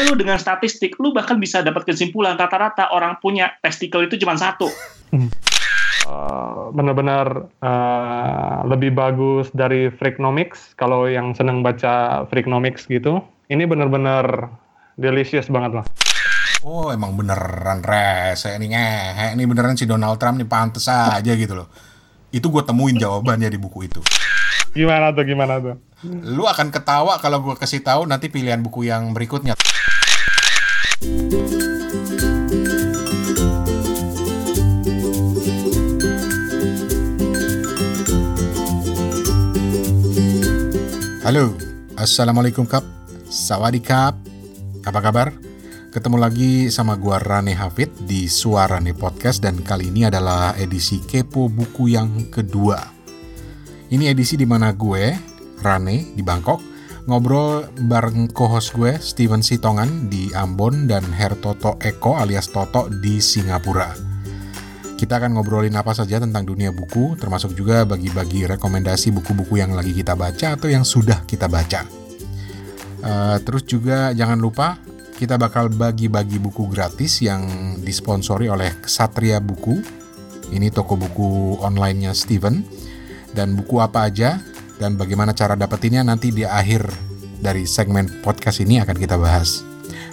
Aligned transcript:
lu 0.00 0.16
dengan 0.16 0.40
statistik 0.40 0.96
lu 0.96 1.12
bahkan 1.12 1.36
bisa 1.36 1.60
dapat 1.60 1.84
kesimpulan. 1.84 2.40
Rata-rata 2.40 2.88
orang 2.96 3.20
punya 3.20 3.52
testikel 3.60 4.08
itu 4.08 4.16
cuma 4.16 4.40
satu. 4.40 4.72
Uh, 6.08 6.72
benar-benar 6.72 7.46
uh, 7.60 8.64
lebih 8.64 8.96
bagus 8.96 9.52
dari 9.52 9.92
Freakonomics. 9.92 10.72
Kalau 10.80 11.04
yang 11.04 11.36
senang 11.36 11.60
baca 11.60 12.24
Freakonomics 12.32 12.88
gitu 12.88 13.20
ini 13.52 13.68
benar-benar 13.68 14.48
delicious 14.96 15.52
banget 15.52 15.82
lah. 15.82 15.86
Oh 16.62 16.94
emang 16.94 17.18
beneran 17.18 17.82
rese 17.82 18.54
nih 18.54 18.70
ngehe 18.70 19.34
Ini 19.34 19.44
beneran 19.50 19.74
si 19.74 19.82
Donald 19.82 20.14
Trump 20.16 20.38
nih 20.38 20.48
pantes 20.48 20.88
aja 20.88 21.32
gitu 21.36 21.52
loh. 21.52 21.68
Itu 22.32 22.48
gue 22.48 22.64
temuin 22.64 22.96
jawabannya 22.96 23.52
di 23.52 23.58
buku 23.60 23.92
itu. 23.92 24.00
Gimana 24.72 25.12
tuh 25.12 25.28
gimana 25.28 25.60
tuh? 25.60 25.76
Lu 26.32 26.48
akan 26.48 26.72
ketawa 26.72 27.20
kalau 27.20 27.44
gue 27.44 27.54
kasih 27.60 27.84
tahu 27.84 28.08
nanti 28.08 28.32
pilihan 28.32 28.64
buku 28.64 28.88
yang 28.88 29.12
berikutnya 29.12 29.52
Halo, 31.02 31.10
Assalamualaikum 41.98 42.62
Kap 42.70 42.86
Sawadikap 43.26 44.14
Apa 44.86 45.02
kabar? 45.02 45.34
Ketemu 45.90 46.22
lagi 46.22 46.70
sama 46.70 46.94
gua 46.94 47.18
Rane 47.18 47.58
Hafid 47.58 47.90
di 48.06 48.30
Suara 48.30 48.78
Nih 48.78 48.94
Podcast 48.94 49.42
dan 49.42 49.58
kali 49.58 49.90
ini 49.90 50.06
adalah 50.06 50.54
edisi 50.54 51.02
Kepo 51.02 51.50
buku 51.50 51.98
yang 51.98 52.30
kedua. 52.30 52.78
Ini 53.90 54.06
edisi 54.06 54.38
di 54.38 54.46
mana 54.46 54.70
gue, 54.70 55.18
Rane 55.58 56.14
di 56.14 56.22
Bangkok, 56.22 56.71
ngobrol 57.06 57.66
bareng 57.90 58.30
co-host 58.30 58.78
gue 58.78 58.94
Steven 59.02 59.42
Sitongan 59.42 60.06
di 60.06 60.30
Ambon 60.38 60.86
dan 60.86 61.02
Hertoto 61.02 61.74
Eko 61.82 62.14
alias 62.14 62.46
Toto 62.50 62.86
di 62.86 63.18
Singapura. 63.18 63.90
Kita 64.94 65.18
akan 65.18 65.34
ngobrolin 65.34 65.74
apa 65.74 65.98
saja 65.98 66.22
tentang 66.22 66.46
dunia 66.46 66.70
buku, 66.70 67.18
termasuk 67.18 67.58
juga 67.58 67.82
bagi-bagi 67.82 68.46
rekomendasi 68.46 69.10
buku-buku 69.10 69.58
yang 69.58 69.74
lagi 69.74 69.90
kita 69.90 70.14
baca 70.14 70.54
atau 70.54 70.70
yang 70.70 70.86
sudah 70.86 71.26
kita 71.26 71.50
baca. 71.50 71.82
Uh, 73.02 73.34
terus 73.42 73.66
juga 73.66 74.14
jangan 74.14 74.38
lupa 74.38 74.78
kita 75.18 75.34
bakal 75.34 75.74
bagi-bagi 75.74 76.38
buku 76.38 76.70
gratis 76.70 77.18
yang 77.18 77.42
disponsori 77.82 78.46
oleh 78.46 78.78
Satria 78.86 79.42
Buku. 79.42 79.82
Ini 80.54 80.70
toko 80.70 80.94
buku 80.94 81.58
online-nya 81.58 82.14
Steven. 82.14 82.62
Dan 83.32 83.56
buku 83.56 83.80
apa 83.80 84.12
aja 84.12 84.38
dan 84.82 84.98
bagaimana 84.98 85.30
cara 85.30 85.54
dapetinnya 85.54 86.02
nanti 86.02 86.34
di 86.34 86.42
akhir 86.42 86.90
dari 87.38 87.62
segmen 87.70 88.18
podcast 88.18 88.58
ini 88.58 88.82
akan 88.82 88.98
kita 88.98 89.14
bahas. 89.14 89.62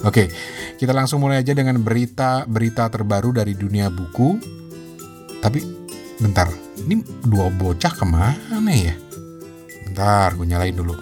Oke, 0.05 0.29
kita 0.77 0.93
langsung 0.93 1.25
mulai 1.25 1.41
aja 1.41 1.57
dengan 1.57 1.81
berita-berita 1.81 2.85
terbaru 2.93 3.33
dari 3.33 3.57
dunia 3.57 3.89
buku. 3.89 4.37
Tapi 5.41 5.59
bentar, 6.21 6.53
ini 6.85 7.01
dua 7.25 7.49
bocah 7.49 7.89
ke 7.97 8.05
mana 8.05 8.69
ya? 8.69 8.93
Bentar, 9.89 10.37
gue 10.37 10.45
nyalain 10.45 10.77
dulu. 10.77 10.93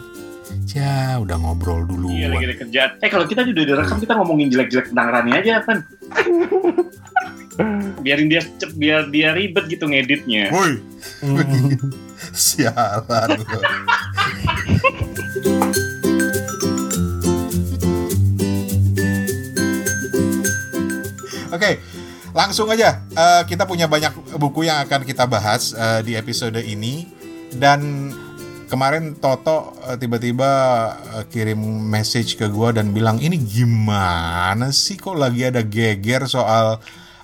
Ya, 0.71 1.19
udah 1.19 1.35
ngobrol 1.35 1.83
dulu. 1.83 2.07
Iya, 2.07 2.31
lagi 2.31 2.45
ada 2.47 2.55
kerjaan. 2.55 2.91
Eh, 3.03 3.09
kalau 3.11 3.25
kita 3.27 3.43
udah 3.43 3.65
direkam, 3.67 3.97
kita 3.99 4.13
ngomongin 4.15 4.47
jelek-jelek 4.47 4.95
tentang 4.95 5.07
Rani 5.11 5.31
aja, 5.35 5.59
kan? 5.67 5.83
Biarin 8.05 8.29
dia 8.31 8.45
cep, 8.45 8.71
biar 8.77 9.09
dia 9.11 9.33
ribet 9.33 9.65
gitu 9.67 9.89
ngeditnya. 9.89 10.53
Woi, 10.53 10.77
sialan 12.33 13.41
lo. 13.41 13.59
Oke, 21.47 21.63
okay, 21.63 21.73
langsung 22.37 22.69
aja 22.69 23.01
uh, 23.17 23.41
kita 23.49 23.65
punya 23.65 23.89
banyak 23.89 24.13
buku 24.37 24.69
yang 24.69 24.83
akan 24.85 25.01
kita 25.07 25.25
bahas 25.25 25.73
uh, 25.73 26.05
di 26.05 26.13
episode 26.13 26.61
ini 26.61 27.09
dan 27.55 28.13
kemarin 28.67 29.15
Toto 29.17 29.73
uh, 29.81 29.95
tiba-tiba 29.97 30.51
uh, 31.17 31.23
kirim 31.31 31.57
message 31.87 32.37
ke 32.37 32.45
gue 32.45 32.69
dan 32.77 32.93
bilang 32.93 33.17
ini 33.17 33.39
gimana 33.39 34.69
sih 34.69 34.99
kok 34.99 35.17
lagi 35.17 35.47
ada 35.47 35.63
geger 35.63 36.27
soal 36.27 36.77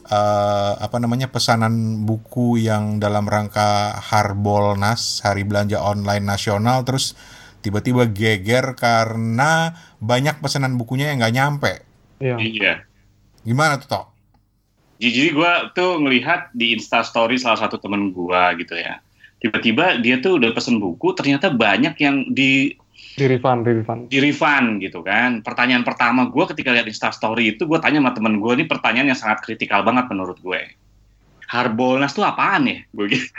uh, 0.07 0.73
apa 0.79 0.97
namanya 0.99 1.29
pesanan 1.29 2.03
buku 2.03 2.59
yang 2.59 2.99
dalam 2.99 3.27
rangka 3.27 3.95
Harbolnas 3.99 5.23
Hari 5.23 5.43
Belanja 5.47 5.79
Online 5.79 6.23
Nasional 6.23 6.83
terus 6.83 7.15
tiba-tiba 7.63 8.07
geger 8.11 8.75
karena 8.75 9.77
banyak 10.03 10.43
pesanan 10.43 10.75
bukunya 10.75 11.11
yang 11.11 11.23
nggak 11.23 11.35
nyampe. 11.35 11.71
Iya. 12.19 12.35
iya. 12.39 12.73
Gimana 13.43 13.79
tuh 13.79 13.87
Tok? 13.87 14.05
jadi 15.03 15.35
gue 15.35 15.51
tuh 15.75 15.99
ngelihat 15.99 16.55
di 16.55 16.79
Insta 16.79 17.03
Story 17.03 17.35
salah 17.35 17.59
satu 17.59 17.75
temen 17.75 18.15
gue 18.15 18.41
gitu 18.63 18.79
ya. 18.79 19.03
Tiba-tiba 19.43 19.99
dia 19.99 20.23
tuh 20.23 20.39
udah 20.39 20.55
pesen 20.55 20.79
buku, 20.79 21.11
ternyata 21.11 21.51
banyak 21.51 21.99
yang 21.99 22.23
di 22.31 22.79
di 23.13 23.25
refund, 23.29 23.61
di 23.61 23.71
refund. 23.77 24.01
Di 24.09 24.17
refund 24.17 24.81
gitu 24.81 25.05
kan. 25.05 25.45
Pertanyaan 25.45 25.85
pertama 25.85 26.25
gue 26.27 26.45
ketika 26.53 26.73
lihat 26.73 26.89
Insta 26.89 27.13
Story 27.13 27.53
itu 27.53 27.69
gue 27.69 27.77
tanya 27.77 28.01
sama 28.01 28.11
temen 28.17 28.41
gue 28.41 28.53
ini 28.57 28.65
pertanyaan 28.65 29.13
yang 29.13 29.19
sangat 29.19 29.45
kritikal 29.45 29.85
banget 29.85 30.09
menurut 30.09 30.41
gue. 30.41 30.61
Harbolnas 31.45 32.17
tuh 32.17 32.25
apaan 32.25 32.65
ya? 32.65 32.81
Gue 32.89 33.13
gitu. 33.13 33.29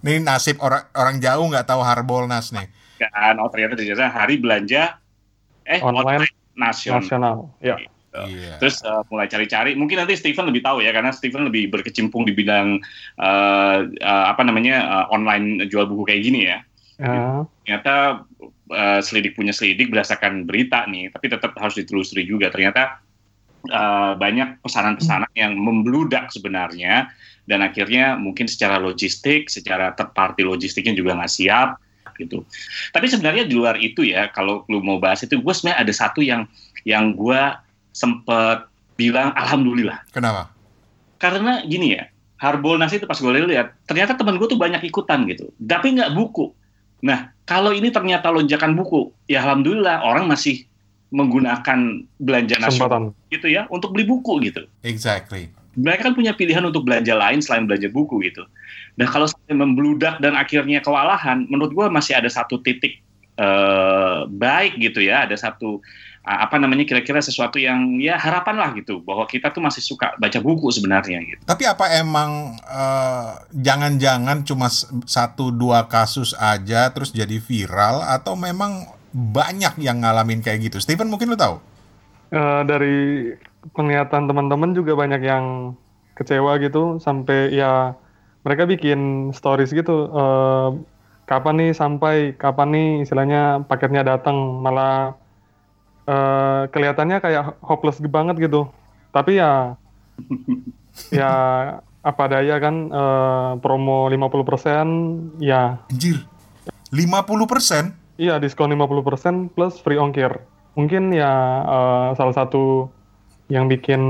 Ini 0.00 0.16
nasib 0.24 0.56
orang 0.64 0.88
orang 0.96 1.16
jauh 1.20 1.44
nggak 1.44 1.68
tahu 1.68 1.80
Harbolnas 1.84 2.52
nih. 2.56 2.68
Kan, 3.00 3.36
oh 3.40 3.48
ternyata 3.48 3.80
ternyata 3.80 4.12
hari 4.12 4.36
belanja 4.40 4.96
eh 5.64 5.80
online, 5.80 6.24
online 6.24 6.26
nasional. 6.56 7.00
nasional. 7.04 7.36
Ya. 7.60 7.76
Gitu. 7.80 8.00
Yeah. 8.10 8.58
Terus 8.58 8.82
uh, 8.82 9.06
mulai 9.06 9.30
cari-cari, 9.30 9.78
mungkin 9.78 10.02
nanti 10.02 10.18
Steven 10.18 10.50
lebih 10.50 10.66
tahu 10.66 10.82
ya 10.82 10.90
karena 10.90 11.14
Steven 11.14 11.46
lebih 11.46 11.70
berkecimpung 11.70 12.26
di 12.26 12.34
bidang 12.34 12.82
uh, 13.22 13.78
uh, 13.86 14.24
apa 14.26 14.42
namanya 14.42 14.82
uh, 14.82 15.06
online 15.14 15.68
jual 15.70 15.86
buku 15.86 16.10
kayak 16.10 16.22
gini 16.26 16.50
ya. 16.50 16.58
Uh. 17.00 17.48
Ternyata 17.64 18.28
uh, 18.68 19.00
selidik 19.00 19.32
punya 19.32 19.56
selidik 19.56 19.88
berdasarkan 19.88 20.44
berita 20.44 20.84
nih, 20.84 21.08
tapi 21.08 21.32
tetap 21.32 21.56
harus 21.56 21.80
ditelusuri 21.80 22.28
juga. 22.28 22.52
Ternyata 22.52 23.00
uh, 23.72 24.12
banyak 24.20 24.60
pesanan-pesanan 24.60 25.32
yang 25.32 25.56
membludak 25.56 26.28
sebenarnya 26.28 27.08
dan 27.48 27.64
akhirnya 27.64 28.20
mungkin 28.20 28.46
secara 28.46 28.76
logistik, 28.76 29.48
secara 29.48 29.96
third 29.96 30.12
party 30.12 30.44
logistiknya 30.44 30.92
juga 30.92 31.16
nggak 31.16 31.32
siap 31.32 31.80
gitu. 32.20 32.44
Tapi 32.92 33.08
sebenarnya 33.08 33.48
di 33.48 33.56
luar 33.56 33.80
itu 33.80 34.04
ya, 34.04 34.28
kalau 34.28 34.68
lu 34.68 34.84
mau 34.84 35.00
bahas 35.00 35.24
itu, 35.24 35.40
gue 35.40 35.54
sebenarnya 35.56 35.80
ada 35.80 35.94
satu 35.96 36.20
yang 36.20 36.44
yang 36.84 37.16
gue 37.16 37.40
sempat 37.96 38.68
bilang 39.00 39.32
alhamdulillah. 39.32 40.04
Kenapa? 40.12 40.52
Karena 41.16 41.64
gini 41.64 41.96
ya, 41.96 42.12
Harbolnas 42.36 42.92
itu 42.92 43.08
pas 43.08 43.16
gue 43.16 43.32
lihat, 43.32 43.72
ternyata 43.88 44.20
teman 44.20 44.36
gue 44.36 44.48
tuh 44.48 44.60
banyak 44.60 44.84
ikutan 44.84 45.24
gitu, 45.28 45.48
tapi 45.64 45.96
nggak 45.96 46.12
buku. 46.12 46.52
Nah, 47.00 47.32
kalau 47.48 47.72
ini 47.72 47.88
ternyata 47.88 48.28
lonjakan 48.28 48.76
buku, 48.76 49.10
ya 49.26 49.42
alhamdulillah 49.42 50.04
orang 50.04 50.28
masih 50.28 50.68
menggunakan 51.10 52.06
belanja 52.22 52.56
nasional 52.62 53.10
gitu 53.34 53.50
ya 53.50 53.66
untuk 53.66 53.90
beli 53.90 54.06
buku 54.06 54.38
gitu. 54.46 54.62
Exactly. 54.86 55.50
Mereka 55.74 56.10
kan 56.10 56.14
punya 56.14 56.34
pilihan 56.34 56.62
untuk 56.62 56.86
belanja 56.86 57.14
lain 57.14 57.42
selain 57.42 57.66
belanja 57.66 57.90
buku 57.90 58.22
gitu. 58.22 58.46
Nah 58.94 59.06
kalau 59.10 59.26
sampai 59.26 59.58
membludak 59.58 60.22
dan 60.22 60.38
akhirnya 60.38 60.78
kewalahan, 60.78 61.50
menurut 61.50 61.74
gue 61.74 61.86
masih 61.90 62.14
ada 62.14 62.30
satu 62.30 62.62
titik 62.62 63.02
uh, 63.42 64.26
baik 64.30 64.78
gitu 64.78 65.02
ya, 65.02 65.26
ada 65.26 65.34
satu 65.34 65.82
apa 66.20 66.60
namanya 66.60 66.84
kira-kira 66.84 67.16
sesuatu 67.24 67.56
yang 67.56 67.96
ya 67.96 68.20
harapan 68.20 68.60
lah 68.60 68.70
gitu 68.76 69.00
bahwa 69.00 69.24
kita 69.24 69.48
tuh 69.48 69.64
masih 69.64 69.80
suka 69.80 70.12
baca 70.20 70.38
buku 70.38 70.68
sebenarnya 70.68 71.18
gitu. 71.24 71.40
Tapi 71.48 71.64
apa 71.64 71.96
emang 71.96 72.60
eh, 72.60 73.32
jangan-jangan 73.56 74.44
cuma 74.44 74.68
satu 75.08 75.48
dua 75.48 75.88
kasus 75.88 76.36
aja 76.36 76.92
terus 76.92 77.16
jadi 77.16 77.40
viral 77.40 78.04
atau 78.04 78.36
memang 78.36 78.84
banyak 79.16 79.80
yang 79.80 80.04
ngalamin 80.04 80.44
kayak 80.44 80.70
gitu? 80.70 80.76
Steven 80.78 81.08
mungkin 81.08 81.32
lo 81.32 81.38
tahu? 81.40 81.56
Uh, 82.30 82.62
dari 82.62 83.34
penglihatan 83.74 84.30
teman-teman 84.30 84.70
juga 84.70 84.94
banyak 84.94 85.18
yang 85.18 85.74
kecewa 86.14 86.62
gitu 86.62 87.02
sampai 87.02 87.50
ya 87.50 87.98
mereka 88.46 88.70
bikin 88.70 89.32
stories 89.34 89.74
gitu 89.74 90.06
uh, 90.14 90.78
kapan 91.26 91.54
nih 91.58 91.70
sampai 91.74 92.38
kapan 92.38 92.68
nih 92.70 92.88
istilahnya 93.02 93.66
paketnya 93.66 94.06
datang 94.06 94.62
malah 94.62 95.18
uh, 96.10 96.66
kelihatannya 96.74 97.22
kayak 97.22 97.62
hopeless 97.62 98.02
banget 98.02 98.50
gitu. 98.50 98.66
Tapi 99.14 99.38
ya 99.38 99.78
ya 101.18 101.32
apa 102.00 102.24
daya 102.26 102.56
kan 102.58 102.90
uh, 102.90 103.50
promo 103.62 104.10
50% 104.10 105.38
ya. 105.38 105.78
Anjir. 105.86 106.26
50%? 106.90 108.18
Iya, 108.20 108.42
diskon 108.42 108.74
50% 108.74 109.54
plus 109.54 109.78
free 109.80 109.96
ongkir. 109.96 110.42
Mungkin 110.74 111.14
ya 111.14 111.30
uh, 111.64 112.08
salah 112.18 112.34
satu 112.34 112.90
yang 113.50 113.66
bikin 113.66 114.00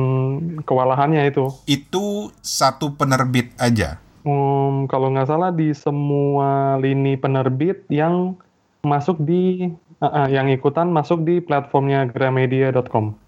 kewalahannya 0.65 1.29
itu. 1.29 1.49
Itu 1.69 2.35
satu 2.41 2.97
penerbit 2.97 3.53
aja? 3.57 4.01
Um, 4.21 4.85
kalau 4.85 5.09
nggak 5.13 5.29
salah 5.33 5.49
di 5.49 5.73
semua 5.73 6.77
lini 6.77 7.17
penerbit 7.17 7.89
yang 7.89 8.37
masuk 8.85 9.17
di 9.21 9.73
Uh, 10.01 10.09
uh, 10.09 10.27
yang 10.33 10.49
ikutan 10.49 10.89
masuk 10.89 11.29
di 11.29 11.45
platformnya 11.45 12.09
gramedia.com. 12.09 13.21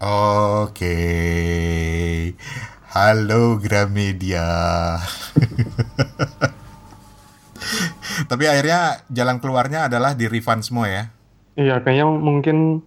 Oke. 0.00 0.72
Okay. 0.72 2.32
Halo 2.88 3.60
Gramedia. 3.60 4.48
Tapi 8.32 8.44
akhirnya 8.48 9.04
jalan 9.12 9.44
keluarnya 9.44 9.92
adalah 9.92 10.16
di 10.16 10.24
refund 10.24 10.64
semua 10.64 10.88
ya? 10.88 11.12
Iya, 11.60 11.84
kayaknya 11.84 12.08
mungkin 12.08 12.80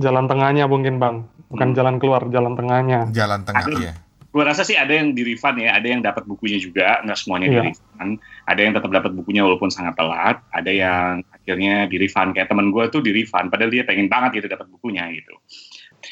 jalan 0.00 0.24
tengahnya 0.24 0.64
mungkin 0.72 0.96
bang, 0.96 1.28
bukan 1.52 1.68
hmm. 1.68 1.76
jalan 1.76 2.00
keluar, 2.00 2.32
jalan 2.32 2.56
tengahnya. 2.56 3.12
Jalan 3.12 3.44
tengah 3.44 3.68
ya. 3.76 4.07
Gue 4.28 4.44
rasa 4.44 4.60
sih 4.60 4.76
ada 4.76 4.92
yang 4.92 5.16
di 5.16 5.24
refund 5.24 5.56
ya, 5.56 5.72
ada 5.72 5.88
yang 5.88 6.04
dapat 6.04 6.28
bukunya 6.28 6.60
juga, 6.60 7.00
nggak 7.00 7.16
semuanya 7.16 7.48
iya. 7.48 7.54
di 7.56 7.60
refund. 7.72 8.12
Ada 8.44 8.60
yang 8.60 8.72
tetap 8.76 8.90
dapat 8.92 9.10
bukunya 9.16 9.40
walaupun 9.40 9.72
sangat 9.72 9.96
telat, 9.96 10.36
ada 10.52 10.68
yang 10.68 11.24
akhirnya 11.32 11.88
di 11.88 11.96
refund. 11.96 12.36
Kayak 12.36 12.52
temen 12.52 12.68
gue 12.68 12.84
tuh 12.92 13.00
di 13.00 13.10
refund, 13.16 13.48
padahal 13.48 13.72
dia 13.72 13.88
pengen 13.88 14.12
banget 14.12 14.44
gitu 14.44 14.52
dapat 14.52 14.68
bukunya 14.68 15.08
gitu. 15.16 15.32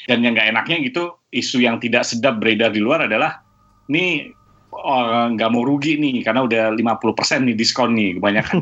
Dan 0.08 0.24
yang 0.24 0.32
nggak 0.32 0.48
enaknya 0.48 0.76
gitu, 0.80 1.20
isu 1.28 1.60
yang 1.60 1.76
tidak 1.76 2.08
sedap 2.08 2.40
beredar 2.40 2.72
di 2.72 2.80
luar 2.80 3.04
adalah, 3.04 3.44
nih 3.92 4.32
nggak 5.36 5.48
oh, 5.48 5.52
mau 5.52 5.64
rugi 5.64 5.96
nih 5.96 6.20
karena 6.20 6.44
udah 6.44 6.74
50% 6.76 7.48
nih 7.48 7.56
diskon 7.56 7.96
nih 7.96 8.16
kebanyakan. 8.16 8.58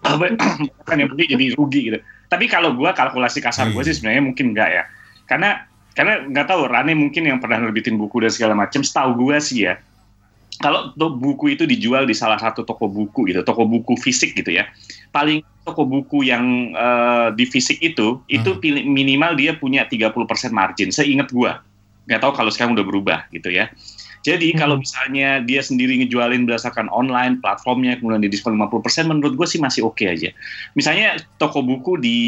kan 0.88 0.96
yang 0.96 1.08
rugi 1.12 1.24
jadi 1.28 1.44
rugi 1.54 1.80
gitu. 1.92 1.98
Tapi 2.32 2.48
kalau 2.48 2.72
gue 2.76 2.90
kalkulasi 2.92 3.44
kasar 3.44 3.72
gue 3.72 3.82
sih 3.84 3.94
sebenarnya 3.96 4.22
mungkin 4.24 4.56
enggak 4.56 4.70
ya. 4.72 4.84
Karena 5.28 5.69
karena 5.94 6.22
nggak 6.26 6.46
tahu 6.46 6.70
Rane 6.70 6.94
mungkin 6.94 7.26
yang 7.26 7.38
pernah 7.42 7.58
nerbitin 7.66 7.98
buku 7.98 8.22
dan 8.22 8.30
segala 8.30 8.54
macam. 8.54 8.80
Setahu 8.80 9.26
gue 9.26 9.36
sih 9.42 9.66
ya. 9.66 9.78
Kalau 10.60 10.92
buku 10.92 11.56
itu 11.56 11.64
dijual 11.64 12.04
di 12.04 12.12
salah 12.12 12.36
satu 12.36 12.68
toko 12.68 12.84
buku 12.84 13.32
gitu, 13.32 13.40
toko 13.40 13.64
buku 13.64 13.96
fisik 13.96 14.36
gitu 14.36 14.52
ya. 14.52 14.68
Paling 15.08 15.40
toko 15.64 15.88
buku 15.88 16.28
yang 16.28 16.76
uh, 16.76 17.32
di 17.32 17.48
fisik 17.48 17.80
itu, 17.80 18.20
hmm. 18.20 18.28
itu 18.28 18.50
minimal 18.84 19.40
dia 19.40 19.56
punya 19.56 19.88
30% 19.88 20.12
margin. 20.52 20.92
Seingat 20.92 21.32
gue. 21.32 21.48
Nggak 22.04 22.20
tahu 22.20 22.32
kalau 22.36 22.52
sekarang 22.52 22.76
udah 22.76 22.84
berubah 22.84 23.18
gitu 23.32 23.48
ya. 23.48 23.72
Jadi 24.20 24.52
hmm. 24.52 24.58
kalau 24.60 24.76
misalnya 24.76 25.40
dia 25.40 25.64
sendiri 25.64 25.96
ngejualin 26.04 26.44
berdasarkan 26.44 26.92
online 26.92 27.40
platformnya 27.40 27.96
kemudian 27.96 28.20
di 28.20 28.28
diskon 28.28 28.60
50% 28.60 29.08
menurut 29.08 29.32
gue 29.40 29.48
sih 29.48 29.56
masih 29.56 29.88
oke 29.88 29.96
okay 29.96 30.12
aja. 30.12 30.30
Misalnya 30.76 31.16
toko 31.40 31.64
buku 31.64 31.96
di 31.96 32.20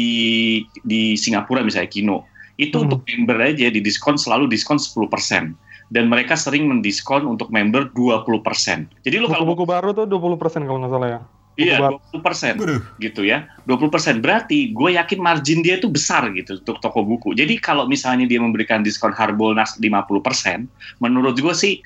di 0.81 1.13
Singapura 1.13 1.61
misalnya 1.61 1.93
Kino 1.93 2.32
itu 2.61 2.75
hmm. 2.77 2.85
untuk 2.89 2.99
member 3.05 3.37
aja 3.41 3.67
di 3.69 3.81
diskon 3.81 4.17
selalu 4.19 4.45
diskon 4.49 4.77
10% 4.77 5.55
dan 5.93 6.09
mereka 6.09 6.33
sering 6.33 6.65
mendiskon 6.65 7.25
untuk 7.25 7.53
member 7.53 7.89
20%. 7.93 9.05
Jadi 9.05 9.15
lu 9.21 9.29
kalau 9.29 9.45
buku 9.45 9.65
baru 9.65 9.93
tuh 9.93 10.09
20% 10.09 10.65
kalau 10.65 10.79
nggak 10.81 10.93
salah 10.93 11.09
ya. 11.09 11.21
Iya, 11.53 11.77
dua 11.77 12.01
puluh 12.01 12.21
persen 12.25 12.57
gitu 12.97 13.21
ya. 13.21 13.45
dua 13.69 13.77
puluh 13.77 13.93
persen 13.93 14.25
berarti 14.25 14.73
gue 14.73 14.97
yakin 14.97 15.21
margin 15.21 15.61
dia 15.61 15.77
itu 15.77 15.85
besar 15.85 16.25
gitu 16.33 16.57
untuk 16.57 16.81
toko 16.81 17.05
buku. 17.05 17.37
Jadi 17.37 17.61
kalau 17.61 17.85
misalnya 17.85 18.25
dia 18.25 18.41
memberikan 18.41 18.81
diskon 18.81 19.13
Harbolnas 19.13 19.77
persen, 20.25 20.65
menurut 20.97 21.37
gue 21.37 21.53
sih 21.53 21.77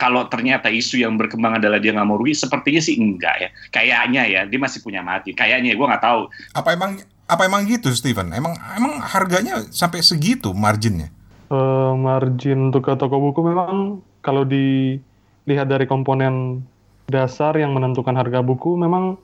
kalau 0.00 0.28
ternyata 0.32 0.72
isu 0.72 1.00
yang 1.00 1.16
berkembang 1.16 1.60
adalah 1.60 1.76
dia 1.76 1.92
nggak 1.92 2.08
mau 2.08 2.16
rugi, 2.16 2.36
sepertinya 2.36 2.80
sih 2.80 2.96
enggak 2.96 3.36
ya. 3.36 3.48
Kayaknya 3.68 4.22
ya, 4.28 4.40
dia 4.48 4.60
masih 4.60 4.80
punya 4.80 5.00
margin. 5.04 5.36
Kayaknya 5.36 5.76
gue 5.76 5.86
nggak 5.88 6.04
tahu. 6.04 6.28
Apa 6.56 6.72
emang 6.72 7.00
apa 7.30 7.46
emang 7.46 7.62
gitu, 7.64 7.94
Steven? 7.94 8.34
Emang 8.34 8.58
emang 8.74 8.98
harganya 8.98 9.62
sampai 9.70 10.02
segitu 10.02 10.50
marginnya? 10.50 11.14
Uh, 11.50 11.94
margin 11.94 12.70
untuk 12.70 12.90
toko 12.94 13.18
buku 13.18 13.42
memang 13.42 14.02
kalau 14.22 14.46
dilihat 14.46 15.66
dari 15.66 15.86
komponen 15.86 16.66
dasar 17.10 17.58
yang 17.58 17.74
menentukan 17.74 18.14
harga 18.14 18.38
buku 18.42 18.78
memang 18.78 19.18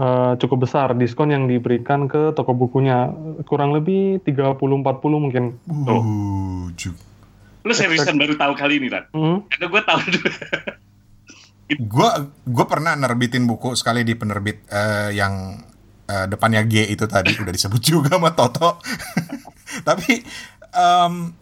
uh, 0.00 0.34
cukup 0.38 0.66
besar 0.66 0.92
diskon 0.98 1.30
yang 1.30 1.46
diberikan 1.46 2.10
ke 2.10 2.34
toko 2.34 2.52
bukunya 2.52 3.10
kurang 3.46 3.72
lebih 3.74 4.22
30-40 4.26 4.58
mungkin. 5.22 5.44
Oh. 5.86 6.66
Lu 7.66 7.72
seriusan 7.74 8.14
baru 8.14 8.38
tahu 8.38 8.52
kali 8.54 8.78
ini, 8.78 8.86
Ran? 8.90 9.10
Hmm? 9.10 9.42
Karena 9.50 9.66
gue 9.70 9.82
tahu 9.82 10.00
Gue 11.66 12.10
gue 12.46 12.66
pernah 12.70 12.94
nerbitin 12.94 13.42
buku 13.42 13.74
sekali 13.74 14.06
di 14.06 14.14
penerbit 14.14 14.70
uh, 14.70 15.10
yang 15.10 15.58
uh, 16.06 16.26
depannya 16.30 16.62
G 16.66 16.90
itu 16.90 17.04
tadi 17.06 17.34
udah 17.36 17.52
disebut 17.52 17.80
juga 17.90 18.16
sama 18.16 18.32
Toto. 18.32 18.78
Tapi 19.88 20.22
um, 20.74 21.34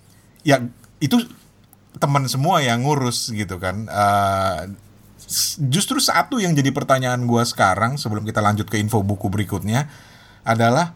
ya 0.44 0.60
itu 1.00 1.20
teman 2.00 2.26
semua 2.26 2.60
yang 2.64 2.82
ngurus 2.82 3.30
gitu 3.30 3.60
kan. 3.60 3.86
Uh, 3.86 4.74
justru 5.70 5.96
satu 6.02 6.36
yang 6.36 6.52
jadi 6.52 6.68
pertanyaan 6.74 7.24
gue 7.24 7.42
sekarang 7.48 7.96
sebelum 7.96 8.28
kita 8.28 8.44
lanjut 8.44 8.68
ke 8.68 8.76
info 8.76 9.00
buku 9.00 9.32
berikutnya 9.32 9.88
adalah 10.44 10.92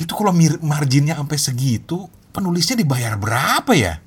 itu 0.00 0.14
kalau 0.14 0.32
marginnya 0.62 1.18
sampai 1.18 1.36
segitu 1.36 2.06
penulisnya 2.32 2.78
dibayar 2.78 3.18
berapa 3.18 3.72
ya? 3.74 3.98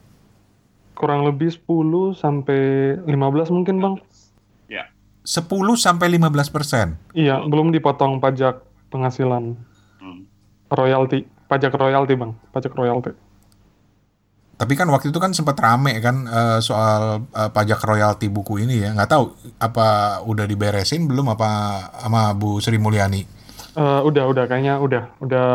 Kurang 0.95 1.25
lebih 1.27 1.51
10 1.51 2.15
sampai 2.15 2.62
15 3.04 3.54
mungkin 3.54 3.75
bang. 3.81 3.95
Ya. 4.71 4.88
10 5.25 5.51
sampai 5.75 6.07
15 6.15 6.54
persen? 6.54 6.95
Iya, 7.12 7.44
belum 7.44 7.74
dipotong 7.75 8.21
pajak 8.24 8.70
penghasilan. 8.92 9.56
Hmm. 10.04 10.28
Royalti, 10.68 11.24
pajak 11.48 11.72
royalti 11.76 12.14
bang, 12.20 12.32
pajak 12.52 12.76
royalti. 12.76 13.12
Tapi 14.62 14.78
kan 14.78 14.86
waktu 14.94 15.10
itu 15.10 15.18
kan 15.18 15.34
sempat 15.34 15.58
rame 15.58 15.98
kan 16.06 16.30
uh, 16.30 16.62
soal 16.62 17.26
uh, 17.34 17.50
pajak 17.50 17.82
royalti 17.82 18.30
buku 18.30 18.62
ini 18.62 18.86
ya. 18.86 18.94
Nggak 18.94 19.10
tahu 19.10 19.34
apa 19.58 20.22
udah 20.22 20.46
diberesin 20.46 21.10
belum 21.10 21.34
apa 21.34 21.50
sama 21.98 22.38
Bu 22.38 22.62
Sri 22.62 22.78
Mulyani? 22.78 23.26
Uh, 23.74 24.06
udah, 24.06 24.30
udah 24.30 24.46
kayaknya 24.46 24.78
udah, 24.78 25.18
udah, 25.18 25.50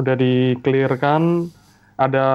udah 0.00 0.14
dikelirkan. 0.18 1.52
Ada 1.94 2.26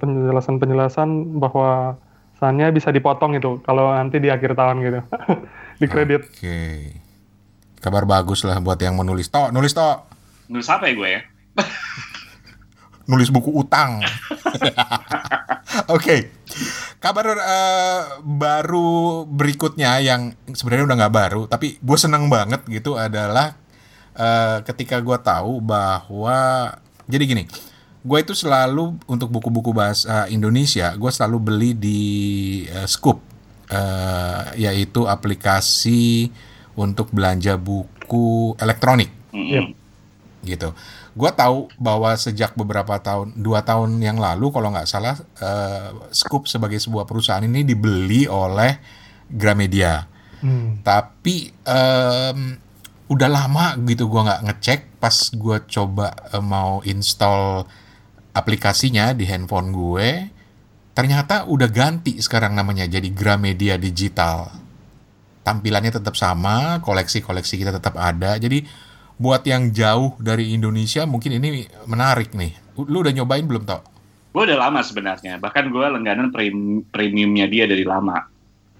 penjelasan-penjelasan 0.00 1.08
uh, 1.10 1.36
bahwa 1.36 2.00
sannya 2.40 2.68
bisa 2.72 2.92
dipotong 2.92 3.36
itu 3.36 3.60
kalau 3.64 3.92
nanti 3.92 4.20
di 4.20 4.28
akhir 4.32 4.56
tahun 4.56 4.80
gitu, 4.80 5.00
di 5.80 5.86
kredit. 5.88 6.22
Oke, 6.28 6.40
okay. 6.40 6.76
Kabar 7.80 8.08
bagus 8.08 8.42
lah 8.42 8.58
buat 8.60 8.80
yang 8.80 8.96
menulis. 8.96 9.28
Tok, 9.28 9.52
nulis 9.52 9.72
tok. 9.76 10.08
Nulis 10.48 10.68
apa 10.70 10.88
ya 10.88 10.92
gue 10.94 11.08
ya? 11.08 11.20
nulis 13.10 13.30
buku 13.30 13.54
utang. 13.54 14.02
Oke, 15.86 16.02
okay. 16.02 16.20
kabar 16.98 17.36
uh, 17.36 18.02
baru 18.22 19.22
berikutnya 19.28 20.00
yang 20.02 20.34
sebenarnya 20.50 20.84
udah 20.88 20.96
nggak 21.04 21.14
baru, 21.14 21.42
tapi 21.46 21.78
gue 21.78 21.98
senang 21.98 22.26
banget 22.26 22.64
gitu 22.66 22.98
adalah 22.98 23.54
uh, 24.16 24.64
ketika 24.66 24.98
gue 24.98 25.18
tahu 25.20 25.60
bahwa 25.62 26.70
jadi 27.06 27.24
gini, 27.28 27.44
gue 28.02 28.18
itu 28.18 28.34
selalu 28.34 28.98
untuk 29.06 29.30
buku-buku 29.30 29.70
bahasa 29.70 30.26
Indonesia, 30.32 30.90
gue 30.96 31.10
selalu 31.12 31.38
beli 31.38 31.70
di 31.76 32.02
uh, 32.72 32.88
Scoop, 32.88 33.22
uh, 33.70 34.50
yaitu 34.58 35.06
aplikasi 35.06 36.32
untuk 36.76 37.10
belanja 37.10 37.56
buku 37.56 38.54
elektronik. 38.60 39.10
Mm 39.32 39.72
Gitu. 40.46 40.70
Gue 41.18 41.30
tahu 41.34 41.66
bahwa 41.74 42.14
sejak 42.14 42.54
beberapa 42.54 42.94
tahun 43.02 43.34
dua 43.34 43.66
tahun 43.66 43.98
yang 43.98 44.22
lalu 44.22 44.54
kalau 44.54 44.70
nggak 44.70 44.86
salah 44.86 45.18
uh, 45.42 46.06
Scoop 46.14 46.46
sebagai 46.46 46.78
sebuah 46.78 47.02
perusahaan 47.02 47.42
ini 47.42 47.66
dibeli 47.66 48.30
oleh 48.30 48.78
Gramedia. 49.26 50.06
Hmm. 50.36 50.84
tapi 50.84 51.48
um, 51.64 52.60
udah 53.08 53.24
lama 53.32 53.72
gitu 53.88 54.04
gue 54.04 54.20
nggak 54.20 54.44
ngecek 54.44 54.80
pas 55.00 55.16
gue 55.32 55.64
coba 55.64 56.12
uh, 56.36 56.44
mau 56.44 56.84
install 56.84 57.64
aplikasinya 58.36 59.16
di 59.16 59.26
handphone 59.26 59.72
gue. 59.74 60.08
Ternyata 60.92 61.48
udah 61.48 61.68
ganti 61.72 62.20
sekarang 62.20 62.54
namanya 62.54 62.84
jadi 62.84 63.08
Gramedia 63.10 63.80
Digital 63.80 64.65
tampilannya 65.46 65.94
tetap 65.94 66.18
sama 66.18 66.82
koleksi-koleksi 66.82 67.54
kita 67.62 67.70
tetap 67.70 67.94
ada 67.94 68.34
jadi 68.42 68.66
buat 69.16 69.42
yang 69.48 69.72
jauh 69.72 70.18
dari 70.20 70.52
Indonesia 70.52 71.08
mungkin 71.08 71.40
ini 71.40 71.64
menarik 71.88 72.36
nih. 72.36 72.52
Lu 72.76 73.00
udah 73.00 73.12
nyobain 73.16 73.48
belum 73.48 73.64
tau? 73.64 73.80
Gue 74.36 74.44
udah 74.44 74.68
lama 74.68 74.84
sebenarnya. 74.84 75.40
Bahkan 75.40 75.72
gue 75.72 75.86
langganan 75.88 76.28
premiumnya 76.92 77.48
dia 77.48 77.64
dari 77.64 77.84
lama. 77.88 78.20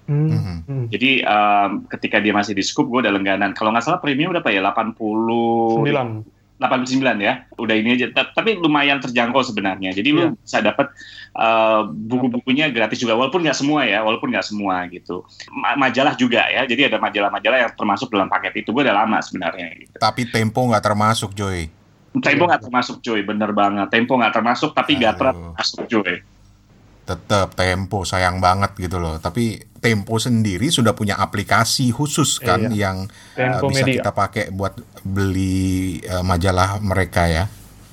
Hmm. 0.07 0.29
Mhm. 0.29 0.57
Hmm. 0.69 0.87
Jadi 0.93 1.25
um, 1.25 1.89
ketika 1.89 2.21
dia 2.21 2.37
masih 2.37 2.53
di 2.53 2.61
Scoop, 2.61 2.93
gue 2.93 3.09
udah 3.09 3.13
langganan. 3.17 3.57
Kalau 3.57 3.73
nggak 3.73 3.85
salah 3.89 3.99
premium 3.99 4.37
berapa 4.37 4.53
ya? 4.53 4.61
80... 4.61 5.01
9. 5.01 6.36
89 6.57 7.05
ya, 7.21 7.45
udah 7.61 7.75
ini 7.77 8.01
aja. 8.01 8.09
Tapi 8.13 8.57
lumayan 8.57 8.97
terjangkau 8.97 9.45
sebenarnya. 9.45 9.93
Jadi 9.93 10.09
yeah. 10.09 10.17
lu 10.17 10.23
iya. 10.25 10.31
bisa 10.41 10.59
dapat 10.65 10.87
uh, 11.37 11.85
buku-bukunya 11.89 12.73
gratis 12.73 12.97
juga, 12.97 13.13
walaupun 13.13 13.45
nggak 13.45 13.57
semua 13.57 13.85
ya, 13.85 14.01
walaupun 14.01 14.33
nggak 14.33 14.47
semua 14.47 14.89
gitu. 14.89 15.21
Ma 15.53 15.77
majalah 15.77 16.17
juga 16.17 16.49
ya. 16.49 16.65
Jadi 16.65 16.89
ada 16.89 16.97
majalah-majalah 16.97 17.59
yang 17.69 17.73
termasuk 17.77 18.09
dalam 18.09 18.33
paket 18.33 18.65
itu. 18.65 18.73
Gue 18.73 18.89
udah 18.89 18.97
lama 19.05 19.21
sebenarnya. 19.21 19.67
Gitu. 19.77 19.97
Tapi 20.01 20.23
Tempo 20.33 20.65
nggak 20.65 20.85
termasuk, 20.85 21.37
Joy. 21.37 21.69
Tempo 22.17 22.49
nggak 22.49 22.65
termasuk, 22.65 23.05
Joy. 23.05 23.21
Bener 23.25 23.53
banget. 23.53 23.93
Tempo 23.93 24.17
nggak 24.17 24.33
termasuk, 24.33 24.73
tapi 24.73 24.97
nggak 24.97 25.17
termasuk, 25.21 25.85
Joy. 25.93 26.36
Tetap 27.07 27.55
Tempo 27.55 28.03
sayang 28.03 28.43
banget 28.43 28.75
gitu 28.77 28.99
loh. 28.99 29.17
Tapi 29.23 29.63
Tempo 29.79 30.19
sendiri 30.19 30.67
sudah 30.69 30.99
punya 30.99 31.15
aplikasi 31.15 31.95
khusus 31.95 32.43
kan 32.43 32.75
iya. 32.75 32.91
yang 32.91 33.07
uh, 33.39 33.63
bisa 33.71 33.87
Media. 33.87 34.03
kita 34.03 34.11
pakai 34.11 34.51
buat 34.51 34.75
beli 35.07 36.03
uh, 36.03 36.27
majalah 36.27 36.83
mereka 36.83 37.31
ya. 37.31 37.47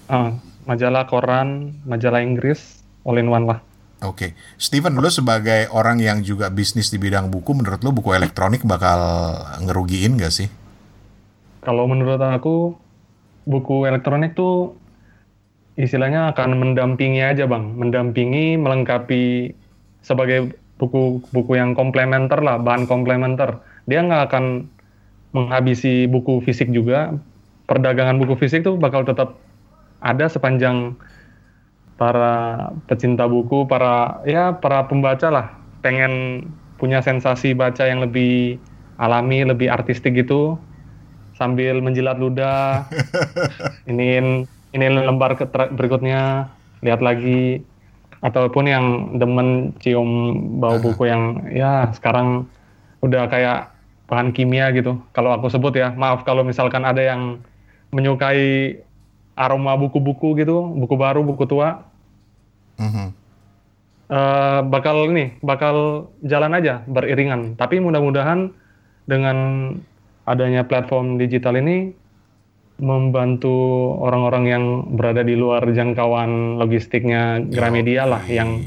Uh, 0.09 0.33
majalah 0.65 1.05
koran, 1.05 1.77
majalah 1.85 2.25
Inggris, 2.25 2.81
all 3.05 3.21
in 3.21 3.29
one 3.29 3.45
lah. 3.45 3.59
Oke, 4.03 4.35
okay. 4.35 4.59
Steven, 4.59 4.99
lo 4.99 5.07
sebagai 5.07 5.71
orang 5.71 5.95
yang 6.03 6.19
juga 6.27 6.51
bisnis 6.51 6.91
di 6.91 6.99
bidang 6.99 7.31
buku, 7.31 7.55
menurut 7.55 7.79
lo 7.87 7.95
buku 7.95 8.11
elektronik 8.11 8.67
bakal 8.67 8.99
ngerugiin 9.63 10.19
gak 10.19 10.33
sih? 10.33 10.51
Kalau 11.63 11.87
menurut 11.87 12.19
aku, 12.19 12.75
buku 13.47 13.87
elektronik 13.87 14.35
tuh 14.35 14.75
istilahnya 15.75 16.33
akan 16.33 16.59
mendampingi 16.59 17.21
aja 17.21 17.49
bang, 17.49 17.73
mendampingi, 17.73 18.57
melengkapi 18.61 19.53
sebagai 20.05 20.53
buku-buku 20.77 21.57
yang 21.57 21.73
komplementer 21.73 22.41
lah, 22.41 22.61
bahan 22.61 22.85
komplementer. 22.85 23.57
Dia 23.89 24.05
nggak 24.05 24.23
akan 24.29 24.69
menghabisi 25.33 26.05
buku 26.05 26.43
fisik 26.45 26.69
juga. 26.69 27.17
Perdagangan 27.65 28.19
buku 28.19 28.37
fisik 28.37 28.67
tuh 28.67 28.75
bakal 28.77 29.07
tetap 29.07 29.39
ada 30.03 30.27
sepanjang 30.27 30.93
para 31.95 32.69
pecinta 32.85 33.25
buku, 33.25 33.65
para 33.65 34.19
ya 34.27 34.51
para 34.53 34.85
pembaca 34.85 35.31
lah 35.31 35.47
pengen 35.79 36.45
punya 36.77 36.99
sensasi 36.99 37.55
baca 37.55 37.87
yang 37.87 38.03
lebih 38.03 38.59
alami, 38.99 39.47
lebih 39.47 39.71
artistik 39.71 40.13
gitu 40.13 40.59
sambil 41.33 41.79
menjilat 41.79 42.19
ludah. 42.19 42.85
ini 43.89 44.43
ini 44.73 44.85
lembar 44.89 45.37
berikutnya 45.73 46.49
lihat 46.81 46.99
lagi 46.99 47.61
ataupun 48.23 48.65
yang 48.65 48.85
demen 49.19 49.75
cium 49.83 50.09
bau 50.57 50.79
buku 50.81 51.07
yang 51.07 51.45
ya 51.51 51.91
sekarang 51.93 52.49
udah 53.03 53.27
kayak 53.27 53.73
bahan 54.07 54.31
kimia 54.31 54.71
gitu. 54.71 54.99
Kalau 55.11 55.35
aku 55.35 55.51
sebut 55.51 55.75
ya, 55.75 55.91
maaf 55.95 56.23
kalau 56.27 56.43
misalkan 56.43 56.83
ada 56.87 57.03
yang 57.03 57.43
menyukai 57.91 58.79
aroma 59.33 59.73
buku-buku 59.75 60.37
gitu, 60.37 60.69
buku 60.77 60.95
baru, 60.95 61.25
buku 61.25 61.43
tua, 61.49 61.83
mm-hmm. 62.77 63.07
uh, 64.13 64.59
bakal 64.69 65.09
ini, 65.09 65.35
bakal 65.41 66.07
jalan 66.21 66.53
aja 66.53 66.85
beriringan. 66.85 67.57
Tapi 67.57 67.81
mudah-mudahan 67.81 68.53
dengan 69.09 69.37
adanya 70.23 70.63
platform 70.63 71.19
digital 71.19 71.59
ini 71.59 71.91
membantu 72.81 73.53
orang-orang 74.01 74.43
yang 74.49 74.63
berada 74.97 75.21
di 75.21 75.37
luar 75.37 75.61
jangkauan 75.69 76.57
logistiknya 76.57 77.43
Gramedia 77.45 78.09
lah 78.09 78.23
yang 78.25 78.65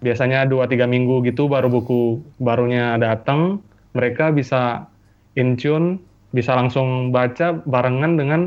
biasanya 0.00 0.48
2-3 0.48 0.88
minggu 0.88 1.24
gitu 1.28 1.48
baru 1.48 1.68
buku 1.68 2.20
barunya 2.40 2.96
datang 3.00 3.60
mereka 3.96 4.32
bisa 4.32 4.88
in 5.36 5.56
tune 5.56 6.00
bisa 6.30 6.54
langsung 6.54 7.10
baca 7.10 7.58
barengan 7.66 8.14
dengan 8.14 8.40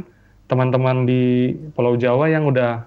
teman-teman 0.47 1.03
di 1.07 1.51
Pulau 1.75 1.99
Jawa 1.99 2.31
yang 2.31 2.47
udah 2.47 2.83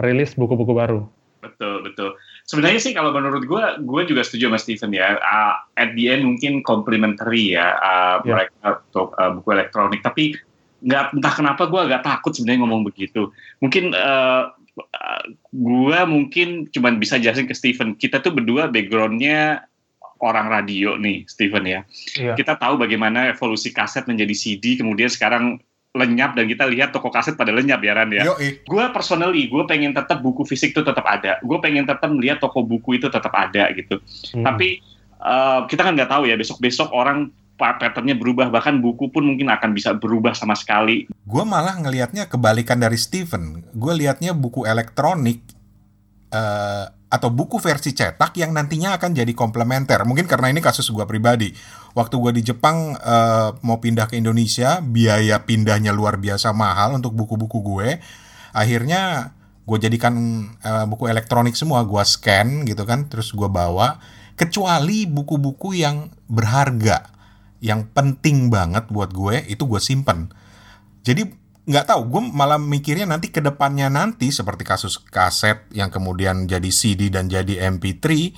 rilis 0.00 0.32
buku-buku 0.36 0.72
baru. 0.72 1.00
Betul, 1.40 1.84
betul. 1.84 2.16
Sebenarnya 2.44 2.80
sih 2.82 2.92
kalau 2.92 3.12
menurut 3.12 3.44
gue, 3.48 3.64
gue 3.84 4.02
juga 4.08 4.22
setuju 4.24 4.52
sama 4.52 4.58
Steven 4.60 4.92
ya. 4.92 5.16
Uh, 5.20 5.54
at 5.80 5.92
the 5.96 6.12
end 6.12 6.24
mungkin 6.24 6.60
complementary 6.64 7.56
ya 7.56 7.76
uh, 7.80 8.16
yeah. 8.24 8.36
mereka 8.36 8.84
untuk 8.90 9.12
uh, 9.16 9.30
buku 9.38 9.48
elektronik. 9.56 10.00
Tapi 10.04 10.36
nggak 10.80 11.16
entah 11.16 11.34
kenapa 11.36 11.68
gue 11.68 11.80
agak 11.80 12.02
takut 12.04 12.32
sebenarnya 12.32 12.60
ngomong 12.64 12.82
begitu. 12.88 13.32
Mungkin 13.60 13.92
uh, 13.92 14.52
uh, 14.80 15.22
gue 15.52 16.00
mungkin 16.08 16.68
cuma 16.72 16.92
bisa 16.96 17.20
jelasin 17.20 17.48
ke 17.48 17.54
Steven. 17.56 17.96
Kita 17.96 18.20
tuh 18.24 18.32
berdua 18.32 18.68
backgroundnya 18.72 19.64
orang 20.20 20.52
radio 20.52 21.00
nih, 21.00 21.24
Steven 21.28 21.64
ya. 21.64 21.80
Yeah. 22.16 22.36
Kita 22.36 22.60
tahu 22.60 22.80
bagaimana 22.80 23.32
evolusi 23.32 23.72
kaset 23.72 24.04
menjadi 24.04 24.34
CD, 24.36 24.76
kemudian 24.76 25.08
sekarang 25.08 25.60
lenyap 25.90 26.38
dan 26.38 26.46
kita 26.46 26.70
lihat 26.70 26.94
toko 26.94 27.10
kaset 27.10 27.34
pada 27.34 27.50
lenyap 27.50 27.82
ya 27.82 27.98
Ran 27.98 28.14
ya. 28.14 28.22
Gue 28.62 28.84
personally, 28.94 29.50
gue 29.50 29.64
pengen 29.66 29.90
tetap 29.90 30.22
buku 30.22 30.46
fisik 30.46 30.70
itu 30.70 30.86
tetap 30.86 31.02
ada. 31.02 31.42
Gue 31.42 31.58
pengen 31.58 31.82
tetap 31.82 32.06
melihat 32.06 32.38
toko 32.38 32.62
buku 32.62 33.02
itu 33.02 33.10
tetap 33.10 33.34
ada 33.34 33.74
gitu. 33.74 33.98
Hmm. 34.30 34.46
Tapi 34.46 34.78
uh, 35.18 35.66
kita 35.66 35.82
kan 35.82 35.98
nggak 35.98 36.10
tahu 36.12 36.30
ya 36.30 36.38
besok-besok 36.38 36.94
orang 36.94 37.34
patternnya 37.60 38.16
berubah 38.16 38.48
bahkan 38.48 38.80
buku 38.80 39.12
pun 39.12 39.28
mungkin 39.28 39.52
akan 39.52 39.76
bisa 39.76 39.92
berubah 39.92 40.32
sama 40.32 40.56
sekali. 40.56 41.04
Gue 41.28 41.44
malah 41.44 41.76
ngelihatnya 41.76 42.32
kebalikan 42.32 42.80
dari 42.80 42.96
Steven. 42.96 43.68
Gue 43.76 43.92
lihatnya 44.00 44.32
buku 44.32 44.64
elektronik 44.64 45.44
uh, 46.32 46.88
atau 47.10 47.28
buku 47.28 47.58
versi 47.58 47.90
cetak 47.90 48.38
yang 48.38 48.54
nantinya 48.54 48.94
akan 48.94 49.12
jadi 49.12 49.34
komplementer. 49.34 49.98
Mungkin 50.06 50.30
karena 50.30 50.54
ini 50.54 50.62
kasus 50.62 50.86
gue 50.88 51.02
pribadi. 51.04 51.50
Waktu 51.92 52.14
gue 52.22 52.32
di 52.38 52.42
Jepang 52.54 52.94
uh, 52.94 53.58
mau 53.66 53.82
pindah 53.82 54.06
ke 54.06 54.14
Indonesia, 54.14 54.78
biaya 54.78 55.42
pindahnya 55.42 55.90
luar 55.90 56.22
biasa 56.22 56.54
mahal 56.54 56.94
untuk 56.94 57.18
buku-buku 57.18 57.58
gue. 57.66 57.98
Akhirnya 58.54 59.34
gue 59.66 59.78
jadikan 59.82 60.14
uh, 60.62 60.86
buku 60.86 61.10
elektronik 61.10 61.58
semua, 61.58 61.82
gue 61.82 62.02
scan 62.06 62.62
gitu 62.62 62.86
kan, 62.86 63.10
terus 63.10 63.34
gue 63.34 63.50
bawa. 63.50 63.98
Kecuali 64.38 65.04
buku-buku 65.04 65.76
yang 65.76 66.14
berharga, 66.30 67.10
yang 67.60 67.88
penting 67.92 68.48
banget 68.48 68.88
buat 68.88 69.12
gue, 69.12 69.44
itu 69.48 69.64
gue 69.68 69.80
simpen. 69.80 70.32
Jadi 71.04 71.28
nggak 71.70 71.86
tahu 71.86 72.02
gue 72.08 72.22
malah 72.34 72.58
mikirnya 72.58 73.06
nanti 73.06 73.30
ke 73.30 73.38
depannya 73.38 73.86
nanti 73.86 74.32
seperti 74.32 74.66
kasus 74.66 74.98
kaset 74.98 75.70
yang 75.70 75.92
kemudian 75.92 76.48
jadi 76.48 76.66
CD 76.72 77.12
dan 77.12 77.30
jadi 77.30 77.70
MP3 77.70 78.34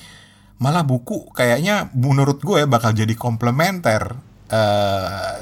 malah 0.60 0.84
buku 0.84 1.32
kayaknya 1.32 1.88
menurut 1.96 2.42
gue 2.44 2.68
bakal 2.68 2.92
jadi 2.92 3.14
komplementer 3.16 4.20
uh, 4.52 5.38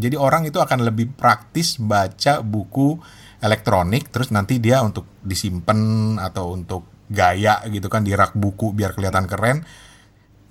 jadi 0.00 0.16
orang 0.18 0.50
itu 0.50 0.58
akan 0.58 0.82
lebih 0.82 1.14
praktis 1.14 1.78
baca 1.78 2.42
buku 2.42 2.98
elektronik 3.38 4.10
terus 4.10 4.34
nanti 4.34 4.58
dia 4.58 4.82
untuk 4.82 5.06
disimpan 5.22 6.16
atau 6.18 6.58
untuk 6.58 7.06
gaya 7.12 7.60
gitu 7.68 7.86
kan 7.86 8.02
di 8.02 8.16
rak 8.16 8.34
buku 8.34 8.72
biar 8.72 8.96
kelihatan 8.96 9.28
keren 9.28 9.62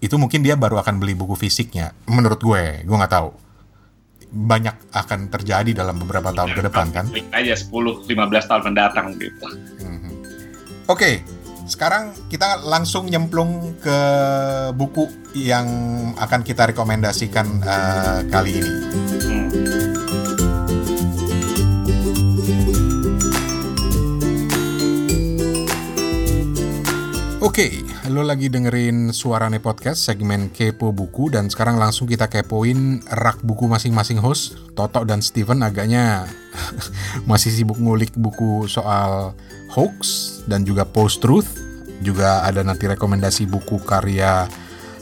itu 0.01 0.15
mungkin 0.17 0.41
dia 0.41 0.57
baru 0.57 0.81
akan 0.81 0.97
beli 0.97 1.13
buku 1.13 1.37
fisiknya 1.37 1.93
menurut 2.09 2.41
gue 2.41 2.81
gue 2.81 2.97
nggak 2.97 3.13
tahu 3.13 3.29
banyak 4.31 4.73
akan 4.95 5.27
terjadi 5.27 5.83
dalam 5.83 5.99
beberapa 5.99 6.31
tahun 6.31 6.55
ke 6.55 6.61
depan 6.71 6.87
kan? 6.95 7.05
Aja 7.35 7.51
10-15 7.51 8.07
tahun 8.47 8.63
mendatang 8.71 9.11
gitu. 9.19 9.43
Mm-hmm. 9.83 10.13
Oke, 10.87 10.87
okay, 10.87 11.15
sekarang 11.67 12.15
kita 12.31 12.63
langsung 12.63 13.11
nyemplung 13.11 13.75
ke 13.83 13.97
buku 14.71 15.07
yang 15.35 15.67
akan 16.15 16.47
kita 16.47 16.71
rekomendasikan 16.71 17.47
uh, 17.63 18.19
kali 18.31 18.59
ini. 18.59 18.71
Hmm. 19.27 19.47
Oke, 27.41 27.67
okay, 27.67 27.71
lo 28.09 28.25
lagi 28.25 28.49
dengerin 28.49 29.13
Suarane 29.13 29.61
Podcast 29.61 30.09
segmen 30.09 30.49
Kepo 30.49 30.89
Buku 30.89 31.29
dan 31.29 31.53
sekarang 31.53 31.77
langsung 31.77 32.09
kita 32.09 32.25
kepoin 32.25 32.97
rak 33.05 33.45
buku 33.45 33.69
masing-masing 33.69 34.17
host. 34.17 34.57
Toto 34.73 35.05
dan 35.05 35.21
Steven 35.21 35.61
agaknya 35.61 36.25
masih 37.29 37.53
sibuk 37.53 37.77
ngulik 37.77 38.17
buku 38.17 38.65
soal 38.65 39.37
hoax 39.69 40.01
dan 40.49 40.65
juga 40.65 40.89
post-truth. 40.89 41.45
Juga 42.01 42.41
ada 42.41 42.65
nanti 42.65 42.89
rekomendasi 42.89 43.45
buku 43.45 43.77
karya 43.85 44.49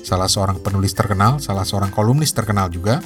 salah 0.03 0.27
seorang 0.27 0.60
penulis 0.60 0.91
terkenal, 0.91 1.39
salah 1.39 1.63
seorang 1.63 1.96
kolumnis 1.96 2.36
terkenal 2.36 2.68
juga. 2.68 3.00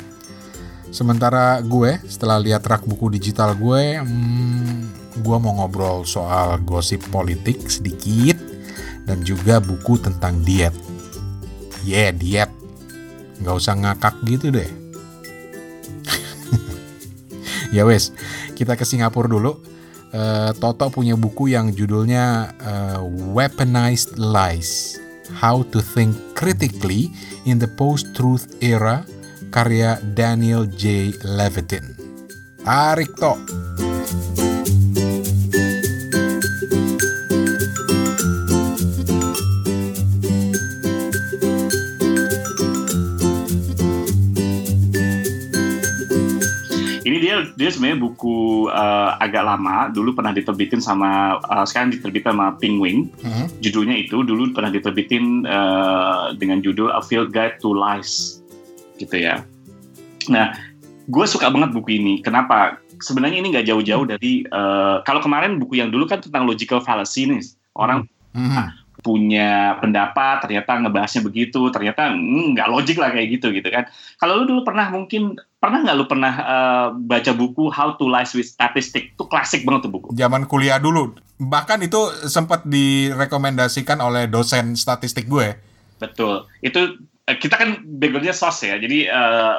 Sementara 0.90 1.62
gue 1.62 2.02
setelah 2.10 2.42
lihat 2.42 2.66
rak 2.66 2.82
buku 2.90 3.14
digital 3.14 3.54
gue, 3.54 4.02
hmm, 4.02 5.22
gue 5.22 5.38
mau 5.38 5.54
ngobrol 5.62 6.02
soal 6.02 6.58
gosip 6.66 7.06
politik 7.14 7.70
sedikit 7.70 8.53
dan 9.04 9.24
juga 9.24 9.60
buku 9.60 10.00
tentang 10.00 10.40
diet. 10.44 10.74
Yeah, 11.84 12.16
diet. 12.16 12.52
Nggak 13.44 13.56
usah 13.60 13.76
ngakak 13.76 14.16
gitu 14.24 14.56
deh. 14.56 14.70
ya 17.76 17.84
wes, 17.84 18.16
kita 18.56 18.80
ke 18.80 18.88
Singapura 18.88 19.28
dulu. 19.28 19.60
Uh, 20.14 20.54
Toto 20.62 20.94
punya 20.94 21.18
buku 21.18 21.50
yang 21.50 21.74
judulnya 21.74 22.54
uh, 22.62 23.02
Weaponized 23.34 24.16
Lies: 24.22 25.02
How 25.42 25.66
to 25.74 25.82
Think 25.82 26.14
Critically 26.38 27.10
in 27.50 27.58
the 27.58 27.68
Post-Truth 27.68 28.62
Era, 28.62 29.02
karya 29.50 29.98
Daniel 30.14 30.70
J. 30.70 31.12
Levitin. 31.26 31.98
Tarik 32.62 33.12
toh. 33.18 33.36
Dia 47.56 47.70
sebenarnya 47.70 48.00
buku 48.04 48.68
uh, 48.72 49.20
agak 49.20 49.44
lama. 49.44 49.90
Dulu 49.92 50.16
pernah 50.16 50.32
diterbitin 50.32 50.80
sama 50.80 51.42
uh, 51.48 51.66
sekarang 51.68 51.96
diterbitin 51.96 52.36
sama 52.36 52.56
Penguin. 52.58 53.10
Uh-huh. 53.20 53.48
judulnya 53.60 54.00
itu 54.00 54.24
dulu 54.24 54.52
pernah 54.56 54.72
diterbitin 54.72 55.44
uh, 55.48 56.32
dengan 56.38 56.64
judul 56.64 56.92
A 56.92 57.04
Field 57.04 57.32
Guide 57.32 57.60
to 57.60 57.74
Lies. 57.76 58.44
Gitu 59.00 59.24
ya. 59.24 59.42
Nah 60.30 60.56
gue 61.08 61.26
suka 61.28 61.52
banget 61.52 61.72
buku 61.76 62.00
ini. 62.00 62.14
Kenapa? 62.24 62.80
Sebenarnya 63.04 63.44
ini 63.44 63.52
nggak 63.52 63.68
jauh-jauh 63.68 64.06
dari 64.08 64.48
uh, 64.48 65.04
kalau 65.04 65.20
kemarin 65.20 65.60
buku 65.60 65.80
yang 65.82 65.92
dulu 65.92 66.08
kan 66.08 66.24
tentang 66.24 66.48
logical 66.48 66.80
fallacy 66.80 67.28
nih. 67.28 67.44
Orang 67.76 68.08
uh-huh 68.38 68.83
punya 69.04 69.78
pendapat 69.84 70.48
ternyata 70.48 70.80
ngebahasnya 70.80 71.22
begitu 71.28 71.68
ternyata 71.70 72.16
hmm, 72.16 72.56
nggak 72.56 72.68
mm, 72.72 72.74
logik 72.74 72.98
lah 72.98 73.12
kayak 73.12 73.38
gitu 73.38 73.52
gitu 73.52 73.68
kan. 73.68 73.86
Kalau 74.18 74.42
lu 74.42 74.44
dulu 74.48 74.62
pernah 74.64 74.88
mungkin 74.90 75.36
pernah 75.60 75.84
nggak 75.84 75.96
lu 76.00 76.06
pernah 76.08 76.34
uh, 76.40 76.88
baca 76.96 77.32
buku 77.36 77.68
How 77.68 78.00
to 78.00 78.08
Lies 78.08 78.32
with 78.32 78.48
Statistics 78.48 79.12
itu 79.14 79.24
klasik 79.28 79.68
banget 79.68 79.86
tuh 79.88 79.92
buku. 79.92 80.08
Zaman 80.16 80.48
kuliah 80.48 80.80
dulu. 80.80 81.14
Bahkan 81.38 81.84
itu 81.84 82.00
sempat 82.32 82.64
direkomendasikan 82.64 84.00
oleh 84.00 84.32
dosen 84.32 84.80
statistik 84.80 85.28
gue. 85.28 85.54
Betul. 86.00 86.48
Itu 86.64 87.04
uh, 87.04 87.38
kita 87.38 87.60
kan 87.60 87.84
backgroundnya 87.84 88.34
sos 88.34 88.64
ya 88.64 88.80
jadi 88.80 89.12
uh, 89.12 89.56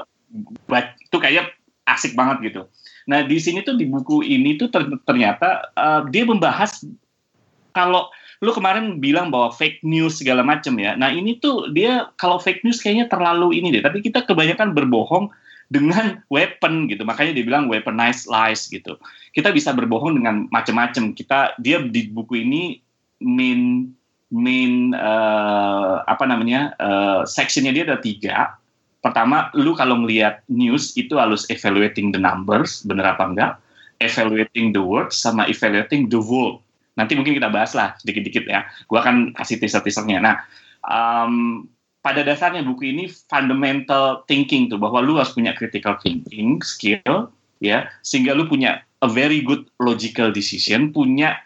itu 1.05 1.17
kayak 1.21 1.53
asik 1.85 2.17
banget 2.17 2.51
gitu. 2.51 2.63
Nah 3.05 3.21
di 3.29 3.37
sini 3.37 3.61
tuh 3.61 3.77
di 3.77 3.85
buku 3.85 4.25
ini 4.25 4.57
tuh 4.57 4.73
ternyata 5.05 5.69
uh, 5.77 6.01
dia 6.09 6.25
membahas 6.25 6.81
kalau 7.75 8.09
lu 8.45 8.53
kemarin 8.53 9.01
bilang 9.01 9.33
bahwa 9.33 9.49
fake 9.57 9.81
news 9.81 10.21
segala 10.21 10.45
macam 10.45 10.77
ya. 10.77 10.93
Nah 10.93 11.09
ini 11.09 11.41
tuh 11.41 11.73
dia 11.73 12.13
kalau 12.21 12.37
fake 12.37 12.61
news 12.61 12.85
kayaknya 12.85 13.09
terlalu 13.09 13.57
ini 13.57 13.73
deh. 13.73 13.81
Tapi 13.81 14.05
kita 14.05 14.29
kebanyakan 14.29 14.77
berbohong 14.77 15.33
dengan 15.73 16.21
weapon 16.29 16.85
gitu. 16.93 17.09
Makanya 17.09 17.33
dia 17.33 17.45
bilang 17.49 17.73
weaponized 17.73 18.29
lies 18.29 18.69
gitu. 18.69 19.01
Kita 19.33 19.49
bisa 19.49 19.73
berbohong 19.73 20.21
dengan 20.21 20.45
macam-macam. 20.53 21.17
Kita 21.17 21.57
dia 21.57 21.81
di 21.81 22.13
buku 22.13 22.45
ini 22.45 22.77
main 23.25 23.89
main 24.29 24.93
uh, 24.93 26.05
apa 26.05 26.29
namanya 26.29 26.77
uh, 26.77 27.25
sectionnya 27.25 27.73
dia 27.73 27.89
ada 27.89 27.97
tiga. 27.97 28.61
Pertama, 29.01 29.53
lu 29.53 29.77
kalau 29.77 30.01
ngelihat 30.01 30.45
news 30.49 30.97
itu 30.97 31.21
harus 31.21 31.45
evaluating 31.53 32.09
the 32.09 32.21
numbers, 32.21 32.81
bener 32.89 33.05
apa 33.05 33.25
enggak? 33.29 33.53
Evaluating 34.01 34.73
the 34.73 34.81
words 34.81 35.17
sama 35.17 35.45
evaluating 35.45 36.09
the 36.09 36.21
world 36.21 36.65
Nanti 36.95 37.19
mungkin 37.19 37.35
kita 37.35 37.51
bahas 37.51 37.75
lah 37.75 37.99
sedikit-sedikit 37.99 38.47
ya. 38.47 38.67
Gue 38.87 38.99
akan 38.99 39.35
kasih 39.35 39.59
teaser-teasernya. 39.59 40.19
Nah, 40.23 40.37
um, 40.87 41.67
pada 42.05 42.21
dasarnya 42.21 42.61
buku 42.61 42.93
ini 42.93 43.09
fundamental 43.09 44.29
thinking 44.29 44.69
tuh 44.69 44.77
bahwa 44.77 45.01
lu 45.01 45.17
harus 45.17 45.33
punya 45.33 45.57
critical 45.57 45.97
thinking 46.05 46.61
skill 46.61 47.33
ya 47.65 47.89
sehingga 48.05 48.37
lu 48.37 48.45
punya 48.45 48.85
a 49.01 49.09
very 49.09 49.41
good 49.41 49.65
logical 49.81 50.29
decision 50.29 50.93
punya 50.93 51.41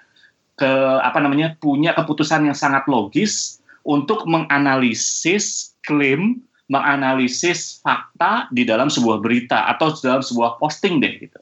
ke 0.59 0.67
apa 0.99 1.23
namanya 1.23 1.55
punya 1.63 1.95
keputusan 1.95 2.51
yang 2.51 2.59
sangat 2.59 2.83
logis 2.91 3.63
untuk 3.87 4.27
menganalisis 4.27 5.79
klaim 5.87 6.43
menganalisis 6.67 7.79
fakta 7.81 8.51
di 8.51 8.67
dalam 8.67 8.91
sebuah 8.91 9.23
berita 9.23 9.71
atau 9.71 9.95
dalam 10.03 10.27
sebuah 10.27 10.59
posting 10.59 10.99
deh 10.99 11.23
gitu 11.23 11.39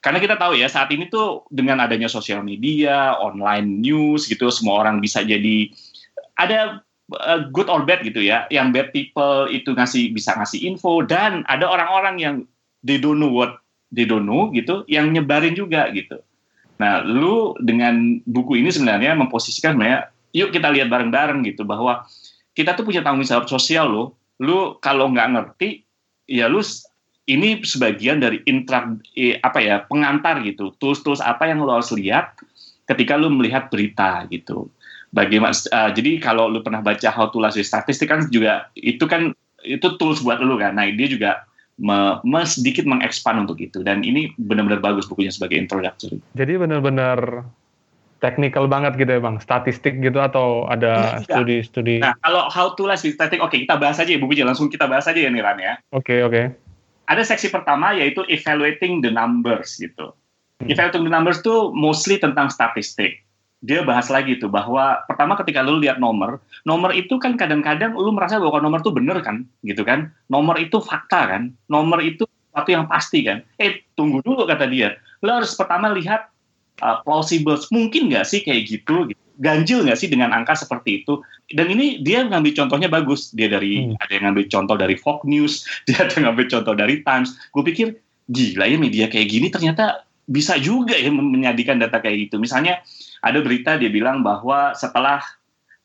karena 0.00 0.16
kita 0.16 0.40
tahu 0.40 0.56
ya 0.56 0.64
saat 0.64 0.88
ini 0.96 1.12
tuh 1.12 1.44
dengan 1.52 1.76
adanya 1.84 2.08
sosial 2.08 2.40
media, 2.40 3.20
online 3.20 3.84
news 3.84 4.24
gitu, 4.24 4.48
semua 4.48 4.80
orang 4.80 4.96
bisa 5.04 5.20
jadi 5.20 5.68
ada 6.40 6.80
uh, 7.12 7.40
good 7.52 7.68
or 7.68 7.84
bad 7.84 8.00
gitu 8.00 8.24
ya. 8.24 8.48
Yang 8.48 8.66
bad 8.72 8.88
people 8.96 9.52
itu 9.52 9.76
ngasih 9.76 10.16
bisa 10.16 10.32
ngasih 10.40 10.64
info 10.64 11.04
dan 11.04 11.44
ada 11.52 11.68
orang-orang 11.68 12.16
yang 12.16 12.34
they 12.80 12.96
don't 12.96 13.20
know 13.20 13.28
what 13.28 13.60
they 13.92 14.08
don't 14.08 14.24
know 14.24 14.48
gitu, 14.56 14.88
yang 14.88 15.12
nyebarin 15.12 15.52
juga 15.52 15.92
gitu. 15.92 16.16
Nah, 16.80 17.04
lu 17.04 17.52
dengan 17.60 18.24
buku 18.24 18.56
ini 18.56 18.72
sebenarnya 18.72 19.12
memposisikan 19.12 19.76
sebenarnya, 19.76 20.08
yuk 20.32 20.48
kita 20.48 20.72
lihat 20.72 20.88
bareng-bareng 20.88 21.44
gitu 21.44 21.68
bahwa 21.68 22.08
kita 22.56 22.72
tuh 22.72 22.88
punya 22.88 23.04
tanggung 23.04 23.28
jawab 23.28 23.44
sosial 23.52 23.92
loh. 23.92 24.16
Lu 24.40 24.80
kalau 24.80 25.12
nggak 25.12 25.28
ngerti, 25.36 25.84
ya 26.24 26.48
lu 26.48 26.64
ini 27.30 27.62
sebagian 27.62 28.18
dari 28.18 28.42
intra 28.50 28.90
eh, 29.14 29.38
apa 29.38 29.62
ya 29.62 29.86
pengantar 29.86 30.42
gitu. 30.42 30.74
Tools-tools 30.82 31.22
apa 31.22 31.46
yang 31.46 31.62
lo 31.62 31.78
harus 31.78 31.94
lihat 31.94 32.34
ketika 32.90 33.14
lo 33.14 33.30
melihat 33.30 33.70
berita 33.70 34.26
gitu. 34.26 34.66
Bagaimana 35.14 35.54
uh, 35.70 35.90
jadi 35.94 36.18
kalau 36.18 36.50
lo 36.50 36.62
pernah 36.62 36.82
baca 36.82 37.10
how 37.10 37.30
to 37.30 37.38
last 37.38 37.58
statistik 37.58 38.10
kan 38.10 38.26
juga 38.30 38.70
itu 38.74 39.06
kan 39.06 39.34
itu 39.62 39.86
tools 39.98 40.26
buat 40.26 40.42
lo 40.42 40.58
kan. 40.58 40.74
Nah 40.74 40.90
dia 40.90 41.06
juga 41.06 41.46
me, 41.78 42.18
me 42.26 42.42
sedikit 42.42 42.82
mengekspan 42.82 43.46
untuk 43.46 43.62
itu. 43.62 43.86
Dan 43.86 44.02
ini 44.02 44.34
benar-benar 44.34 44.82
bagus 44.82 45.06
bukunya 45.06 45.30
sebagai 45.30 45.58
introductory. 45.58 46.18
Jadi 46.34 46.52
benar-benar 46.58 47.46
technical 48.20 48.68
banget 48.68 49.00
gitu 49.00 49.16
ya 49.16 49.20
bang, 49.22 49.40
statistik 49.40 49.96
gitu 49.96 50.20
atau 50.20 50.68
ada 50.68 51.24
studi-studi? 51.24 52.04
Nah 52.04 52.12
kalau 52.20 52.52
how 52.52 52.76
to 52.76 52.84
last 52.84 53.06
statistik, 53.06 53.40
oke 53.40 53.48
okay, 53.48 53.64
kita 53.64 53.80
bahas 53.80 53.96
aja 53.96 54.12
ya 54.12 54.20
bukunya, 54.20 54.44
langsung 54.44 54.68
kita 54.68 54.84
bahas 54.84 55.08
aja 55.08 55.16
ya 55.16 55.32
Niran 55.32 55.56
ya. 55.56 55.80
Oke 55.88 56.20
okay, 56.20 56.20
oke. 56.20 56.36
Okay 56.36 56.69
ada 57.10 57.26
seksi 57.26 57.50
pertama 57.50 57.90
yaitu 57.90 58.22
evaluating 58.30 59.02
the 59.02 59.10
numbers 59.10 59.74
gitu. 59.82 60.14
Evaluating 60.62 61.10
the 61.10 61.12
numbers 61.12 61.42
itu 61.42 61.74
mostly 61.74 62.22
tentang 62.22 62.46
statistik. 62.46 63.26
Dia 63.60 63.84
bahas 63.84 64.08
lagi 64.08 64.40
tuh 64.40 64.48
bahwa 64.48 65.04
pertama 65.04 65.36
ketika 65.36 65.60
lu 65.60 65.82
lihat 65.82 66.00
nomor, 66.00 66.40
nomor 66.64 66.96
itu 66.96 67.20
kan 67.20 67.36
kadang-kadang 67.36 67.92
lu 67.92 68.08
merasa 68.14 68.40
bahwa 68.40 68.62
nomor 68.62 68.80
itu 68.80 68.88
bener 68.94 69.20
kan, 69.20 69.44
gitu 69.66 69.84
kan? 69.84 70.08
Nomor 70.32 70.56
itu 70.56 70.80
fakta 70.80 71.28
kan? 71.28 71.42
Nomor 71.68 72.00
itu 72.00 72.24
sesuatu 72.24 72.70
yang 72.72 72.88
pasti 72.88 73.20
kan? 73.20 73.44
Eh 73.60 73.84
tunggu 73.98 74.24
dulu 74.24 74.48
kata 74.48 74.64
dia. 74.70 74.96
Lu 75.20 75.28
harus 75.28 75.52
pertama 75.52 75.92
lihat 75.92 76.32
uh, 76.80 77.04
plausible. 77.04 77.60
Mungkin 77.68 78.08
nggak 78.08 78.24
sih 78.24 78.40
kayak 78.40 78.64
gitu? 78.64 79.12
gitu 79.12 79.20
ganjil 79.40 79.82
nggak 79.88 79.98
sih 79.98 80.12
dengan 80.12 80.30
angka 80.36 80.54
seperti 80.54 81.02
itu? 81.02 81.24
Dan 81.50 81.72
ini 81.72 82.04
dia 82.04 82.22
ngambil 82.22 82.52
contohnya 82.54 82.88
bagus. 82.92 83.32
Dia 83.32 83.48
dari 83.48 83.88
hmm. 83.88 83.98
ada 83.98 84.12
yang 84.12 84.24
ngambil 84.30 84.44
contoh 84.52 84.76
dari 84.76 84.94
Fox 85.00 85.24
News, 85.24 85.64
dia 85.88 86.04
ada 86.04 86.12
yang 86.14 86.24
ngambil 86.30 86.46
contoh 86.52 86.74
dari 86.76 86.94
Times. 87.02 87.34
Gue 87.50 87.64
pikir 87.64 87.96
gila 88.30 88.68
ya 88.68 88.78
media 88.78 89.10
kayak 89.10 89.26
gini 89.26 89.50
ternyata 89.50 90.06
bisa 90.30 90.54
juga 90.62 90.94
ya 90.94 91.10
menyajikan 91.10 91.82
data 91.82 91.98
kayak 91.98 92.30
gitu. 92.30 92.38
Misalnya 92.38 92.84
ada 93.24 93.42
berita 93.42 93.74
dia 93.80 93.90
bilang 93.90 94.22
bahwa 94.22 94.76
setelah 94.78 95.18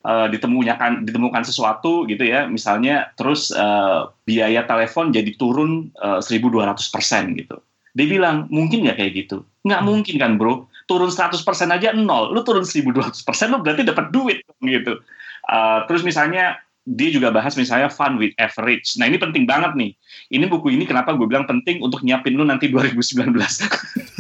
uh, 0.06 0.30
ditemukan 0.30 1.08
ditemukan 1.08 1.42
sesuatu 1.42 2.06
gitu 2.06 2.22
ya, 2.22 2.46
misalnya 2.46 3.10
terus 3.18 3.50
uh, 3.56 4.14
biaya 4.28 4.68
telepon 4.70 5.10
jadi 5.10 5.32
turun 5.40 5.90
uh, 6.04 6.22
1.200 6.22 6.78
persen 6.94 7.34
gitu. 7.34 7.58
Dia 7.96 8.06
bilang 8.06 8.46
mungkin 8.52 8.86
nggak 8.86 9.02
kayak 9.02 9.14
gitu? 9.26 9.48
Nggak 9.66 9.82
hmm. 9.82 9.90
mungkin 9.90 10.16
kan 10.22 10.32
bro 10.38 10.70
turun 10.86 11.10
100% 11.10 11.42
aja 11.70 11.90
nol, 11.94 12.34
lu 12.34 12.42
turun 12.46 12.66
1200% 12.66 13.26
lu 13.52 13.58
berarti 13.62 13.82
dapat 13.86 14.14
duit 14.14 14.46
gitu. 14.62 15.02
Uh, 15.46 15.86
terus 15.86 16.02
misalnya 16.02 16.58
dia 16.86 17.10
juga 17.10 17.34
bahas 17.34 17.58
misalnya 17.58 17.90
fun 17.90 18.22
with 18.22 18.38
average. 18.38 18.94
Nah 19.02 19.10
ini 19.10 19.18
penting 19.18 19.50
banget 19.50 19.74
nih. 19.74 19.98
Ini 20.30 20.46
buku 20.46 20.70
ini 20.70 20.86
kenapa 20.86 21.18
gue 21.18 21.26
bilang 21.26 21.50
penting 21.50 21.82
untuk 21.82 22.06
nyiapin 22.06 22.38
lu 22.38 22.46
nanti 22.46 22.70
2019. 22.70 23.34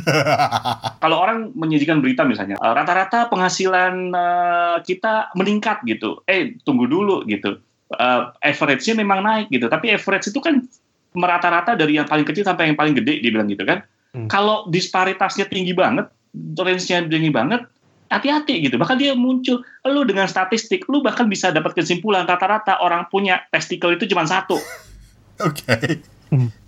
Kalau 1.05 1.17
orang 1.21 1.53
menyajikan 1.53 2.01
berita 2.01 2.25
misalnya, 2.25 2.57
eh, 2.57 2.73
rata-rata 2.73 3.29
penghasilan 3.29 4.09
uh, 4.17 4.77
kita 4.81 5.29
meningkat 5.37 5.85
gitu. 5.85 6.25
Eh 6.25 6.57
tunggu 6.65 6.89
dulu 6.89 7.21
gitu. 7.29 7.61
Uh, 7.93 8.33
average-nya 8.41 8.97
memang 8.97 9.21
naik 9.21 9.53
gitu. 9.53 9.69
Tapi 9.69 9.93
average 9.93 10.33
itu 10.33 10.41
kan 10.41 10.65
merata-rata 11.13 11.77
dari 11.77 12.01
yang 12.01 12.09
paling 12.09 12.25
kecil 12.25 12.49
sampai 12.49 12.73
yang 12.73 12.77
paling 12.77 12.97
gede, 12.97 13.21
dia 13.21 13.29
bilang 13.29 13.45
gitu 13.45 13.61
kan. 13.61 13.85
Hmm. 14.17 14.25
Kalau 14.25 14.65
disparitasnya 14.73 15.45
tinggi 15.45 15.77
banget, 15.77 16.09
range-nya 16.57 17.05
tinggi 17.07 17.31
banget, 17.31 17.67
hati-hati 18.09 18.61
gitu. 18.65 18.75
Bahkan 18.77 18.97
dia 18.97 19.13
muncul, 19.17 19.65
lu 19.85 20.01
dengan 20.05 20.29
statistik, 20.29 20.85
lu 20.87 21.01
bahkan 21.01 21.25
bisa 21.25 21.49
dapat 21.49 21.73
kesimpulan 21.73 22.23
rata-rata 22.23 22.77
orang 22.81 23.09
punya 23.09 23.41
testikel 23.49 23.97
itu 23.97 24.05
cuma 24.09 24.25
satu. 24.25 24.57
Oke. 25.47 25.99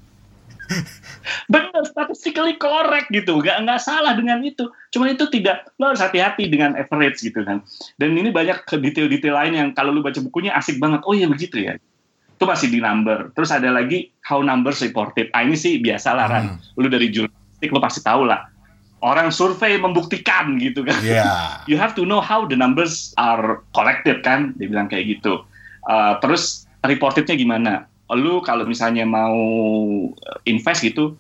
Okay. 0.67 0.84
Benar, 1.47 1.88
statistically 1.88 2.60
correct 2.60 3.08
gitu. 3.08 3.39
Gak, 3.39 3.63
nggak 3.63 3.80
salah 3.80 4.19
dengan 4.19 4.43
itu. 4.43 4.67
Cuma 4.91 5.08
itu 5.08 5.23
tidak, 5.32 5.71
lo 5.80 5.95
harus 5.95 6.03
hati-hati 6.03 6.51
dengan 6.51 6.75
average 6.75 7.23
gitu 7.23 7.39
kan. 7.47 7.63
Dan 7.95 8.19
ini 8.19 8.36
banyak 8.36 8.67
detail-detail 8.67 9.32
lain 9.32 9.53
yang 9.56 9.69
kalau 9.71 9.95
lu 9.95 10.03
baca 10.03 10.19
bukunya 10.19 10.51
asik 10.60 10.75
banget. 10.75 11.08
Oh 11.08 11.15
iya 11.15 11.32
begitu 11.32 11.63
ya. 11.63 11.80
Itu 12.36 12.43
masih 12.43 12.67
di 12.67 12.84
number. 12.84 13.32
Terus 13.32 13.47
ada 13.56 13.71
lagi 13.71 14.12
how 14.27 14.43
numbers 14.43 14.84
reported. 14.84 15.32
Ah 15.32 15.47
ini 15.47 15.56
sih 15.56 15.80
biasa 15.80 16.12
lah, 16.12 16.27
Ran. 16.27 16.60
Hmm. 16.60 16.60
Lu 16.75 16.91
dari 16.91 17.08
jurnalistik, 17.15 17.71
lu 17.71 17.80
pasti 17.80 18.03
tahu 18.03 18.27
lah 18.27 18.43
orang 19.05 19.29
survei 19.29 19.77
membuktikan 19.77 20.57
gitu 20.57 20.81
kan. 20.81 20.97
Yeah. 21.05 21.62
you 21.69 21.77
have 21.77 21.93
to 21.93 22.03
know 22.05 22.21
how 22.21 22.45
the 22.45 22.57
numbers 22.57 23.13
are 23.21 23.62
collected 23.77 24.25
kan, 24.25 24.57
dia 24.57 24.69
bilang 24.69 24.89
kayak 24.89 25.19
gitu. 25.19 25.45
Uh, 25.86 26.17
terus 26.19 26.65
reportednya 26.81 27.38
gimana? 27.38 27.73
Lu 28.13 28.39
kalau 28.41 28.63
misalnya 28.65 29.03
mau 29.03 29.38
invest 30.47 30.81
gitu, 30.81 31.19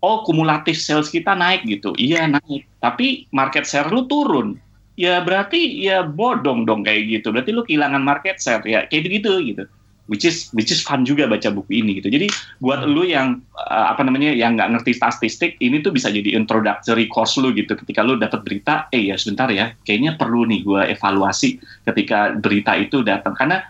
oh 0.00 0.24
kumulatif 0.26 0.80
sales 0.80 1.12
kita 1.12 1.36
naik 1.36 1.64
gitu, 1.68 1.94
iya 2.00 2.26
naik. 2.26 2.66
Tapi 2.80 3.28
market 3.30 3.68
share 3.68 3.88
lu 3.92 4.08
turun, 4.10 4.58
ya 4.98 5.22
berarti 5.22 5.84
ya 5.84 6.02
bodong 6.02 6.66
dong 6.66 6.82
kayak 6.82 7.20
gitu. 7.20 7.30
Berarti 7.30 7.50
lu 7.52 7.62
kehilangan 7.62 8.02
market 8.02 8.40
share 8.40 8.64
ya 8.64 8.88
kayak 8.88 9.08
gitu 9.22 9.40
gitu. 9.44 9.64
Which 10.06 10.24
is 10.24 10.52
which 10.52 10.68
is 10.68 10.84
fun 10.84 11.04
juga 11.08 11.24
baca 11.24 11.48
buku 11.48 11.80
ini 11.80 12.00
gitu. 12.00 12.12
Jadi 12.12 12.28
buat 12.60 12.84
lu 12.84 13.08
yang 13.08 13.40
uh, 13.56 13.92
apa 13.92 14.04
namanya 14.04 14.32
yang 14.36 14.56
nggak 14.56 14.76
ngerti 14.76 14.92
statistik, 14.96 15.56
ini 15.64 15.80
tuh 15.80 15.94
bisa 15.94 16.12
jadi 16.12 16.36
introductory 16.36 17.08
course 17.08 17.40
lu 17.40 17.52
gitu. 17.56 17.72
Ketika 17.72 18.04
lu 18.04 18.20
dapat 18.20 18.44
berita, 18.44 18.88
eh 18.92 19.08
ya 19.08 19.16
sebentar 19.16 19.48
ya, 19.48 19.72
kayaknya 19.88 20.20
perlu 20.20 20.44
nih 20.44 20.60
gue 20.64 20.82
evaluasi 20.92 21.60
ketika 21.88 22.36
berita 22.36 22.76
itu 22.76 23.00
datang 23.00 23.32
karena 23.32 23.64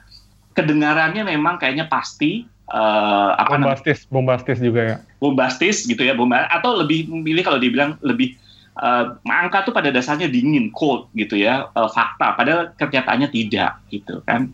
kedengarannya 0.54 1.26
memang 1.26 1.58
kayaknya 1.58 1.86
pasti 1.90 2.46
uh, 2.70 3.34
apa 3.38 3.58
bombastis, 3.58 4.06
namanya? 4.06 4.14
bombastis 4.14 4.58
juga 4.58 4.80
ya. 4.82 4.96
Bombastis 5.22 5.76
gitu 5.86 6.02
ya, 6.02 6.14
bomba 6.18 6.50
atau 6.50 6.82
lebih 6.82 7.06
memilih 7.10 7.46
kalau 7.46 7.58
dibilang 7.62 7.94
lebih 8.02 8.34
uh, 8.82 9.14
angka 9.22 9.70
tuh 9.70 9.74
pada 9.74 9.94
dasarnya 9.94 10.26
dingin, 10.26 10.74
cold 10.74 11.10
gitu 11.14 11.38
ya, 11.38 11.70
uh, 11.78 11.90
fakta. 11.90 12.34
Padahal 12.34 12.74
kenyataannya 12.74 13.30
tidak 13.30 13.78
gitu 13.94 14.18
kan. 14.26 14.50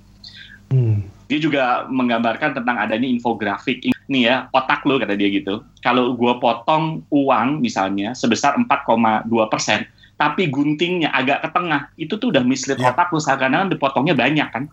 Hmm 0.71 1.20
dia 1.31 1.39
juga 1.39 1.87
menggambarkan 1.87 2.59
tentang 2.59 2.75
adanya 2.75 3.07
infografik. 3.07 3.87
Ini 3.87 4.19
ya, 4.27 4.51
otak 4.51 4.83
lo 4.83 4.99
kata 4.99 5.15
dia 5.15 5.31
gitu. 5.31 5.63
Kalau 5.79 6.19
gue 6.19 6.35
potong 6.43 7.07
uang 7.15 7.63
misalnya 7.63 8.19
sebesar 8.19 8.59
4,2 8.59 9.31
persen, 9.47 9.87
tapi 10.19 10.51
guntingnya 10.51 11.15
agak 11.15 11.47
ke 11.47 11.49
tengah, 11.55 11.87
itu 11.95 12.19
tuh 12.19 12.35
udah 12.35 12.43
mislead 12.43 12.83
yeah. 12.83 12.91
otak 12.91 13.15
lo 13.15 13.23
seakan-akan 13.23 13.71
dipotongnya 13.71 14.19
banyak 14.19 14.51
kan. 14.51 14.67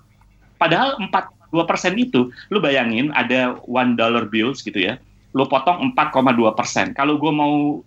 Padahal 0.57 0.97
4,2 0.97 1.69
persen 1.69 1.93
itu, 1.93 2.33
lo 2.49 2.57
bayangin 2.57 3.13
ada 3.13 3.53
one 3.69 3.93
dollar 3.93 4.25
bills 4.25 4.65
gitu 4.65 4.81
ya, 4.81 4.97
lo 5.37 5.45
potong 5.45 5.93
4,2 5.93 6.57
persen. 6.57 6.97
Kalau 6.97 7.21
gue 7.21 7.29
mau, 7.29 7.85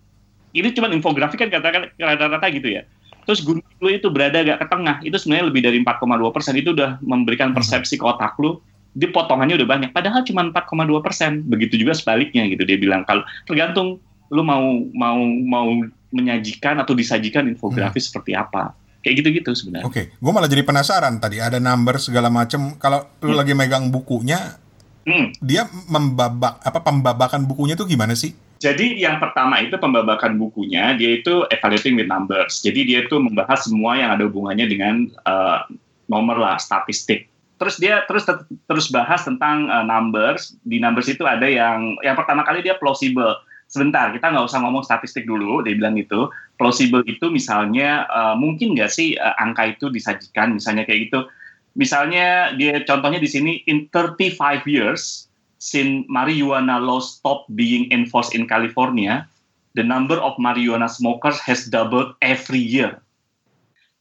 ini 0.55 0.71
cuma 0.71 0.87
infografik 0.87 1.43
kan 1.43 1.51
kata-kata 1.51 2.47
gitu 2.55 2.79
ya 2.79 2.87
terus 3.25 3.41
gunung 3.45 3.65
lu 3.81 3.89
itu 3.89 4.07
berada 4.13 4.41
agak 4.41 4.61
ke 4.61 4.65
tengah, 4.69 4.95
itu 5.01 5.15
sebenarnya 5.17 5.45
lebih 5.49 5.61
dari 5.65 5.77
4,2 5.81 6.35
persen 6.35 6.53
itu 6.57 6.69
udah 6.73 7.01
memberikan 7.01 7.49
hmm. 7.51 7.57
persepsi 7.57 7.97
ke 7.97 8.05
otak 8.05 8.37
lu, 8.37 8.61
di 8.91 9.07
potongannya 9.07 9.55
udah 9.55 9.67
banyak. 9.67 9.89
Padahal 9.95 10.21
cuma 10.27 10.43
4,2 10.51 11.05
persen. 11.05 11.41
Begitu 11.47 11.79
juga 11.79 11.95
sebaliknya 11.95 12.45
gitu 12.51 12.63
dia 12.67 12.75
bilang 12.75 13.07
kalau 13.07 13.23
tergantung 13.47 14.03
lu 14.31 14.43
mau 14.43 14.63
mau 14.95 15.19
mau 15.25 15.67
menyajikan 16.11 16.79
atau 16.79 16.91
disajikan 16.91 17.47
infografis 17.47 18.07
hmm. 18.07 18.09
seperti 18.11 18.31
apa. 18.35 18.75
Kayak 19.01 19.25
gitu-gitu 19.25 19.51
sebenarnya. 19.57 19.87
Oke, 19.89 19.93
okay. 19.97 20.05
gue 20.13 20.31
malah 20.31 20.45
jadi 20.45 20.61
penasaran 20.61 21.17
tadi 21.17 21.41
ada 21.41 21.57
number 21.57 21.97
segala 21.97 22.29
macam. 22.29 22.77
Kalau 22.77 23.09
lu 23.25 23.33
hmm. 23.33 23.39
lagi 23.41 23.53
megang 23.57 23.89
bukunya, 23.89 24.61
hmm. 25.09 25.41
dia 25.41 25.65
membabak 25.89 26.61
apa 26.61 26.79
pembabakan 26.85 27.49
bukunya 27.49 27.73
tuh 27.73 27.89
gimana 27.89 28.13
sih? 28.13 28.37
Jadi 28.61 29.01
yang 29.01 29.17
pertama 29.17 29.57
itu 29.57 29.73
pembabakan 29.73 30.37
bukunya, 30.37 30.93
dia 30.93 31.17
itu 31.17 31.49
evaluating 31.49 31.97
with 31.97 32.05
numbers. 32.05 32.61
Jadi 32.61 32.85
dia 32.85 32.99
itu 33.09 33.17
membahas 33.17 33.65
semua 33.65 33.97
yang 33.97 34.13
ada 34.13 34.29
hubungannya 34.29 34.69
dengan 34.69 35.09
uh, 35.25 35.65
nomor 36.05 36.37
lah, 36.37 36.61
statistik. 36.61 37.25
Terus 37.57 37.81
dia 37.81 38.05
terus 38.05 38.29
terus 38.69 38.93
bahas 38.93 39.25
tentang 39.25 39.65
uh, 39.65 39.81
numbers. 39.81 40.53
Di 40.61 40.77
numbers 40.77 41.09
itu 41.09 41.25
ada 41.25 41.49
yang 41.49 41.97
yang 42.05 42.13
pertama 42.13 42.45
kali 42.45 42.61
dia 42.61 42.77
plausible. 42.77 43.33
Sebentar, 43.65 44.13
kita 44.13 44.29
nggak 44.29 44.45
usah 44.45 44.61
ngomong 44.61 44.85
statistik 44.85 45.25
dulu. 45.25 45.65
Dia 45.65 45.73
bilang 45.73 45.97
itu 45.97 46.29
plausible 46.61 47.01
itu 47.09 47.33
misalnya 47.33 48.05
uh, 48.13 48.37
mungkin 48.37 48.77
nggak 48.77 48.93
sih 48.93 49.17
uh, 49.17 49.41
angka 49.41 49.73
itu 49.73 49.89
disajikan, 49.89 50.53
misalnya 50.53 50.85
kayak 50.85 51.09
gitu. 51.09 51.25
Misalnya 51.73 52.53
dia 52.53 52.85
contohnya 52.85 53.17
di 53.17 53.25
sini 53.25 53.65
in 53.65 53.89
35 53.89 54.37
years 54.69 55.30
since 55.61 56.09
marijuana 56.09 56.81
law 56.81 56.97
stopped 56.97 57.53
being 57.53 57.85
enforced 57.93 58.33
in 58.33 58.49
California, 58.49 59.29
the 59.77 59.85
number 59.85 60.17
of 60.17 60.33
marijuana 60.41 60.89
smokers 60.89 61.37
has 61.37 61.69
doubled 61.69 62.17
every 62.25 62.57
year. 62.57 62.97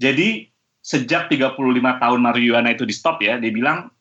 Jadi 0.01 0.49
sejak 0.81 1.29
35 1.29 1.61
tahun 2.01 2.21
marijuana 2.25 2.73
itu 2.73 2.89
di 2.89 2.97
stop 2.97 3.21
ya, 3.21 3.37
dia 3.37 3.53
bilang 3.53 3.93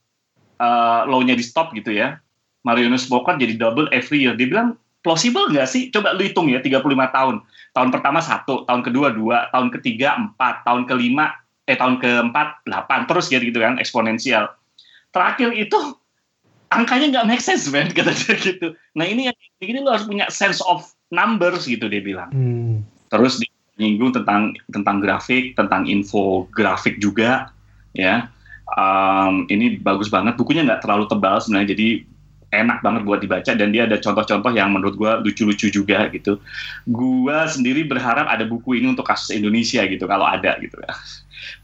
uh, 0.64 1.04
law-nya 1.04 1.36
di 1.36 1.44
stop 1.44 1.76
gitu 1.76 1.92
ya. 1.92 2.16
Marijuana 2.64 2.96
smoker 2.96 3.36
jadi 3.36 3.60
double 3.60 3.92
every 3.92 4.24
year. 4.24 4.40
Dia 4.40 4.48
bilang 4.48 4.80
plausible 5.04 5.52
nggak 5.52 5.68
sih? 5.68 5.92
Coba 5.92 6.16
lu 6.16 6.24
hitung 6.24 6.48
ya 6.48 6.64
35 6.64 6.80
tahun. 7.12 7.36
Tahun 7.76 7.90
pertama 7.92 8.24
satu, 8.24 8.64
tahun 8.64 8.82
kedua 8.88 9.12
dua, 9.12 9.52
tahun 9.52 9.68
ketiga 9.76 10.16
empat, 10.16 10.64
tahun 10.64 10.88
kelima 10.88 11.36
eh 11.70 11.78
tahun 11.78 12.02
keempat 12.02 12.66
delapan 12.66 13.06
terus 13.06 13.30
ya 13.30 13.38
gitu 13.44 13.60
kan 13.60 13.78
eksponensial. 13.78 14.50
Terakhir 15.14 15.54
itu 15.54 15.78
angkanya 16.70 17.06
nggak 17.10 17.28
make 17.28 17.44
sense 17.44 17.70
man 17.70 17.90
kata 17.98 18.14
dia 18.14 18.36
gitu 18.38 18.68
nah 18.94 19.06
ini 19.06 19.30
yang 19.30 19.38
ini 19.62 19.80
lo 19.82 19.94
harus 19.94 20.06
punya 20.06 20.30
sense 20.30 20.62
of 20.66 20.86
numbers 21.10 21.66
gitu 21.66 21.90
dia 21.90 22.02
bilang 22.02 22.30
hmm. 22.30 22.86
terus 23.10 23.42
nyinggung 23.80 24.12
tentang 24.14 24.54
tentang 24.70 25.00
grafik 25.02 25.56
tentang 25.56 25.88
infografik 25.88 27.00
juga 27.02 27.50
ya 27.96 28.30
um, 28.76 29.50
ini 29.50 29.80
bagus 29.82 30.12
banget 30.12 30.38
bukunya 30.38 30.68
nggak 30.68 30.86
terlalu 30.86 31.10
tebal 31.10 31.42
sebenarnya 31.42 31.74
jadi 31.74 31.90
enak 32.50 32.82
banget 32.82 33.02
buat 33.06 33.22
dibaca 33.22 33.52
dan 33.54 33.70
dia 33.70 33.86
ada 33.86 34.02
contoh-contoh 34.02 34.50
yang 34.50 34.74
menurut 34.74 34.98
gue 34.98 35.12
lucu-lucu 35.30 35.70
juga 35.70 36.10
gitu. 36.10 36.42
Gue 36.90 37.38
sendiri 37.46 37.86
berharap 37.86 38.26
ada 38.26 38.42
buku 38.42 38.82
ini 38.82 38.90
untuk 38.90 39.06
kasus 39.06 39.30
Indonesia 39.30 39.86
gitu 39.86 40.10
kalau 40.10 40.26
ada 40.26 40.58
gitu 40.58 40.74
ya. 40.82 40.94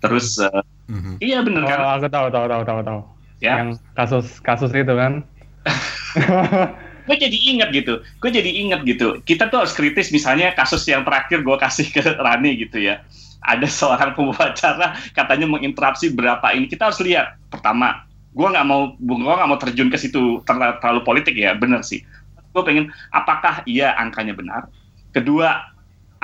Terus 0.06 0.38
uh, 0.38 0.62
mm-hmm. 0.86 1.16
iya 1.26 1.42
bener 1.42 1.66
kan? 1.66 1.78
oh, 1.82 1.90
kan? 1.90 1.98
Aku 1.98 2.08
tahu 2.14 2.28
tahu 2.30 2.46
tahu 2.46 2.64
tahu 2.70 2.80
tahu 2.86 3.00
ya. 3.44 3.64
yang 3.64 3.70
kasus 3.96 4.40
kasus 4.40 4.72
itu 4.72 4.94
kan. 4.94 5.24
Gue 7.06 7.18
jadi 7.22 7.38
inget 7.38 7.70
gitu. 7.70 8.02
Gue 8.18 8.34
jadi 8.34 8.50
inget 8.50 8.82
gitu. 8.82 9.22
Kita 9.22 9.54
tuh 9.54 9.62
harus 9.66 9.78
kritis 9.78 10.10
misalnya 10.10 10.58
kasus 10.58 10.82
yang 10.90 11.06
terakhir 11.06 11.46
gue 11.46 11.58
kasih 11.62 11.88
ke 11.94 12.02
Rani 12.02 12.58
gitu 12.66 12.82
ya. 12.82 13.06
Ada 13.46 13.70
seorang 13.70 14.18
pembacara 14.18 14.98
katanya 15.14 15.46
menginterupsi 15.46 16.10
berapa 16.18 16.50
ini. 16.58 16.66
Kita 16.66 16.90
harus 16.90 16.98
lihat. 17.06 17.38
Pertama 17.54 18.02
gue 18.36 18.48
nggak 18.52 18.66
mau 18.68 18.98
gue 18.98 19.16
nggak 19.16 19.50
mau 19.50 19.60
terjun 19.62 19.88
ke 19.94 20.02
situ 20.02 20.42
terlalu, 20.50 20.82
terlalu 20.82 21.02
politik 21.06 21.38
ya. 21.38 21.54
Bener 21.54 21.86
sih. 21.86 22.02
Gue 22.58 22.66
pengen 22.66 22.90
apakah 23.14 23.62
iya 23.70 23.94
angkanya 24.02 24.34
benar? 24.34 24.66
Kedua 25.14 25.62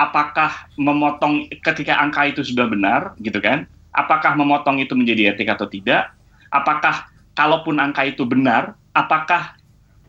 apakah 0.02 0.65
memotong 0.82 1.45
ketika 1.62 2.02
angka 2.02 2.26
itu 2.26 2.41
sudah 2.41 2.65
benar 2.65 3.13
gitu 3.21 3.38
kan? 3.38 3.69
Apakah 3.93 4.34
memotong 4.34 4.82
itu 4.82 4.97
menjadi 4.97 5.36
etik 5.36 5.52
atau 5.54 5.69
tidak 5.69 6.10
apakah 6.51 7.09
kalaupun 7.33 7.79
angka 7.79 8.05
itu 8.05 8.27
benar, 8.27 8.75
apakah 8.91 9.55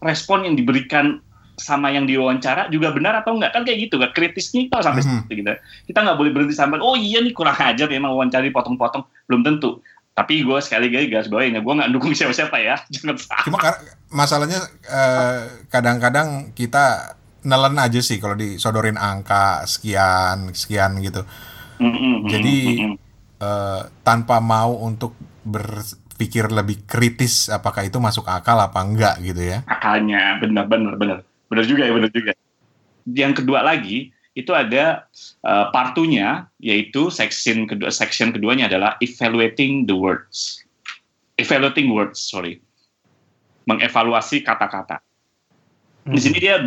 respon 0.03 0.45
yang 0.45 0.59
diberikan 0.59 1.23
sama 1.55 1.95
yang 1.95 2.09
diwawancara 2.09 2.67
juga 2.69 2.91
benar 2.91 3.23
atau 3.23 3.39
enggak? 3.39 3.55
Kan 3.55 3.63
kayak 3.63 3.89
gitu 3.89 3.97
kan? 4.03 4.11
Kritisnya 4.11 4.67
itu 4.67 4.75
sampai 4.75 5.03
mm 5.07 5.09
-hmm. 5.09 5.31
gitu. 5.31 5.53
Kita 5.89 5.99
nggak 6.03 6.19
boleh 6.19 6.31
berhenti 6.35 6.59
sampai 6.59 6.83
oh 6.83 6.99
iya 6.99 7.23
nih 7.23 7.33
kurang 7.33 7.55
ajar 7.55 7.87
memang 7.87 8.13
wawancara 8.13 8.45
potong-potong 8.51 9.07
belum 9.31 9.47
tentu. 9.47 9.79
Tapi 10.13 10.45
gue 10.45 10.59
sekali 10.61 10.93
lagi 10.93 11.09
gas 11.09 11.33
bawain 11.33 11.57
ya 11.57 11.65
gue 11.65 11.73
nggak 11.73 11.91
dukung 11.95 12.13
siapa-siapa 12.19 12.57
ya. 12.59 12.77
Jangan 12.91 13.17
salah. 13.17 13.45
Cuma 13.47 13.59
masalahnya 14.11 14.61
eh, 14.91 15.41
kadang-kadang 15.71 16.53
kita 16.53 17.17
nelen 17.43 17.79
aja 17.79 17.99
sih 17.99 18.23
kalau 18.23 18.39
disodorin 18.39 18.99
angka 18.99 19.63
sekian 19.67 20.51
sekian 20.55 20.99
gitu. 21.03 21.23
Mm 21.83 21.91
-hmm. 21.91 22.15
jadi 22.31 22.57
mm 22.63 22.79
-hmm. 22.79 22.95
uh, 23.43 23.83
tanpa 24.07 24.39
mau 24.39 24.71
untuk 24.87 25.19
ber 25.43 25.83
pikir 26.23 26.55
lebih 26.55 26.87
kritis 26.87 27.51
apakah 27.51 27.83
itu 27.83 27.99
masuk 27.99 28.31
akal 28.31 28.55
apa 28.63 28.79
enggak 28.79 29.19
gitu 29.19 29.43
ya. 29.43 29.67
Akalnya 29.67 30.39
benar 30.39 30.71
benar 30.71 30.95
benar. 30.95 31.19
Benar 31.51 31.65
juga 31.67 31.83
ya 31.83 31.93
benar 31.93 32.11
juga. 32.15 32.33
Yang 33.11 33.43
kedua 33.43 33.67
lagi 33.67 34.15
itu 34.39 34.55
ada 34.55 35.11
uh, 35.43 35.75
partunya 35.75 36.47
yaitu 36.63 37.11
section 37.11 37.67
kedua 37.67 37.91
section 37.91 38.31
keduanya 38.31 38.71
adalah 38.71 38.95
evaluating 39.03 39.91
the 39.91 39.97
words. 39.99 40.63
Evaluating 41.43 41.91
words, 41.91 42.23
sorry. 42.23 42.63
Mengevaluasi 43.67 44.47
kata-kata. 44.47 45.03
Hmm. 46.07 46.15
Di 46.15 46.21
sini 46.23 46.39
dia 46.39 46.63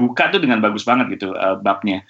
buka 0.00 0.32
tuh 0.32 0.40
dengan 0.40 0.64
bagus 0.64 0.88
banget 0.88 1.20
gitu 1.20 1.36
uh, 1.36 1.60
babnya. 1.60 2.00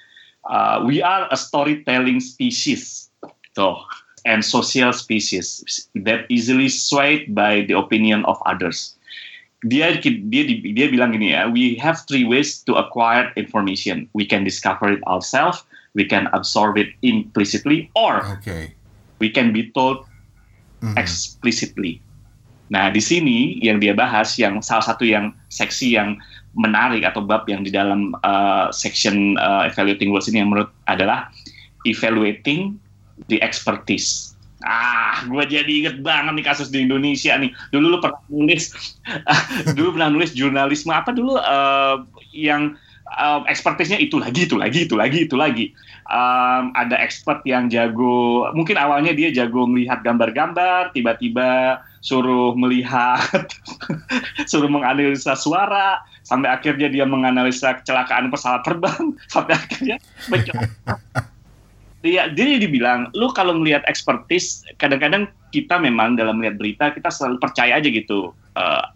Uh, 0.47 0.87
we 0.87 1.03
are 1.03 1.27
a 1.35 1.39
storytelling 1.39 2.23
species. 2.23 3.11
Tuh 3.59 3.83
and 4.27 4.45
social 4.45 4.93
species 4.93 5.63
that 5.95 6.27
easily 6.29 6.69
swayed 6.69 7.33
by 7.35 7.63
the 7.71 7.79
opinion 7.79 8.27
of 8.27 8.37
others. 8.45 8.99
Dia 9.65 9.97
dia 10.03 10.43
dia 10.61 10.87
bilang 10.93 11.17
gini 11.17 11.33
ya, 11.33 11.49
we 11.49 11.79
have 11.81 11.97
three 12.05 12.27
ways 12.27 12.61
to 12.67 12.77
acquire 12.77 13.33
information. 13.39 14.05
We 14.13 14.29
can 14.29 14.45
discover 14.45 14.93
it 14.93 15.03
ourselves, 15.09 15.65
we 15.97 16.05
can 16.05 16.29
absorb 16.37 16.77
it 16.77 16.93
implicitly, 17.01 17.89
or 17.97 18.21
okay. 18.37 18.77
we 19.23 19.33
can 19.33 19.55
be 19.55 19.73
told 19.73 20.05
mm 20.85 20.93
-hmm. 20.93 20.97
explicitly. 21.01 22.05
Nah, 22.69 22.91
di 22.91 22.99
sini 22.99 23.63
yang 23.63 23.79
dia 23.79 23.95
bahas 23.95 24.35
yang 24.37 24.59
salah 24.59 24.83
satu 24.83 25.07
yang 25.07 25.31
seksi 25.49 25.95
yang 25.95 26.19
menarik 26.59 27.07
atau 27.07 27.23
bab 27.23 27.47
yang 27.47 27.63
di 27.63 27.71
dalam 27.71 28.11
uh, 28.27 28.73
section 28.75 29.39
uh, 29.39 29.69
evaluating 29.71 30.11
words 30.11 30.27
ini 30.27 30.43
yang 30.43 30.51
menurut 30.51 30.73
adalah 30.91 31.31
evaluating 31.87 32.75
the 33.29 33.41
expertise. 33.41 34.37
Ah, 34.65 35.21
gue 35.29 35.45
jadi 35.45 35.69
inget 35.69 35.97
banget 36.01 36.33
nih 36.33 36.47
kasus 36.47 36.73
di 36.73 36.81
Indonesia 36.85 37.37
nih. 37.37 37.53
Dulu 37.77 37.97
lu 37.97 37.99
pernah 38.01 38.21
nulis, 38.33 38.73
dulu 39.77 39.95
pernah 39.95 40.09
nulis 40.09 40.33
jurnalisme 40.33 40.91
apa 40.97 41.13
dulu 41.13 41.37
uh, 41.37 42.03
yang 42.33 42.73
uh, 43.15 43.45
ekspertisnya 43.47 44.01
itu 44.01 44.19
lagi, 44.19 44.49
itu 44.49 44.57
lagi, 44.59 44.89
itu 44.89 44.97
lagi, 44.97 45.19
itu 45.29 45.37
lagi. 45.37 45.67
Um, 46.07 46.71
ada 46.79 46.97
expert 46.99 47.43
yang 47.45 47.67
jago, 47.67 48.49
mungkin 48.55 48.79
awalnya 48.79 49.13
dia 49.15 49.29
jago 49.31 49.67
melihat 49.67 50.03
gambar-gambar, 50.07 50.95
tiba-tiba 50.95 51.83
suruh 52.01 52.55
melihat, 52.55 53.51
suruh 54.51 54.71
menganalisa 54.71 55.35
suara, 55.35 56.01
sampai 56.23 56.51
akhirnya 56.51 56.91
dia 56.91 57.05
menganalisa 57.07 57.83
kecelakaan 57.83 58.31
pesawat 58.31 58.63
terbang, 58.63 59.15
sampai 59.35 59.53
akhirnya 59.59 59.97
dia 62.07 62.23
dia 62.31 62.63
dibilang 62.63 63.11
lu 63.19 63.35
kalau 63.35 63.59
melihat 63.59 63.83
ekspertis 63.91 64.63
kadang-kadang 64.79 65.27
kita 65.51 65.77
memang 65.83 66.15
dalam 66.15 66.39
melihat 66.39 66.57
berita 66.57 66.85
kita 66.95 67.11
selalu 67.11 67.43
percaya 67.43 67.83
aja 67.83 67.89
gitu. 67.91 68.31
Uh, 68.55 68.87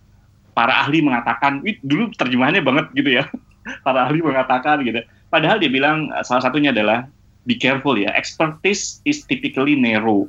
para 0.54 0.86
ahli 0.86 1.02
mengatakan 1.02 1.62
dulu 1.82 2.10
terjemahannya 2.14 2.62
banget 2.62 2.86
gitu 2.94 3.10
ya. 3.20 3.24
Para 3.86 4.08
ahli 4.08 4.24
mengatakan 4.24 4.80
gitu. 4.82 5.04
Padahal 5.28 5.60
dia 5.60 5.70
bilang 5.70 6.10
salah 6.24 6.42
satunya 6.42 6.72
adalah 6.72 7.06
be 7.44 7.54
careful 7.54 7.94
ya 7.94 8.10
expertise 8.16 9.02
is 9.04 9.26
typically 9.28 9.76
narrow. 9.76 10.26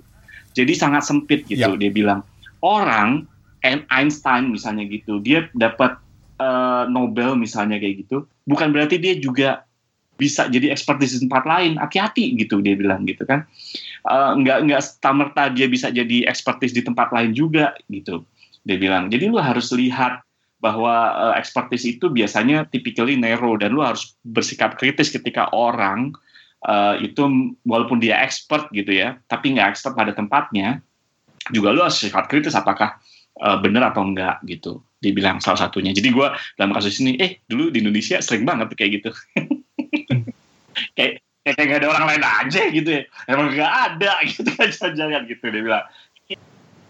Jadi 0.51 0.75
sangat 0.75 1.07
sempit 1.07 1.47
gitu 1.47 1.63
yep. 1.63 1.79
dia 1.79 1.91
bilang. 1.93 2.21
Orang 2.61 3.25
Einstein 3.65 4.49
misalnya 4.49 4.89
gitu 4.89 5.21
dia 5.21 5.45
dapat 5.53 5.97
uh, 6.41 6.89
Nobel 6.89 7.37
misalnya 7.37 7.77
kayak 7.77 8.05
gitu 8.07 8.25
bukan 8.49 8.73
berarti 8.73 8.97
dia 8.97 9.13
juga 9.21 9.69
bisa 10.21 10.45
jadi 10.45 10.69
ekspertis 10.69 11.17
di 11.17 11.25
tempat 11.25 11.49
lain 11.49 11.81
hati-hati 11.81 12.37
gitu 12.37 12.61
dia 12.61 12.77
bilang 12.77 13.09
gitu 13.09 13.25
kan. 13.25 13.49
Uh, 14.05 14.37
nggak 14.37 14.69
nggak 14.69 14.81
tamerta 15.01 15.49
dia 15.49 15.65
bisa 15.65 15.89
jadi 15.89 16.29
ekspertis 16.29 16.77
di 16.77 16.85
tempat 16.85 17.09
lain 17.09 17.33
juga 17.33 17.73
gitu 17.89 18.21
dia 18.61 18.77
bilang. 18.77 19.09
Jadi 19.09 19.25
lu 19.25 19.41
harus 19.41 19.73
lihat 19.73 20.21
bahwa 20.61 20.93
uh, 21.17 21.33
ekspertis 21.41 21.89
itu 21.89 22.13
biasanya 22.13 22.69
typically 22.69 23.17
narrow 23.17 23.57
dan 23.57 23.73
lu 23.73 23.81
harus 23.81 24.13
bersikap 24.21 24.77
kritis 24.77 25.09
ketika 25.09 25.49
orang 25.49 26.13
uh, 26.69 26.93
itu 27.01 27.25
walaupun 27.65 27.97
dia 27.97 28.21
expert 28.21 28.69
gitu 28.69 28.93
ya 28.93 29.17
tapi 29.25 29.57
nggak 29.57 29.73
expert 29.73 29.97
pada 29.97 30.13
tempatnya 30.13 30.85
juga 31.49 31.73
lu 31.73 31.81
harus 31.81 31.97
sikap 31.97 32.29
kritis 32.29 32.53
apakah 32.53 33.01
uh, 33.41 33.57
benar 33.57 33.89
atau 33.89 34.05
enggak 34.05 34.37
gitu 34.45 34.85
dibilang 35.01 35.41
salah 35.41 35.65
satunya. 35.65 35.89
Jadi 35.89 36.13
gue 36.13 36.27
dalam 36.61 36.71
kasus 36.77 37.01
ini 37.01 37.17
eh 37.17 37.41
dulu 37.49 37.73
di 37.73 37.81
Indonesia 37.81 38.21
sering 38.21 38.45
banget 38.45 38.77
kayak 38.77 39.01
gitu 39.01 39.09
kayak 40.97 41.21
kayak 41.45 41.65
gak 41.67 41.79
ada 41.83 41.89
orang 41.89 42.05
lain 42.15 42.23
aja 42.23 42.61
gitu 42.69 42.89
ya. 42.89 43.03
Emang 43.27 43.53
gak 43.53 43.73
ada 43.93 44.11
gitu 44.31 44.49
kan 44.55 44.69
jangan 44.71 45.21
gitu 45.27 45.43
dia 45.49 45.61
bilang. 45.61 45.85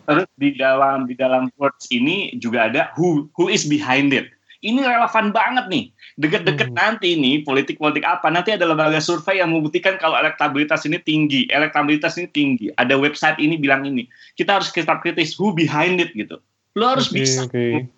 Terus 0.02 0.28
di 0.36 0.50
dalam 0.58 1.08
di 1.08 1.16
dalam 1.16 1.48
words 1.56 1.88
ini 1.94 2.36
juga 2.42 2.68
ada 2.68 2.82
who 2.98 3.30
who 3.38 3.48
is 3.48 3.64
behind 3.64 4.12
it. 4.12 4.28
Ini 4.62 4.78
relevan 4.78 5.34
banget 5.34 5.74
nih. 5.74 5.90
Deket-deket 6.22 6.70
hmm. 6.70 6.78
nanti 6.78 7.18
ini 7.18 7.42
politik-politik 7.42 8.06
apa 8.06 8.30
nanti 8.30 8.54
ada 8.54 8.70
lembaga 8.70 9.02
survei 9.02 9.42
yang 9.42 9.50
membuktikan 9.50 9.98
kalau 9.98 10.14
elektabilitas 10.14 10.86
ini 10.86 11.02
tinggi. 11.02 11.50
Elektabilitas 11.50 12.14
ini 12.22 12.30
tinggi. 12.30 12.70
Ada 12.78 12.94
website 12.94 13.42
ini 13.42 13.58
bilang 13.58 13.90
ini. 13.90 14.06
Kita 14.38 14.62
harus 14.62 14.70
kita 14.70 15.02
kritis 15.02 15.34
who 15.34 15.50
behind 15.58 15.98
it 15.98 16.14
gitu. 16.14 16.38
Lo 16.78 16.94
harus 16.94 17.10
okay, 17.10 17.18
bisa 17.26 17.50
okay 17.50 17.90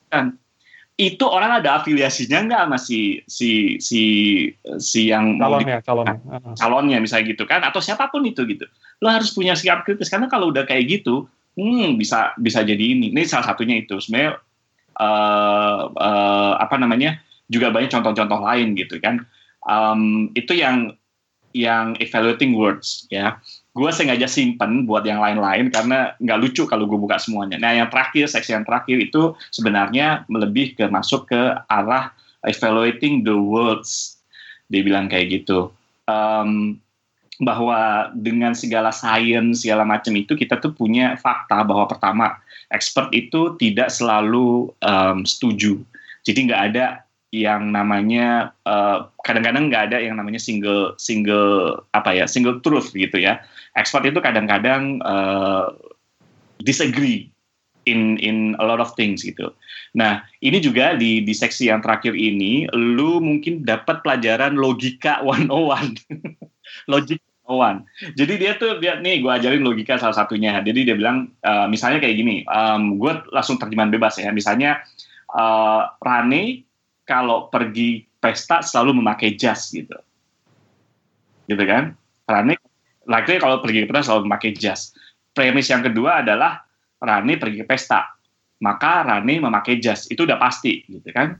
itu 0.94 1.26
orang 1.26 1.58
ada 1.58 1.82
afiliasinya 1.82 2.46
nggak 2.46 2.62
sama 2.70 2.78
si 2.78 3.18
si 3.26 3.82
si 3.82 4.02
si 4.78 5.10
yang 5.10 5.42
calonnya 5.42 5.82
calonnya. 5.82 6.22
Calonnya 6.54 6.98
misalnya 7.02 7.34
gitu 7.34 7.50
kan 7.50 7.66
atau 7.66 7.82
siapa 7.82 8.14
pun 8.14 8.22
itu 8.30 8.46
gitu. 8.46 8.70
Lo 9.02 9.10
harus 9.10 9.34
punya 9.34 9.58
sikap 9.58 9.82
kritis 9.90 10.14
karena 10.14 10.30
kalau 10.30 10.54
udah 10.54 10.70
kayak 10.70 10.86
gitu 11.02 11.26
hmm 11.58 11.98
bisa 11.98 12.38
bisa 12.38 12.62
jadi 12.62 12.94
ini. 12.94 13.10
Ini 13.10 13.26
salah 13.26 13.50
satunya 13.50 13.82
itu. 13.82 13.98
Sebenarnya 13.98 14.38
uh, 15.02 15.82
uh, 15.90 16.54
apa 16.62 16.78
namanya 16.78 17.18
juga 17.50 17.74
banyak 17.74 17.90
contoh-contoh 17.90 18.46
lain 18.46 18.78
gitu 18.78 19.02
kan. 19.02 19.26
Um, 19.66 20.30
itu 20.38 20.54
yang 20.54 20.94
yang 21.54 21.94
evaluating 22.02 22.58
words 22.58 23.06
ya 23.14 23.38
gue 23.74 23.90
sengaja 23.90 24.30
simpen 24.30 24.86
buat 24.86 25.02
yang 25.02 25.18
lain-lain 25.18 25.74
karena 25.74 26.14
nggak 26.22 26.40
lucu 26.40 26.70
kalau 26.70 26.86
gue 26.86 26.94
buka 26.98 27.18
semuanya. 27.18 27.58
Nah 27.58 27.74
yang 27.74 27.90
terakhir, 27.90 28.30
seksi 28.30 28.54
yang 28.54 28.66
terakhir 28.66 29.02
itu 29.02 29.34
sebenarnya 29.50 30.30
lebih 30.30 30.78
ke 30.78 30.86
masuk 30.86 31.26
ke 31.34 31.42
arah 31.66 32.14
evaluating 32.46 33.26
the 33.26 33.34
words. 33.34 34.22
Dia 34.70 34.86
bilang 34.86 35.10
kayak 35.10 35.42
gitu. 35.42 35.74
Um, 36.06 36.78
bahwa 37.42 38.14
dengan 38.14 38.54
segala 38.54 38.94
sains 38.94 39.66
segala 39.66 39.82
macam 39.82 40.14
itu 40.14 40.38
kita 40.38 40.62
tuh 40.62 40.70
punya 40.70 41.18
fakta 41.18 41.66
bahwa 41.66 41.90
pertama 41.90 42.38
expert 42.70 43.10
itu 43.10 43.58
tidak 43.58 43.90
selalu 43.90 44.70
um, 44.86 45.26
setuju. 45.26 45.82
Jadi 46.22 46.40
nggak 46.46 46.62
ada 46.72 47.02
yang 47.34 47.74
namanya 47.74 48.54
uh, 48.70 49.10
kadang-kadang 49.26 49.74
nggak 49.74 49.90
ada 49.90 49.98
yang 49.98 50.22
namanya 50.22 50.38
single 50.38 50.94
single 51.02 51.82
apa 51.98 52.14
ya 52.14 52.30
single 52.30 52.62
truth 52.62 52.94
gitu 52.94 53.18
ya 53.18 53.42
expert 53.74 54.06
itu 54.06 54.22
kadang-kadang 54.22 55.02
uh, 55.02 55.74
disagree 56.62 57.34
in 57.90 58.16
in 58.22 58.56
a 58.60 58.66
lot 58.66 58.80
of 58.80 58.96
things 58.96 59.26
gitu. 59.26 59.52
Nah, 59.94 60.24
ini 60.40 60.64
juga 60.64 60.96
di 60.96 61.22
di 61.22 61.34
seksi 61.36 61.70
yang 61.70 61.84
terakhir 61.84 62.16
ini 62.16 62.66
lu 62.72 63.20
mungkin 63.20 63.68
dapat 63.68 64.02
pelajaran 64.02 64.56
logika 64.56 65.20
101. 65.26 66.00
Logik 66.88 67.20
101. 67.44 68.16
Jadi 68.16 68.34
dia 68.40 68.52
tuh 68.56 68.80
dia 68.80 68.98
nih 68.98 69.20
gue 69.20 69.32
ajarin 69.32 69.64
logika 69.64 70.00
salah 70.00 70.16
satunya. 70.16 70.56
Jadi 70.64 70.88
dia 70.88 70.96
bilang 70.96 71.34
uh, 71.44 71.68
misalnya 71.68 72.00
kayak 72.00 72.16
gini, 72.16 72.36
um, 72.48 72.96
gue 72.98 73.14
langsung 73.36 73.60
terjemahan 73.60 73.92
bebas 73.92 74.16
ya. 74.18 74.32
Misalnya 74.32 74.80
uh, 75.36 75.92
Rane 76.00 76.64
kalau 77.04 77.52
pergi 77.52 78.04
pesta 78.20 78.64
selalu 78.64 79.04
memakai 79.04 79.36
jas 79.36 79.72
gitu. 79.72 79.96
Gitu 81.48 81.64
kan? 81.68 81.96
Rane 82.24 82.56
likely 83.04 83.40
kalau 83.40 83.60
pergi 83.60 83.84
ke 83.84 83.92
pesta 83.92 84.16
selalu 84.16 84.32
memakai 84.32 84.52
jas. 84.56 84.96
Premis 85.34 85.68
yang 85.68 85.84
kedua 85.84 86.24
adalah 86.24 86.64
Rani 87.04 87.36
pergi 87.36 87.64
ke 87.64 87.68
pesta, 87.68 88.16
maka 88.64 89.04
Rani 89.04 89.44
memakai 89.44 89.82
jas. 89.84 90.08
Itu 90.08 90.24
udah 90.24 90.40
pasti, 90.40 90.88
gitu 90.88 91.10
kan? 91.12 91.36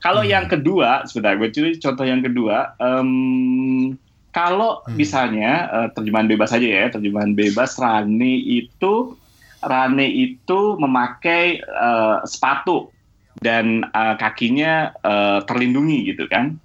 Kalau 0.00 0.24
hmm. 0.24 0.32
yang 0.32 0.46
kedua, 0.48 1.08
sebentar 1.08 1.36
gue 1.40 1.48
curi 1.48 1.76
contoh 1.80 2.04
yang 2.04 2.20
kedua. 2.20 2.76
Um, 2.80 3.96
kalau 4.32 4.84
hmm. 4.84 4.96
misalnya 4.96 5.52
uh, 5.72 5.88
terjemahan 5.96 6.28
bebas 6.28 6.52
aja 6.52 6.68
ya, 6.68 6.86
terjemahan 6.92 7.32
bebas 7.32 7.80
Rani 7.80 8.60
itu 8.60 9.16
Rani 9.60 10.08
itu 10.08 10.76
memakai 10.80 11.60
uh, 11.64 12.24
sepatu 12.24 12.88
dan 13.40 13.84
uh, 13.96 14.14
kakinya 14.20 14.92
uh, 15.04 15.40
terlindungi 15.44 16.12
gitu 16.12 16.28
kan. 16.28 16.60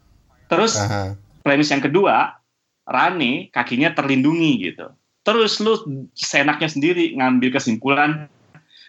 Terus 0.51 0.77
uh 0.77 0.85
-huh. 0.85 1.09
premis 1.41 1.71
yang 1.71 1.81
kedua 1.81 2.37
Rani 2.85 3.49
kakinya 3.49 3.95
terlindungi 3.97 4.71
gitu. 4.71 4.93
Terus 5.25 5.57
lu 5.57 5.73
senaknya 6.13 6.69
sendiri 6.69 7.17
ngambil 7.17 7.57
kesimpulan 7.57 8.29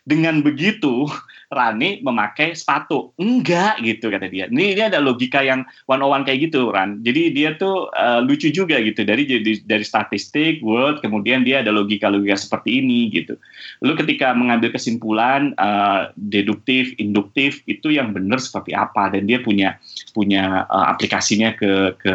dengan 0.06 0.38
begitu 0.40 1.10
Rani 1.46 2.02
memakai 2.02 2.54
sepatu. 2.58 3.14
Enggak 3.18 3.78
gitu 3.82 4.10
kata 4.10 4.26
dia. 4.26 4.50
Ini, 4.50 4.74
ini 4.74 4.82
ada 4.82 4.98
logika 4.98 5.42
yang 5.42 5.62
one 5.86 6.02
on 6.02 6.10
one 6.10 6.24
kayak 6.26 6.50
gitu 6.50 6.74
Ran. 6.74 7.02
Jadi 7.06 7.30
dia 7.34 7.54
tuh 7.54 7.90
uh, 7.94 8.18
lucu 8.22 8.50
juga 8.50 8.78
gitu 8.82 9.06
dari 9.06 9.26
dari 9.26 9.62
dari 9.62 9.84
statistik, 9.86 10.58
world, 10.62 11.02
kemudian 11.02 11.46
dia 11.46 11.62
ada 11.62 11.70
logika-logika 11.70 12.34
seperti 12.38 12.82
ini 12.82 13.10
gitu. 13.14 13.38
Lu 13.82 13.94
ketika 13.94 14.34
mengambil 14.34 14.74
kesimpulan 14.74 15.54
uh, 15.58 16.10
deduktif, 16.18 16.94
induktif 16.98 17.62
itu 17.70 17.94
yang 17.94 18.10
benar 18.10 18.42
seperti 18.42 18.74
apa 18.74 19.14
dan 19.14 19.26
dia 19.30 19.38
punya 19.38 19.78
punya 20.14 20.66
uh, 20.66 20.86
aplikasinya 20.90 21.54
ke 21.54 21.94
ke 21.98 22.14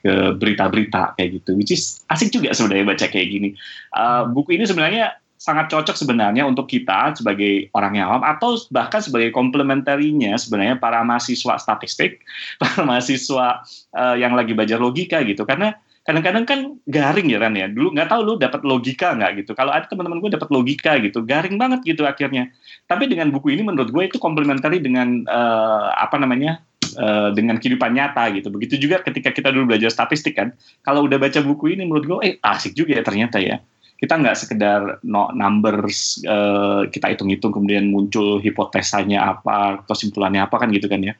ke 0.00 0.12
berita-berita 0.36 1.16
kayak 1.20 1.44
gitu. 1.44 1.60
Which 1.60 1.76
is 1.76 2.00
asik 2.08 2.32
juga 2.32 2.56
sebenarnya 2.56 2.88
baca 2.88 3.06
kayak 3.08 3.28
gini. 3.28 3.52
Uh, 3.92 4.28
buku 4.32 4.56
ini 4.56 4.64
sebenarnya 4.64 5.21
sangat 5.42 5.74
cocok 5.74 5.98
sebenarnya 5.98 6.46
untuk 6.46 6.70
kita 6.70 7.18
sebagai 7.18 7.66
orang 7.74 7.98
yang 7.98 8.06
awam 8.14 8.22
atau 8.22 8.54
bahkan 8.70 9.02
sebagai 9.02 9.34
komplementarinya 9.34 10.38
sebenarnya 10.38 10.78
para 10.78 11.02
mahasiswa 11.02 11.58
statistik, 11.58 12.22
para 12.62 12.86
mahasiswa 12.86 13.66
uh, 13.98 14.14
yang 14.14 14.38
lagi 14.38 14.54
belajar 14.54 14.78
logika 14.78 15.18
gitu. 15.26 15.42
Karena 15.42 15.74
kadang-kadang 16.06 16.46
kan 16.46 16.60
garing 16.86 17.34
ya 17.34 17.42
Ran 17.42 17.58
ya. 17.58 17.66
Dulu 17.66 17.90
nggak 17.90 18.06
tahu 18.14 18.20
lu 18.22 18.34
dapat 18.38 18.62
logika 18.62 19.18
nggak 19.18 19.42
gitu. 19.42 19.58
Kalau 19.58 19.74
ada 19.74 19.90
teman-teman 19.90 20.22
gue 20.22 20.30
dapat 20.30 20.46
logika 20.54 20.94
gitu, 21.02 21.26
garing 21.26 21.58
banget 21.58 21.82
gitu 21.82 22.06
akhirnya. 22.06 22.46
Tapi 22.86 23.10
dengan 23.10 23.34
buku 23.34 23.50
ini 23.50 23.66
menurut 23.66 23.90
gue 23.90 24.14
itu 24.14 24.22
komplementari 24.22 24.78
dengan 24.78 25.26
uh, 25.26 25.90
apa 25.98 26.22
namanya? 26.22 26.62
Uh, 26.92 27.32
dengan 27.32 27.56
kehidupan 27.56 27.96
nyata 27.96 28.28
gitu. 28.36 28.52
Begitu 28.52 28.76
juga 28.76 29.00
ketika 29.00 29.32
kita 29.32 29.48
dulu 29.48 29.74
belajar 29.74 29.88
statistik 29.88 30.36
kan. 30.36 30.52
Kalau 30.84 31.08
udah 31.08 31.16
baca 31.16 31.40
buku 31.40 31.72
ini 31.72 31.88
menurut 31.88 32.04
gue 32.04 32.18
eh 32.20 32.34
asik 32.44 32.76
juga 32.76 33.00
ya 33.00 33.02
ternyata 33.02 33.40
ya 33.40 33.64
kita 34.02 34.18
nggak 34.18 34.34
sekedar 34.34 34.98
no 35.06 35.30
numbers 35.30 36.18
uh, 36.26 36.90
kita 36.90 37.14
hitung-hitung 37.14 37.54
kemudian 37.54 37.86
muncul 37.86 38.42
hipotesanya 38.42 39.38
apa 39.38 39.86
kesimpulannya 39.86 40.42
apa 40.42 40.58
kan 40.58 40.74
gitu 40.74 40.90
kan 40.90 41.06
ya. 41.06 41.14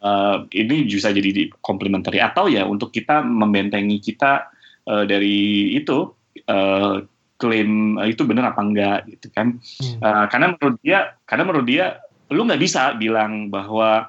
Uh, 0.00 0.48
ini 0.56 0.88
bisa 0.88 1.12
jadi 1.12 1.52
komplementari 1.60 2.16
atau 2.18 2.48
ya 2.48 2.64
untuk 2.64 2.96
kita 2.96 3.20
membentengi 3.20 4.00
kita 4.00 4.48
uh, 4.88 5.04
dari 5.04 5.76
itu 5.76 6.08
uh, 6.48 7.04
klaim 7.36 8.00
uh, 8.00 8.08
itu 8.08 8.24
benar 8.24 8.56
apa 8.56 8.64
enggak 8.64 8.98
gitu 9.12 9.28
kan. 9.28 9.60
Hmm. 9.60 10.00
uh, 10.00 10.24
karena 10.32 10.56
menurut 10.56 10.76
dia 10.80 10.98
karena 11.28 11.44
menurut 11.44 11.66
dia 11.68 11.86
lu 12.32 12.48
nggak 12.48 12.62
bisa 12.64 12.96
bilang 12.96 13.52
bahwa 13.52 14.08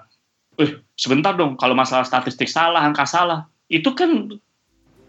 eh 0.56 0.80
sebentar 0.96 1.36
dong 1.36 1.60
kalau 1.60 1.76
masalah 1.76 2.08
statistik 2.08 2.48
salah 2.48 2.80
angka 2.80 3.04
salah 3.04 3.44
itu 3.68 3.92
kan 3.92 4.40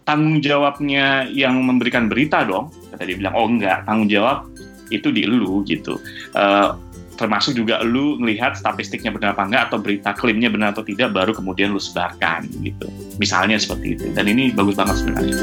tanggung 0.04 0.40
jawabnya 0.44 1.26
yang 1.32 1.60
memberikan 1.64 2.12
berita 2.12 2.44
dong 2.44 2.68
kata 2.92 3.08
dia 3.08 3.16
bilang 3.16 3.34
oh 3.34 3.48
enggak 3.48 3.82
tanggung 3.88 4.08
jawab 4.08 4.46
itu 4.92 5.08
di 5.10 5.24
lu 5.24 5.64
gitu. 5.64 5.96
Uh, 6.36 6.76
termasuk 7.14 7.54
juga 7.54 7.78
lu 7.86 8.18
melihat 8.18 8.58
statistiknya 8.58 9.14
benar 9.14 9.38
apa 9.38 9.46
enggak 9.46 9.62
atau 9.70 9.78
berita 9.80 10.10
klaimnya 10.12 10.50
benar 10.50 10.74
atau 10.76 10.84
tidak 10.84 11.14
baru 11.14 11.32
kemudian 11.32 11.72
lu 11.72 11.80
sebarkan 11.80 12.46
gitu. 12.60 12.86
Misalnya 13.16 13.56
seperti 13.56 13.96
itu. 13.96 14.04
Dan 14.12 14.28
ini 14.28 14.52
bagus 14.52 14.76
banget 14.76 15.00
sebenarnya. 15.00 15.34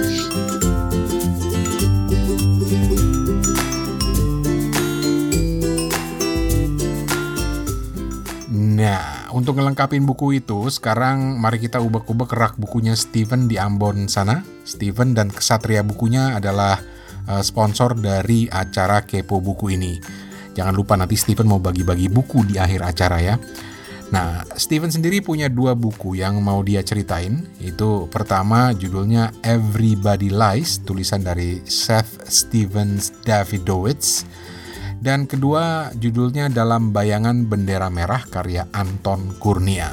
Nah, 8.51 9.20
untuk 9.31 9.57
ngelengkapin 9.57 10.03
buku 10.03 10.43
itu, 10.43 10.67
sekarang 10.67 11.39
mari 11.39 11.57
kita 11.59 11.79
ubek-ubek 11.79 12.31
rak 12.31 12.53
bukunya 12.59 12.93
Steven 12.93 13.47
di 13.47 13.55
Ambon 13.55 14.11
sana. 14.11 14.43
Steven 14.67 15.15
dan 15.15 15.31
Kesatria 15.31 15.81
bukunya 15.81 16.35
adalah 16.35 16.79
uh, 17.27 17.43
sponsor 17.43 17.95
dari 17.95 18.51
acara 18.51 19.03
Kepo 19.07 19.39
Buku 19.39 19.73
ini. 19.73 19.97
Jangan 20.51 20.75
lupa 20.75 20.99
nanti 20.99 21.15
Steven 21.15 21.47
mau 21.47 21.63
bagi-bagi 21.63 22.11
buku 22.11 22.43
di 22.43 22.59
akhir 22.59 22.83
acara 22.83 23.17
ya. 23.23 23.35
Nah, 24.11 24.43
Steven 24.59 24.91
sendiri 24.91 25.23
punya 25.23 25.47
dua 25.47 25.71
buku 25.71 26.19
yang 26.19 26.43
mau 26.43 26.59
dia 26.59 26.83
ceritain. 26.83 27.47
Itu 27.63 28.11
pertama 28.11 28.75
judulnya 28.75 29.31
Everybody 29.39 30.27
Lies, 30.27 30.83
tulisan 30.83 31.23
dari 31.23 31.63
Seth 31.63 32.27
Stevens 32.27 33.15
Davidowitz 33.23 34.27
dan 35.01 35.25
kedua 35.25 35.89
judulnya 35.97 36.53
dalam 36.53 36.93
bayangan 36.93 37.49
bendera 37.49 37.89
merah 37.89 38.21
karya 38.29 38.69
Anton 38.69 39.33
Kurnia. 39.41 39.89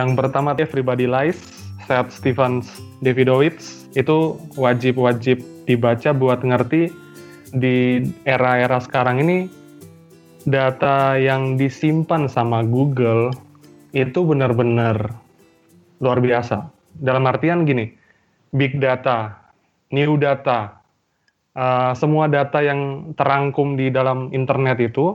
Yang 0.00 0.16
pertama 0.16 0.56
Everybody 0.56 1.04
Lies, 1.04 1.36
Seth 1.84 2.08
Stevens 2.16 2.72
Davidowitz 3.04 3.84
itu 3.92 4.40
wajib-wajib 4.56 5.44
dibaca 5.68 6.16
buat 6.16 6.40
ngerti 6.40 6.88
di 7.52 8.08
era-era 8.24 8.80
sekarang 8.80 9.20
ini 9.20 9.52
data 10.48 11.20
yang 11.20 11.60
disimpan 11.60 12.32
sama 12.32 12.64
Google 12.64 13.28
itu 13.92 14.24
benar-benar 14.24 15.12
luar 16.00 16.18
biasa. 16.24 16.64
Dalam 16.96 17.28
artian 17.28 17.68
gini, 17.68 17.92
big 18.56 18.80
data, 18.80 19.36
new 19.92 20.16
data, 20.16 20.80
uh, 21.52 21.92
semua 21.92 22.24
data 22.24 22.64
yang 22.64 23.12
terangkum 23.20 23.76
di 23.76 23.92
dalam 23.92 24.32
internet 24.32 24.80
itu, 24.80 25.12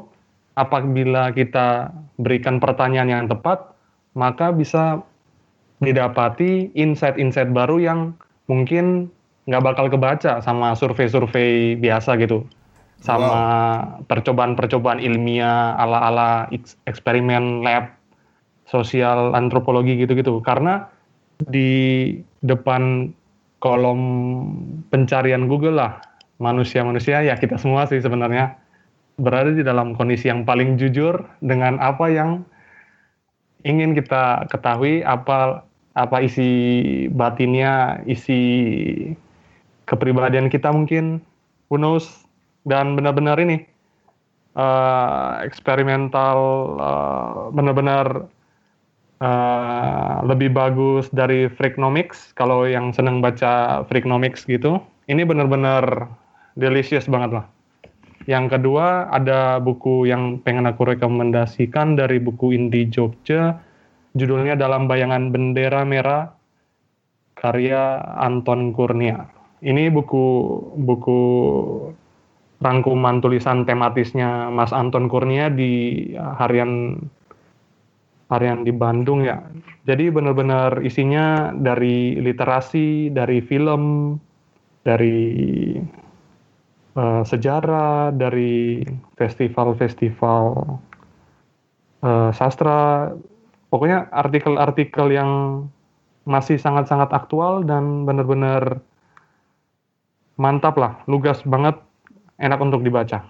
apabila 0.53 1.33
kita 1.33 1.89
berikan 2.21 2.61
pertanyaan 2.61 3.09
yang 3.09 3.25
tepat, 3.25 3.74
maka 4.15 4.55
bisa 4.55 5.03
didapati 5.83 6.71
insight-insight 6.73 7.51
baru 7.51 7.83
yang 7.83 7.99
mungkin 8.47 9.11
nggak 9.45 9.63
bakal 9.63 9.85
kebaca 9.91 10.41
sama 10.41 10.73
survei-survei 10.73 11.77
biasa 11.77 12.17
gitu. 12.17 12.47
Sama 13.03 13.43
percobaan-percobaan 14.09 14.97
ilmiah 15.03 15.77
ala-ala 15.77 16.49
eksperimen 16.89 17.61
lab 17.61 17.91
sosial 18.65 19.35
antropologi 19.37 19.99
gitu-gitu. 19.99 20.41
Karena 20.41 20.89
di 21.37 22.15
depan 22.41 23.11
kolom 23.59 24.01
pencarian 24.89 25.45
Google 25.45 25.77
lah 25.77 25.99
manusia-manusia 26.39 27.23
ya 27.23 27.35
kita 27.35 27.59
semua 27.59 27.87
sih 27.87 27.99
sebenarnya 27.99 28.55
berada 29.15 29.51
di 29.51 29.63
dalam 29.63 29.95
kondisi 29.95 30.27
yang 30.27 30.43
paling 30.43 30.75
jujur 30.75 31.23
dengan 31.39 31.79
apa 31.79 32.11
yang 32.11 32.43
ingin 33.65 33.97
kita 33.97 34.45
ketahui 34.53 35.01
apa 35.01 35.65
apa 35.97 36.17
isi 36.21 36.49
batinnya, 37.11 38.03
isi 38.05 38.39
kepribadian 39.89 40.51
kita 40.51 40.69
mungkin, 40.69 41.23
who 41.71 41.81
knows, 41.81 42.27
dan 42.69 42.93
benar-benar 42.93 43.39
ini 43.41 43.63
uh, 44.59 45.39
eksperimental, 45.41 46.37
uh, 46.77 47.37
benar-benar 47.55 48.27
uh, 49.23 50.15
lebih 50.27 50.51
bagus 50.51 51.07
dari 51.15 51.47
Freakonomics. 51.47 52.35
Kalau 52.35 52.67
yang 52.67 52.91
senang 52.91 53.23
baca 53.23 53.87
Freakonomics 53.87 54.43
gitu, 54.45 54.83
ini 55.07 55.23
benar-benar 55.23 56.11
delicious 56.59 57.07
banget 57.07 57.41
lah. 57.41 57.45
Yang 58.25 58.57
kedua 58.57 59.13
ada 59.13 59.61
buku 59.61 60.09
yang 60.09 60.41
pengen 60.41 60.65
aku 60.65 60.97
rekomendasikan 60.97 61.93
dari 61.93 62.17
buku 62.17 62.57
Indie 62.57 62.89
Jogja, 62.89 63.61
judulnya 64.17 64.57
Dalam 64.57 64.89
Bayangan 64.89 65.29
Bendera 65.29 65.85
Merah, 65.85 66.33
karya 67.37 68.01
Anton 68.17 68.73
Kurnia. 68.73 69.29
Ini 69.61 69.93
buku 69.93 70.25
buku 70.73 71.21
rangkuman 72.65 73.21
tulisan 73.21 73.61
tematisnya 73.69 74.49
Mas 74.49 74.73
Anton 74.73 75.05
Kurnia 75.05 75.53
di 75.53 76.13
harian 76.17 76.97
harian 78.33 78.65
di 78.65 78.73
Bandung 78.73 79.21
ya. 79.21 79.37
Jadi 79.85 80.09
benar-benar 80.09 80.81
isinya 80.81 81.53
dari 81.53 82.17
literasi, 82.17 83.13
dari 83.13 83.37
film, 83.45 84.17
dari 84.81 85.21
uh, 86.95 87.21
sejarah 87.27 88.15
dari 88.15 88.81
festival-festival 89.19 90.43
uh, 92.01 92.31
sastra. 92.31 93.11
Pokoknya 93.69 94.07
artikel-artikel 94.09 95.11
yang 95.11 95.31
masih 96.25 96.57
sangat-sangat 96.57 97.13
aktual 97.13 97.67
dan 97.67 98.07
benar-benar 98.07 98.81
mantap 100.35 100.75
lah 100.75 100.99
lugas 101.05 101.43
banget 101.45 101.77
enak 102.41 102.59
untuk 102.59 102.81
dibaca. 102.81 103.29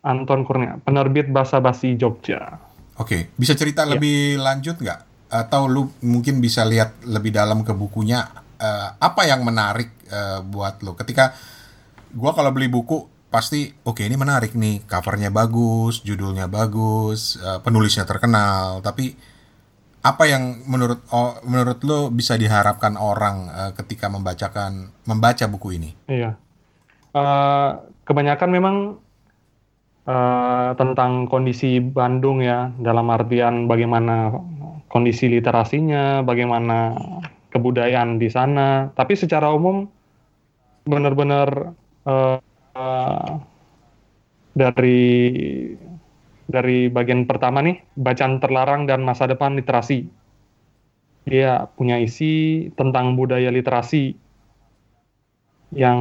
Anton 0.00 0.48
Kurnia 0.48 0.80
penerbit 0.80 1.28
Basa 1.28 1.60
Basi 1.60 1.94
Jogja. 1.94 2.56
Oke 2.96 3.32
bisa 3.36 3.52
cerita 3.52 3.84
ya. 3.84 3.96
lebih 3.96 4.40
lanjut 4.40 4.80
nggak? 4.80 5.00
Atau 5.30 5.70
lu 5.70 5.92
mungkin 6.02 6.42
bisa 6.42 6.66
lihat 6.66 7.04
lebih 7.06 7.30
dalam 7.30 7.62
ke 7.62 7.70
bukunya 7.76 8.24
uh, 8.58 8.88
apa 8.98 9.22
yang 9.28 9.44
menarik 9.44 9.92
uh, 10.10 10.40
buat 10.42 10.82
lu? 10.82 10.96
Ketika 10.96 11.36
gua 12.14 12.34
kalau 12.34 12.50
beli 12.50 12.70
buku 12.70 13.06
pasti 13.30 13.70
oke 13.86 14.02
okay, 14.02 14.10
ini 14.10 14.18
menarik 14.18 14.58
nih. 14.58 14.82
Covernya 14.86 15.30
bagus 15.30 16.02
judulnya 16.02 16.50
bagus 16.50 17.38
uh, 17.38 17.62
penulisnya 17.62 18.02
terkenal. 18.02 18.82
Tapi 18.82 19.14
apa 20.00 20.24
yang 20.24 20.64
menurut 20.64 21.04
menurut 21.44 21.78
lo 21.84 22.08
bisa 22.08 22.34
diharapkan 22.40 22.96
orang 22.96 23.36
uh, 23.52 23.72
ketika 23.76 24.08
membacakan 24.08 24.90
membaca 25.04 25.44
buku 25.46 25.76
ini? 25.76 25.90
Iya. 26.08 26.40
Uh, 27.12 27.84
kebanyakan 28.08 28.50
memang 28.50 28.76
uh, 30.08 30.72
tentang 30.74 31.28
kondisi 31.28 31.78
Bandung 31.84 32.40
ya. 32.40 32.72
Dalam 32.80 33.06
artian 33.12 33.68
bagaimana 33.68 34.32
kondisi 34.90 35.30
literasinya 35.30 36.26
bagaimana 36.26 36.96
kebudayaan 37.52 38.16
di 38.16 38.32
sana. 38.32 38.90
Tapi 38.96 39.14
secara 39.14 39.52
umum 39.52 39.84
benar-benar 40.88 41.76
uh, 42.74 43.28
dari 44.54 45.00
dari 46.50 46.90
bagian 46.90 47.30
pertama 47.30 47.62
nih 47.62 47.78
bacaan 47.94 48.42
terlarang 48.42 48.84
dan 48.90 49.06
masa 49.06 49.30
depan 49.30 49.54
literasi. 49.54 50.10
Dia 51.30 51.70
punya 51.78 52.00
isi 52.02 52.66
tentang 52.74 53.14
budaya 53.14 53.52
literasi 53.54 54.18
yang 55.70 56.00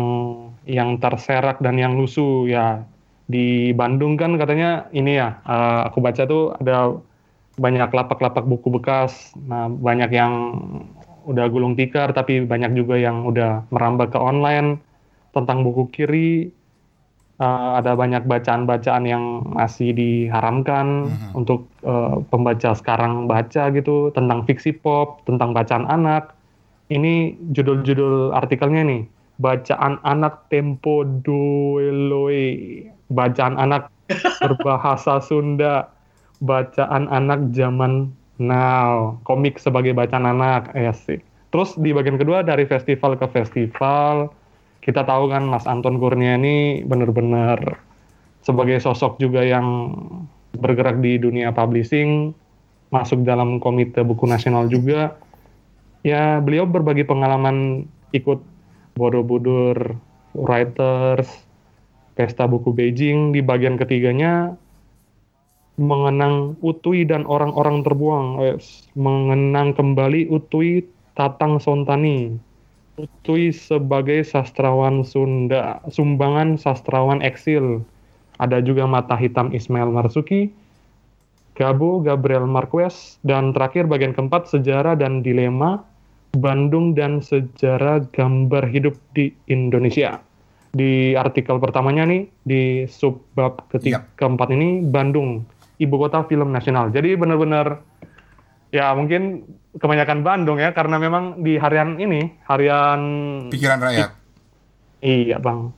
yang 0.65 0.97
terserak 0.97 1.61
dan 1.61 1.77
yang 1.77 1.93
lusuh 1.93 2.49
ya. 2.49 2.81
Di 3.29 3.77
Bandung 3.77 4.17
kan 4.17 4.41
katanya 4.41 4.89
ini 4.89 5.21
ya 5.21 5.37
uh, 5.45 5.85
aku 5.85 6.01
baca 6.01 6.25
tuh 6.25 6.57
ada 6.57 6.97
banyak 7.61 7.93
lapak-lapak 7.93 8.49
buku 8.49 8.73
bekas. 8.73 9.37
Nah 9.37 9.69
banyak 9.69 10.09
yang 10.09 10.33
udah 11.29 11.45
gulung 11.53 11.77
tikar 11.77 12.09
tapi 12.09 12.41
banyak 12.41 12.73
juga 12.73 12.97
yang 12.97 13.21
udah 13.29 13.69
merambah 13.69 14.09
ke 14.09 14.17
online 14.17 14.81
tentang 15.35 15.61
buku 15.61 15.89
kiri 15.93 16.31
uh, 17.39 17.79
ada 17.81 17.93
banyak 17.93 18.25
bacaan-bacaan 18.25 19.03
yang 19.05 19.45
masih 19.53 19.93
diharamkan 19.93 21.09
mm-hmm. 21.09 21.31
untuk 21.37 21.69
uh, 21.85 22.21
pembaca 22.29 22.73
sekarang 22.73 23.25
baca 23.29 23.69
gitu 23.73 24.09
tentang 24.13 24.43
fiksi 24.45 24.75
pop, 24.75 25.23
tentang 25.25 25.53
bacaan 25.53 25.85
anak 25.89 26.39
ini 26.89 27.37
judul-judul 27.53 28.33
artikelnya 28.33 28.81
nih. 28.81 29.01
Bacaan 29.39 30.01
anak 30.03 30.49
tempo 30.49 31.05
dueloi. 31.05 32.81
Bacaan 33.13 33.55
anak 33.61 33.93
berbahasa 34.43 35.21
Sunda. 35.21 35.85
Bacaan 36.41 37.05
anak 37.13 37.53
zaman 37.53 38.09
now. 38.41 39.21
Komik 39.23 39.61
sebagai 39.61 39.93
bacaan 39.93 40.25
anak. 40.25 40.73
Ya 40.73 40.91
sih. 40.91 41.21
Terus 41.53 41.77
di 41.77 41.93
bagian 41.93 42.17
kedua 42.17 42.41
dari 42.41 42.65
festival 42.65 43.17
ke 43.17 43.25
festival, 43.29 44.33
kita 44.79 45.03
tahu 45.03 45.27
kan 45.31 45.47
Mas 45.47 45.67
Anton 45.67 45.99
Kurnia 45.99 46.39
ini 46.39 46.81
benar-benar 46.87 47.79
sebagai 48.43 48.79
sosok 48.79 49.19
juga 49.19 49.43
yang 49.43 49.93
bergerak 50.55 51.03
di 51.03 51.19
dunia 51.19 51.51
publishing, 51.51 52.31
masuk 52.89 53.21
dalam 53.27 53.59
komite 53.61 54.01
buku 54.01 54.25
nasional 54.25 54.65
juga. 54.71 55.13
Ya 56.01 56.39
beliau 56.39 56.63
berbagi 56.63 57.03
pengalaman 57.03 57.85
ikut 58.15 58.39
Borobudur 58.95 59.99
Writers 60.33 61.27
Pesta 62.15 62.47
Buku 62.47 62.71
Beijing 62.71 63.35
di 63.35 63.43
bagian 63.43 63.75
ketiganya 63.75 64.55
mengenang 65.79 66.59
Utui 66.59 67.07
dan 67.07 67.23
orang-orang 67.23 67.83
terbuang 67.87 68.59
mengenang 68.99 69.71
kembali 69.71 70.27
Utui 70.27 70.83
Tatang 71.15 71.63
Sontani 71.63 72.35
Utui 72.99 73.55
sebagai 73.55 74.27
sastrawan 74.27 75.07
Sunda 75.07 75.79
sumbangan 75.87 76.59
sastrawan 76.59 77.23
eksil 77.23 77.79
ada 78.43 78.59
juga 78.59 78.83
Mata 78.83 79.15
Hitam 79.15 79.55
Ismail 79.55 79.87
Marzuki 79.87 80.51
Gabo 81.59 81.99
Gabriel 81.99 82.47
Marquez 82.47 83.19
dan 83.27 83.51
terakhir 83.51 83.87
bagian 83.87 84.15
keempat 84.15 84.47
sejarah 84.47 84.95
dan 84.95 85.19
dilema 85.19 85.83
Bandung 86.35 86.95
dan 86.95 87.19
sejarah 87.19 88.05
gambar 88.15 88.63
hidup 88.69 88.95
di 89.11 89.33
Indonesia. 89.51 90.23
Di 90.71 91.17
artikel 91.17 91.59
pertamanya 91.59 92.05
nih 92.05 92.29
di 92.45 92.85
subbab 92.85 93.67
ketiga 93.73 94.05
yep. 94.05 94.15
keempat 94.15 94.53
ini 94.55 94.85
Bandung 94.87 95.43
ibu 95.83 95.95
kota 95.99 96.23
film 96.29 96.55
nasional. 96.55 96.93
Jadi 96.95 97.17
benar-benar 97.19 97.81
ya 98.71 98.93
mungkin 98.93 99.43
kebanyakan 99.77 100.25
Bandung 100.25 100.57
ya 100.57 100.73
karena 100.73 100.97
memang 100.97 101.45
di 101.45 101.61
harian 101.61 102.01
ini 102.01 102.41
harian 102.49 103.01
pikiran 103.53 103.77
rakyat. 103.77 104.11
iya 105.05 105.37
bang. 105.37 105.69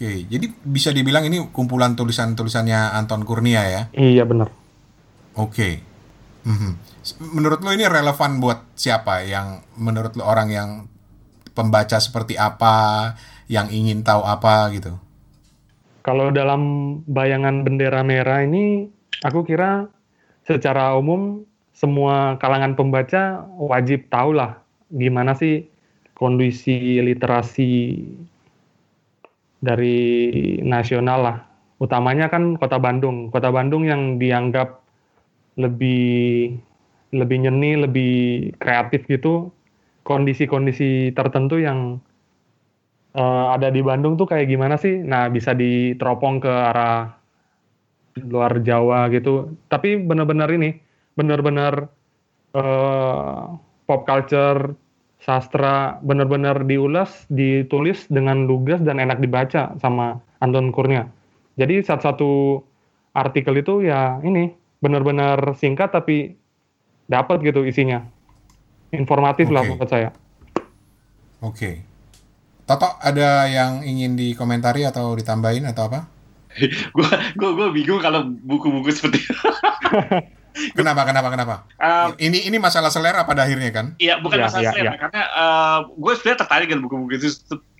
Oke, 0.00 0.24
jadi 0.32 0.48
bisa 0.64 0.96
dibilang 0.96 1.28
ini 1.28 1.44
kumpulan 1.52 1.92
tulisan-tulisannya 1.92 2.96
Anton 2.96 3.20
Kurnia 3.28 3.68
ya? 3.68 3.82
Iya 3.92 4.24
benar. 4.24 4.48
Oke. 5.36 5.84
Mm-hmm. 6.40 6.72
Menurut 7.36 7.60
lo 7.60 7.70
ini 7.76 7.84
relevan 7.84 8.40
buat 8.40 8.64
siapa? 8.72 9.28
Yang 9.28 9.60
menurut 9.76 10.16
lo 10.16 10.24
orang 10.24 10.48
yang 10.48 10.68
pembaca 11.52 12.00
seperti 12.00 12.40
apa, 12.40 13.12
yang 13.44 13.68
ingin 13.68 14.00
tahu 14.00 14.24
apa 14.24 14.72
gitu? 14.72 14.96
Kalau 16.00 16.32
dalam 16.32 16.62
bayangan 17.04 17.60
bendera 17.60 18.00
merah 18.00 18.40
ini, 18.40 18.88
aku 19.20 19.44
kira 19.44 19.84
secara 20.48 20.96
umum 20.96 21.44
semua 21.80 22.36
kalangan 22.36 22.76
pembaca 22.76 23.48
wajib 23.56 24.04
tahu 24.12 24.36
lah 24.36 24.60
gimana 24.92 25.32
sih 25.32 25.64
kondisi 26.12 27.00
literasi 27.00 27.96
dari 29.64 29.96
nasional 30.60 31.20
lah. 31.24 31.38
Utamanya 31.80 32.28
kan 32.28 32.60
kota 32.60 32.76
Bandung. 32.76 33.32
Kota 33.32 33.48
Bandung 33.48 33.88
yang 33.88 34.20
dianggap 34.20 34.84
lebih 35.56 36.52
lebih 37.16 37.36
nyeni, 37.48 37.88
lebih 37.88 38.12
kreatif 38.60 39.08
gitu. 39.08 39.48
Kondisi-kondisi 40.04 41.12
tertentu 41.16 41.60
yang 41.60 42.00
uh, 43.16 43.56
ada 43.56 43.72
di 43.72 43.80
Bandung 43.80 44.20
tuh 44.20 44.28
kayak 44.28 44.48
gimana 44.48 44.76
sih? 44.76 45.00
Nah, 45.00 45.32
bisa 45.32 45.56
diteropong 45.56 46.40
ke 46.40 46.52
arah 46.52 47.16
luar 48.20 48.60
Jawa 48.60 49.08
gitu. 49.12 49.56
Tapi 49.72 50.04
benar-benar 50.04 50.52
ini, 50.52 50.89
benar-benar 51.14 51.88
uh, 52.54 53.56
pop 53.86 54.06
culture, 54.06 54.74
sastra, 55.20 56.00
benar-benar 56.00 56.64
diulas, 56.64 57.28
ditulis 57.28 58.08
dengan 58.08 58.48
lugas 58.48 58.80
dan 58.80 59.02
enak 59.02 59.20
dibaca 59.20 59.74
sama 59.78 60.18
Anton 60.40 60.72
Kurnia. 60.72 61.06
Jadi 61.60 61.84
satu-satu 61.84 62.62
artikel 63.12 63.60
itu 63.60 63.84
ya 63.84 64.22
ini 64.22 64.54
benar-benar 64.80 65.58
singkat 65.58 65.92
tapi 65.92 66.34
dapat 67.10 67.42
gitu 67.44 67.66
isinya. 67.66 68.00
Informatif 68.90 69.50
okay. 69.50 69.54
lah 69.54 69.62
menurut 69.66 69.90
saya. 69.90 70.10
Oke. 71.44 71.54
Okay. 71.54 71.74
Toto 72.70 72.86
ada 73.02 73.50
yang 73.50 73.82
ingin 73.82 74.14
dikomentari 74.14 74.86
atau 74.86 75.10
ditambahin 75.18 75.66
atau 75.66 75.90
apa? 75.90 76.06
gue 76.94 77.08
gue 77.38 77.50
gue 77.54 77.68
bingung 77.74 77.98
kalau 78.02 78.26
buku-buku 78.46 78.90
seperti. 78.90 79.22
kenapa 80.78 81.02
kenapa 81.06 81.28
kenapa? 81.32 81.54
Uh, 81.76 82.14
ini 82.20 82.46
ini 82.46 82.56
masalah 82.60 82.90
selera 82.92 83.24
pada 83.24 83.46
akhirnya 83.46 83.70
kan? 83.70 83.86
Iya 83.98 84.18
bukan 84.18 84.38
ya, 84.40 84.44
masalah 84.46 84.64
ya, 84.64 84.72
selera 84.72 84.92
ya. 84.94 84.98
karena 84.98 85.22
uh, 85.32 85.78
gue 85.90 86.12
sebenarnya 86.18 86.40
tertarik 86.46 86.66
dengan 86.70 86.82
buku-buku 86.86 87.12
itu 87.16 87.28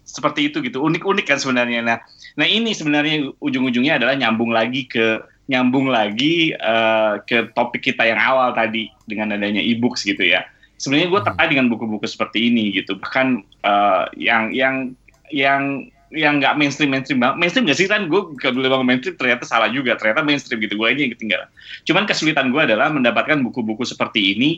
seperti 0.06 0.50
itu 0.50 0.58
gitu 0.64 0.82
unik-unik 0.82 1.26
kan 1.26 1.38
sebenarnya. 1.38 1.80
Nah 1.82 1.96
nah 2.38 2.46
ini 2.46 2.74
sebenarnya 2.74 3.30
ujung-ujungnya 3.38 3.98
adalah 3.98 4.14
nyambung 4.18 4.50
lagi 4.50 4.86
ke 4.86 5.22
nyambung 5.50 5.90
lagi 5.90 6.54
uh, 6.54 7.18
ke 7.26 7.50
topik 7.58 7.82
kita 7.82 8.06
yang 8.06 8.22
awal 8.22 8.54
tadi 8.54 8.86
dengan 9.10 9.34
adanya 9.34 9.58
e-books 9.58 10.06
gitu 10.06 10.22
ya. 10.22 10.46
Sebenarnya 10.78 11.10
gue 11.10 11.20
hmm. 11.20 11.28
tertarik 11.28 11.50
dengan 11.58 11.68
buku-buku 11.68 12.06
seperti 12.06 12.48
ini 12.48 12.70
gitu. 12.72 12.96
Bahkan 12.96 13.26
uh, 13.66 14.06
yang 14.14 14.54
yang 14.54 14.94
yang 15.34 15.90
yang 16.10 16.42
nggak 16.42 16.58
mainstream 16.58 16.90
mainstream 16.90 17.22
banget. 17.22 17.36
Mainstream 17.38 17.64
nggak 17.70 17.78
sih 17.78 17.86
kan? 17.86 18.10
Gue 18.10 18.34
kalau 18.38 18.58
bilang 18.58 18.82
mainstream 18.82 19.14
ternyata 19.14 19.46
salah 19.46 19.70
juga. 19.70 19.94
Ternyata 19.94 20.26
mainstream 20.26 20.58
gitu. 20.62 20.74
Gue 20.74 20.90
aja 20.90 21.00
yang 21.02 21.12
ketinggalan. 21.14 21.48
Cuman 21.86 22.02
kesulitan 22.06 22.50
gue 22.50 22.62
adalah 22.62 22.90
mendapatkan 22.90 23.38
buku-buku 23.40 23.86
seperti 23.86 24.34
ini 24.34 24.50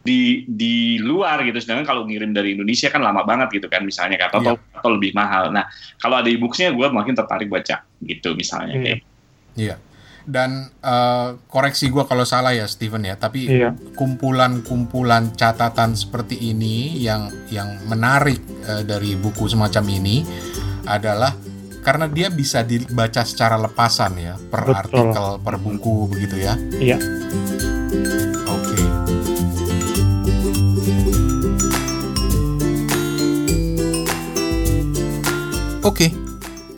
di 0.00 0.48
di 0.48 0.96
luar 1.04 1.44
gitu. 1.44 1.60
Sedangkan 1.60 1.84
kalau 1.84 2.02
ngirim 2.08 2.32
dari 2.32 2.56
Indonesia 2.56 2.88
kan 2.88 3.04
lama 3.04 3.22
banget 3.28 3.60
gitu 3.60 3.68
kan 3.68 3.84
misalnya 3.84 4.24
atau 4.24 4.40
yeah. 4.40 4.56
atau 4.80 4.90
lebih 4.96 5.12
mahal. 5.12 5.52
Nah 5.52 5.68
kalau 6.00 6.24
ada 6.24 6.32
e-booksnya 6.32 6.72
gue 6.72 6.86
makin 6.88 7.12
tertarik 7.12 7.52
baca 7.52 7.84
gitu 8.00 8.32
misalnya. 8.32 8.76
Yeah. 8.76 8.84
Kayak 8.84 9.00
Iya. 9.58 9.74
Dan 10.28 10.68
uh, 10.84 11.40
koreksi 11.48 11.88
gue 11.88 12.04
kalau 12.04 12.28
salah 12.28 12.52
ya 12.52 12.68
Steven 12.68 13.00
ya, 13.00 13.16
tapi 13.16 13.48
iya. 13.48 13.72
kumpulan-kumpulan 13.96 15.32
catatan 15.32 15.96
seperti 15.96 16.52
ini 16.52 17.00
yang 17.00 17.32
yang 17.48 17.80
menarik 17.88 18.44
uh, 18.68 18.84
dari 18.84 19.16
buku 19.16 19.48
semacam 19.48 19.88
ini 19.88 20.28
adalah 20.84 21.32
karena 21.80 22.04
dia 22.12 22.28
bisa 22.28 22.60
dibaca 22.60 23.24
secara 23.24 23.56
lepasan 23.56 24.12
ya, 24.20 24.36
per 24.36 24.68
Betul. 24.68 24.76
artikel, 24.76 25.26
per 25.40 25.56
buku 25.56 26.12
begitu 26.12 26.36
ya. 26.44 26.52
Iya. 26.76 27.00
Oke. 28.52 28.76
Okay. 28.76 28.86
Oke, 35.88 36.12
okay, 36.12 36.27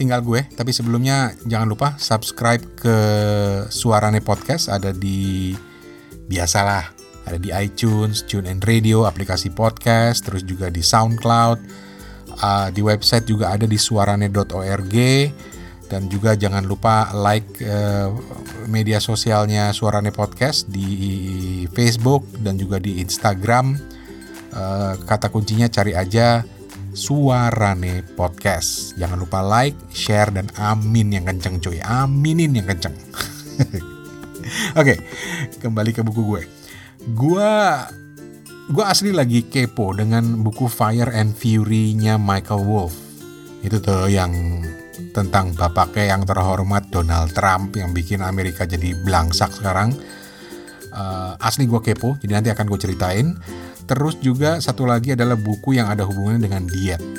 tinggal 0.00 0.24
gue. 0.24 0.48
Tapi 0.56 0.72
sebelumnya 0.72 1.36
jangan 1.44 1.68
lupa 1.68 1.88
subscribe 2.00 2.64
ke 2.80 2.96
Suarane 3.68 4.24
Podcast 4.24 4.72
ada 4.72 4.96
di 4.96 5.52
biasalah 6.24 6.96
ada 7.28 7.36
di 7.36 7.52
iTunes, 7.52 8.24
TuneIn 8.24 8.64
Radio, 8.64 9.04
aplikasi 9.04 9.52
podcast, 9.52 10.24
terus 10.24 10.40
juga 10.40 10.72
di 10.72 10.80
SoundCloud, 10.80 11.58
uh, 12.40 12.68
di 12.72 12.80
website 12.80 13.28
juga 13.28 13.52
ada 13.52 13.68
di 13.68 13.76
suarane.org 13.76 14.96
dan 15.90 16.06
juga 16.06 16.38
jangan 16.38 16.64
lupa 16.64 17.10
like 17.12 17.60
uh, 17.66 18.14
media 18.70 19.02
sosialnya 19.02 19.74
Suarane 19.74 20.14
Podcast 20.14 20.70
di 20.70 21.66
Facebook 21.70 22.24
dan 22.40 22.56
juga 22.56 22.78
di 22.80 23.02
Instagram. 23.02 23.76
Uh, 24.50 24.98
kata 25.06 25.30
kuncinya 25.30 25.70
cari 25.70 25.94
aja 25.94 26.42
Suarane 26.92 28.02
Podcast. 28.02 28.98
Jangan 28.98 29.18
lupa 29.22 29.42
like, 29.42 29.78
share, 29.94 30.34
dan 30.34 30.50
amin 30.58 31.14
yang 31.14 31.24
kenceng 31.26 31.62
cuy. 31.62 31.78
Aminin 31.78 32.54
yang 32.54 32.66
kenceng. 32.66 32.94
Oke, 34.78 34.96
okay, 34.96 34.96
kembali 35.62 35.94
ke 35.94 36.02
buku 36.02 36.22
gue. 36.26 36.42
Gue 37.14 37.52
gue 38.70 38.84
asli 38.86 39.10
lagi 39.10 39.46
kepo 39.46 39.94
dengan 39.94 40.42
buku 40.46 40.70
Fire 40.70 41.10
and 41.10 41.34
Fury-nya 41.34 42.18
Michael 42.18 42.66
Wolff. 42.66 42.94
Itu 43.62 43.78
tuh 43.82 44.10
yang 44.10 44.30
tentang 45.10 45.54
bapaknya 45.56 46.14
yang 46.16 46.22
terhormat 46.22 46.86
Donald 46.92 47.34
Trump 47.34 47.74
yang 47.74 47.90
bikin 47.90 48.22
Amerika 48.22 48.66
jadi 48.66 48.94
belangsak 49.02 49.54
sekarang. 49.58 49.94
Uh, 50.90 51.38
asli 51.38 51.70
gue 51.70 51.78
kepo, 51.78 52.18
jadi 52.18 52.42
nanti 52.42 52.50
akan 52.50 52.66
gue 52.66 52.78
ceritain. 52.82 53.38
Terus 53.90 54.14
juga 54.22 54.62
satu 54.62 54.86
lagi 54.86 55.18
adalah 55.18 55.34
buku 55.34 55.74
yang 55.74 55.90
ada 55.90 56.06
hubungannya 56.06 56.46
dengan 56.46 56.62
diet. 56.70 57.02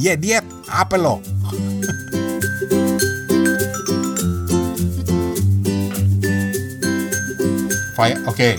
Iya 0.00 0.16
yeah, 0.16 0.40
diet, 0.40 0.46
apa 0.72 0.96
lo? 0.96 1.20
Oke, 8.00 8.16
okay. 8.24 8.54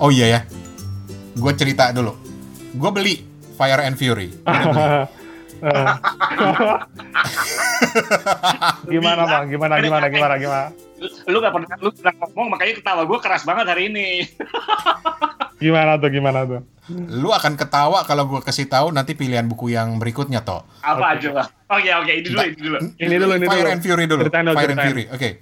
oh 0.00 0.08
iya 0.08 0.32
ya, 0.32 0.40
gue 1.36 1.52
cerita 1.52 1.92
dulu. 1.92 2.16
gue 2.72 2.90
beli 2.94 3.20
Fire 3.60 3.84
and 3.84 4.00
Fury. 4.00 4.32
gimana 8.88 9.22
bang? 9.28 9.44
Gimana 9.52 9.76
gimana 9.76 10.06
gimana 10.08 10.34
gimana? 10.40 10.72
Lu 11.28 11.44
gak 11.44 11.52
pernah 11.52 11.76
lu 11.84 11.92
pernah 11.92 12.14
ngomong 12.16 12.48
makanya 12.56 12.80
ketawa 12.80 13.04
gue 13.04 13.18
keras 13.20 13.44
banget 13.44 13.68
hari 13.68 13.92
ini. 13.92 14.24
Gimana 15.62 15.96
tuh 16.02 16.10
gimana 16.10 16.42
tuh? 16.42 16.60
Lu 16.90 17.30
akan 17.30 17.54
ketawa 17.54 18.02
kalau 18.02 18.26
gue 18.26 18.42
kasih 18.42 18.66
tahu 18.66 18.90
nanti 18.90 19.14
pilihan 19.14 19.46
buku 19.46 19.70
yang 19.70 20.02
berikutnya 20.02 20.42
toh. 20.42 20.66
Apa 20.82 20.98
okay. 20.98 21.12
aja 21.16 21.28
lah. 21.30 21.46
Oke 21.70 21.88
okay, 21.88 21.92
oke 21.94 22.04
okay, 22.04 22.14
ini 22.18 22.26
dulu 22.28 22.42
ini 22.42 22.58
dulu. 22.58 22.78
Ini 22.98 23.14
dulu 23.16 23.32
ini 23.38 23.46
Fire 23.46 23.62
dulu. 23.62 23.72
and 23.72 23.82
Fury 23.82 24.04
dulu. 24.10 24.22
Ceritain 24.26 24.44
Fire 24.50 24.56
ceritain. 24.58 24.74
and 24.74 24.82
Fury. 24.90 25.04
Oke. 25.06 25.16
Okay. 25.16 25.32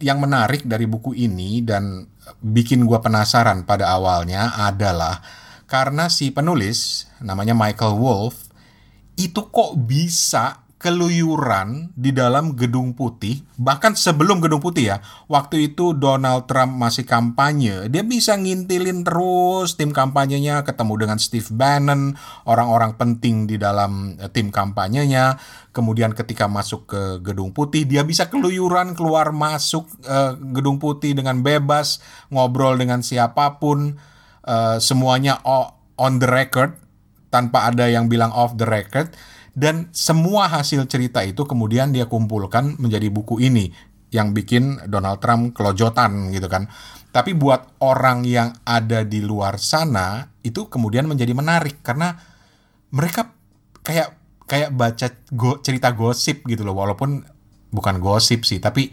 Yang 0.00 0.18
menarik 0.22 0.62
dari 0.64 0.86
buku 0.88 1.12
ini 1.12 1.60
dan 1.60 2.06
bikin 2.40 2.86
gue 2.86 2.98
penasaran 3.02 3.66
pada 3.66 3.90
awalnya 3.92 4.54
adalah 4.56 5.20
karena 5.66 6.08
si 6.08 6.30
penulis 6.30 7.10
namanya 7.20 7.52
Michael 7.52 7.98
Wolff 8.00 8.48
itu 9.18 9.52
kok 9.52 9.76
bisa 9.76 10.64
keluyuran 10.80 11.92
di 11.92 12.16
dalam 12.16 12.56
gedung 12.56 12.96
putih 12.96 13.44
bahkan 13.60 13.92
sebelum 13.92 14.40
gedung 14.40 14.64
putih 14.64 14.96
ya 14.96 15.04
waktu 15.28 15.70
itu 15.70 15.92
Donald 15.92 16.48
Trump 16.48 16.80
masih 16.80 17.04
kampanye 17.04 17.92
dia 17.92 18.00
bisa 18.00 18.40
ngintilin 18.40 19.04
terus 19.04 19.76
tim 19.76 19.92
kampanyenya 19.92 20.64
ketemu 20.64 21.04
dengan 21.04 21.18
Steve 21.20 21.52
Bannon 21.52 22.16
orang-orang 22.48 22.96
penting 22.96 23.44
di 23.50 23.60
dalam 23.60 24.16
eh, 24.16 24.30
tim 24.30 24.48
kampanyenya. 24.48 25.36
Kemudian 25.70 26.16
ketika 26.16 26.50
masuk 26.50 26.90
ke 26.90 27.02
gedung 27.22 27.54
putih 27.54 27.86
dia 27.86 28.02
bisa 28.02 28.26
keluyuran 28.26 28.98
keluar 28.98 29.30
masuk 29.30 29.86
uh, 30.02 30.34
gedung 30.50 30.82
putih 30.82 31.14
dengan 31.14 31.46
bebas 31.46 32.02
ngobrol 32.26 32.74
dengan 32.74 33.06
siapa 33.06 33.62
pun 33.62 33.94
uh, 34.50 34.82
semuanya 34.82 35.38
on 35.94 36.18
the 36.18 36.26
record 36.26 36.74
tanpa 37.30 37.70
ada 37.70 37.86
yang 37.86 38.10
bilang 38.10 38.34
off 38.34 38.58
the 38.58 38.66
record 38.66 39.14
dan 39.54 39.90
semua 39.90 40.46
hasil 40.46 40.86
cerita 40.86 41.22
itu 41.26 41.42
kemudian 41.42 41.90
dia 41.90 42.06
kumpulkan 42.06 42.78
menjadi 42.78 43.10
buku 43.10 43.42
ini 43.42 43.70
yang 44.10 44.34
bikin 44.34 44.90
Donald 44.90 45.22
Trump 45.22 45.54
kelojotan 45.54 46.34
gitu 46.34 46.50
kan. 46.50 46.66
Tapi 47.10 47.34
buat 47.34 47.82
orang 47.82 48.22
yang 48.22 48.54
ada 48.62 49.02
di 49.02 49.18
luar 49.22 49.58
sana 49.58 50.30
itu 50.46 50.70
kemudian 50.70 51.10
menjadi 51.10 51.34
menarik 51.34 51.82
karena 51.82 52.14
mereka 52.94 53.34
kayak 53.82 54.14
kayak 54.46 54.70
baca 54.74 55.08
go, 55.30 55.58
cerita 55.62 55.94
gosip 55.94 56.42
gitu 56.46 56.66
loh 56.66 56.74
walaupun 56.74 57.22
bukan 57.70 58.02
gosip 58.02 58.42
sih 58.42 58.58
tapi 58.58 58.90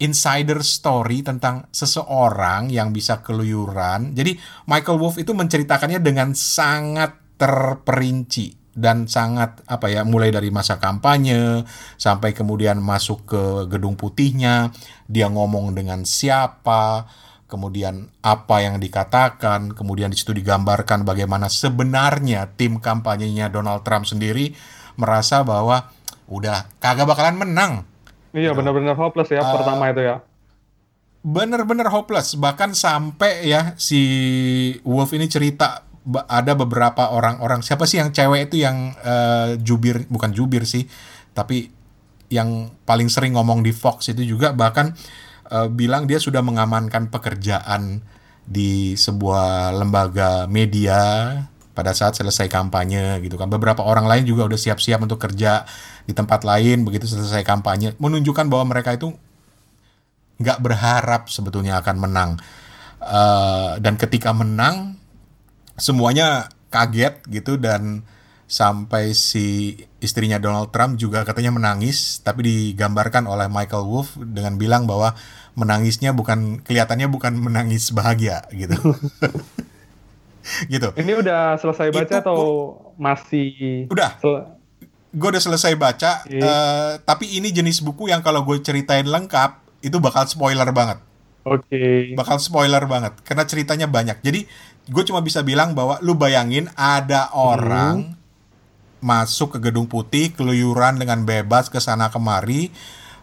insider 0.00 0.64
story 0.64 1.20
tentang 1.20 1.68
seseorang 1.70 2.68
yang 2.68 2.92
bisa 2.92 3.20
keluyuran. 3.20 4.12
Jadi 4.12 4.36
Michael 4.68 5.00
Wolff 5.00 5.20
itu 5.20 5.32
menceritakannya 5.32 6.00
dengan 6.00 6.32
sangat 6.34 7.16
terperinci 7.38 8.63
dan 8.74 9.06
sangat 9.06 9.62
apa 9.70 9.86
ya 9.86 10.02
mulai 10.02 10.34
dari 10.34 10.50
masa 10.50 10.82
kampanye 10.82 11.62
sampai 11.94 12.34
kemudian 12.34 12.82
masuk 12.82 13.22
ke 13.26 13.42
gedung 13.70 13.94
putihnya 13.94 14.74
dia 15.06 15.30
ngomong 15.30 15.74
dengan 15.78 16.02
siapa 16.02 17.06
kemudian 17.46 18.10
apa 18.18 18.66
yang 18.66 18.82
dikatakan 18.82 19.78
kemudian 19.78 20.10
di 20.10 20.18
situ 20.18 20.34
digambarkan 20.34 21.06
bagaimana 21.06 21.46
sebenarnya 21.46 22.50
tim 22.58 22.82
kampanyenya 22.82 23.46
Donald 23.46 23.86
Trump 23.86 24.10
sendiri 24.10 24.58
merasa 24.98 25.46
bahwa 25.46 25.94
udah 26.26 26.66
kagak 26.82 27.06
bakalan 27.06 27.38
menang 27.38 27.72
iya 28.34 28.50
gitu. 28.50 28.58
benar-benar 28.58 28.98
hopeless 28.98 29.30
ya 29.30 29.46
uh, 29.46 29.54
pertama 29.54 29.86
itu 29.94 30.02
ya 30.02 30.16
bener-bener 31.24 31.88
hopeless 31.88 32.34
bahkan 32.36 32.74
sampai 32.74 33.46
ya 33.48 33.78
si 33.78 34.02
Wolf 34.82 35.14
ini 35.14 35.30
cerita 35.30 35.93
ada 36.28 36.52
beberapa 36.52 37.08
orang-orang. 37.08 37.64
Siapa 37.64 37.88
sih 37.88 37.96
yang 38.00 38.12
cewek 38.12 38.52
itu 38.52 38.60
yang 38.60 38.92
uh, 39.00 39.56
jubir? 39.56 40.04
Bukan 40.12 40.36
jubir 40.36 40.68
sih 40.68 40.84
tapi 41.34 41.68
yang 42.32 42.72
paling 42.86 43.10
sering 43.10 43.36
ngomong 43.36 43.60
di 43.60 43.74
Fox 43.74 44.08
itu 44.08 44.22
juga. 44.24 44.54
Bahkan 44.54 44.86
uh, 45.50 45.68
bilang 45.68 46.08
dia 46.08 46.22
sudah 46.22 46.40
mengamankan 46.40 47.10
pekerjaan 47.10 48.00
di 48.44 48.94
sebuah 48.94 49.72
lembaga 49.72 50.44
media 50.46 51.32
pada 51.74 51.90
saat 51.90 52.14
selesai 52.14 52.46
kampanye 52.46 53.18
gitu 53.26 53.34
kan. 53.34 53.50
Beberapa 53.50 53.82
orang 53.82 54.06
lain 54.06 54.24
juga 54.24 54.46
udah 54.46 54.60
siap-siap 54.60 55.02
untuk 55.02 55.18
kerja 55.18 55.66
di 56.06 56.14
tempat 56.14 56.46
lain 56.46 56.86
begitu 56.86 57.10
selesai 57.10 57.42
kampanye. 57.42 57.98
Menunjukkan 57.98 58.46
bahwa 58.46 58.76
mereka 58.76 58.94
itu 58.94 59.12
nggak 60.38 60.58
berharap 60.62 61.26
sebetulnya 61.28 61.82
akan 61.82 61.96
menang. 61.98 62.30
Uh, 63.04 63.76
dan 63.84 64.00
ketika 64.00 64.32
menang 64.32 64.96
semuanya 65.78 66.50
kaget 66.70 67.22
gitu 67.30 67.58
dan 67.58 68.02
sampai 68.44 69.16
si 69.16 69.78
istrinya 70.04 70.36
Donald 70.36 70.68
Trump 70.70 71.00
juga 71.00 71.24
katanya 71.24 71.50
menangis 71.50 72.20
tapi 72.20 72.44
digambarkan 72.44 73.24
oleh 73.24 73.48
Michael 73.48 73.88
Wolff 73.88 74.14
dengan 74.20 74.60
bilang 74.60 74.84
bahwa 74.84 75.16
menangisnya 75.56 76.12
bukan 76.12 76.60
kelihatannya 76.60 77.08
bukan 77.08 77.34
menangis 77.38 77.94
bahagia 77.94 78.44
gitu. 78.52 78.76
gitu. 80.72 80.88
Ini 80.92 81.12
udah 81.24 81.56
selesai 81.56 81.88
baca 81.88 82.04
Itu, 82.04 82.20
atau 82.20 82.40
masih 83.00 83.88
Udah. 83.88 84.20
gue 85.14 85.28
udah 85.30 85.38
selesai 85.38 85.78
baca 85.78 86.26
uh, 86.26 86.98
tapi 87.06 87.38
ini 87.38 87.54
jenis 87.54 87.86
buku 87.86 88.10
yang 88.10 88.18
kalau 88.18 88.42
gue 88.42 88.58
ceritain 88.66 89.06
lengkap 89.06 89.62
itu 89.86 89.96
bakal 90.02 90.26
spoiler 90.26 90.66
banget. 90.74 90.98
Oke. 91.46 91.62
Okay. 91.70 92.00
Bakal 92.18 92.42
spoiler 92.42 92.82
banget 92.90 93.14
karena 93.22 93.44
ceritanya 93.46 93.86
banyak. 93.86 94.18
Jadi 94.26 94.50
gue 94.84 95.02
cuma 95.08 95.24
bisa 95.24 95.40
bilang 95.40 95.72
bahwa 95.72 95.96
lu 96.04 96.12
bayangin 96.12 96.68
ada 96.76 97.32
orang 97.32 98.12
hmm. 98.12 99.00
masuk 99.00 99.56
ke 99.56 99.70
gedung 99.70 99.88
putih 99.88 100.32
keluyuran 100.36 101.00
dengan 101.00 101.24
bebas 101.24 101.72
ke 101.72 101.80
sana 101.80 102.12
kemari 102.12 102.68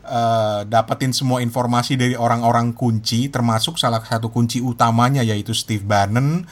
uh, 0.06 0.66
dapetin 0.66 1.14
semua 1.14 1.46
informasi 1.46 1.98
dari 1.98 2.18
orang-orang 2.18 2.74
kunci 2.74 3.30
termasuk 3.30 3.78
salah 3.78 4.02
satu 4.02 4.34
kunci 4.34 4.58
utamanya 4.58 5.22
yaitu 5.22 5.54
Steve 5.54 5.86
Bannon 5.86 6.46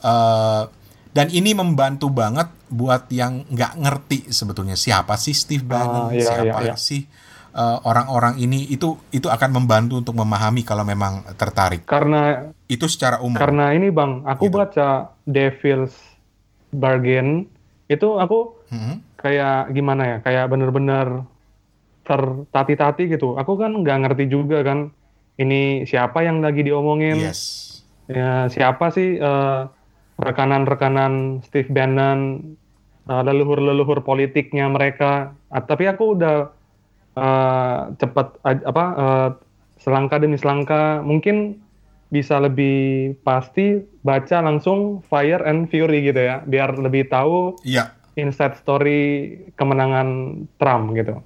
uh, 0.00 0.64
dan 1.12 1.26
ini 1.32 1.52
membantu 1.52 2.08
banget 2.08 2.48
buat 2.68 3.08
yang 3.12 3.44
nggak 3.48 3.72
ngerti 3.80 4.18
sebetulnya 4.32 4.76
siapa 4.76 5.16
sih 5.20 5.36
Steve 5.36 5.64
Bannon 5.64 6.08
uh, 6.08 6.16
iya, 6.16 6.24
siapa 6.24 6.58
iya, 6.64 6.72
iya. 6.72 6.74
sih 6.76 7.04
orang-orang 7.58 8.38
uh, 8.38 8.44
ini 8.44 8.70
itu 8.70 8.94
itu 9.10 9.26
akan 9.26 9.50
membantu 9.50 9.98
untuk 9.98 10.14
memahami 10.14 10.62
kalau 10.62 10.86
memang 10.86 11.26
tertarik. 11.34 11.82
Karena 11.84 12.54
itu 12.70 12.86
secara 12.86 13.18
umum. 13.18 13.38
Karena 13.38 13.74
ini 13.74 13.90
bang, 13.90 14.22
aku 14.22 14.46
gitu. 14.46 14.56
baca 14.62 15.10
Devil's 15.26 15.94
Bargain 16.70 17.48
itu 17.88 18.08
aku 18.20 18.54
hmm? 18.70 19.18
kayak 19.18 19.74
gimana 19.74 20.02
ya, 20.04 20.16
kayak 20.22 20.46
bener-bener 20.52 21.26
tertati-tati 22.06 23.10
gitu. 23.10 23.36
Aku 23.36 23.58
kan 23.58 23.74
nggak 23.74 23.98
ngerti 24.06 24.24
juga 24.30 24.62
kan 24.62 24.94
ini 25.38 25.84
siapa 25.84 26.22
yang 26.22 26.40
lagi 26.40 26.62
diomongin. 26.62 27.18
Yes. 27.20 27.66
Ya 28.08 28.48
siapa 28.48 28.88
sih 28.94 29.20
uh, 29.20 29.68
rekanan-rekanan 30.16 31.44
Steve 31.44 31.68
Bannon, 31.68 32.54
uh, 33.06 33.22
leluhur-leluhur 33.22 34.02
politiknya 34.04 34.66
mereka. 34.72 35.36
Uh, 35.52 35.62
tapi 35.62 35.84
aku 35.86 36.16
udah 36.16 36.57
uh, 37.18 37.78
cepat 37.98 38.38
uh, 38.46 38.58
apa 38.64 38.84
uh, 38.94 39.30
selangkah 39.82 40.18
demi 40.22 40.38
selangkah 40.38 41.02
mungkin 41.02 41.58
bisa 42.08 42.40
lebih 42.40 43.14
pasti 43.20 43.84
baca 44.00 44.40
langsung 44.40 45.04
Fire 45.04 45.44
and 45.44 45.68
Fury 45.68 46.08
gitu 46.08 46.18
ya 46.24 46.40
biar 46.40 46.80
lebih 46.80 47.12
tahu 47.12 47.60
iya. 47.68 47.92
inside 48.16 48.56
story 48.56 49.34
kemenangan 49.58 50.42
Trump 50.56 50.96
gitu. 50.96 51.20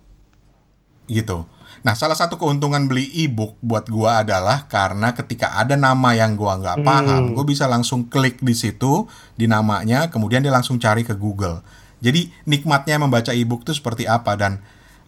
Gitu. 1.07 1.47
Nah, 1.83 1.99
salah 1.99 2.15
satu 2.15 2.39
keuntungan 2.39 2.87
beli 2.87 3.11
e-book 3.27 3.59
buat 3.59 3.91
gua 3.91 4.23
adalah 4.23 4.71
karena 4.71 5.11
ketika 5.19 5.59
ada 5.59 5.75
nama 5.75 6.15
yang 6.15 6.39
gua 6.39 6.55
nggak 6.63 6.79
hmm. 6.79 6.87
paham, 6.87 7.23
hmm. 7.27 7.35
gua 7.35 7.45
bisa 7.47 7.67
langsung 7.67 8.07
klik 8.07 8.39
di 8.39 8.55
situ 8.55 9.11
di 9.35 9.51
namanya, 9.51 10.07
kemudian 10.07 10.47
dia 10.47 10.55
langsung 10.55 10.79
cari 10.79 11.03
ke 11.03 11.19
Google. 11.19 11.59
Jadi 11.99 12.31
nikmatnya 12.47 13.03
membaca 13.03 13.35
e-book 13.35 13.67
itu 13.67 13.75
seperti 13.75 14.07
apa 14.07 14.39
dan 14.39 14.63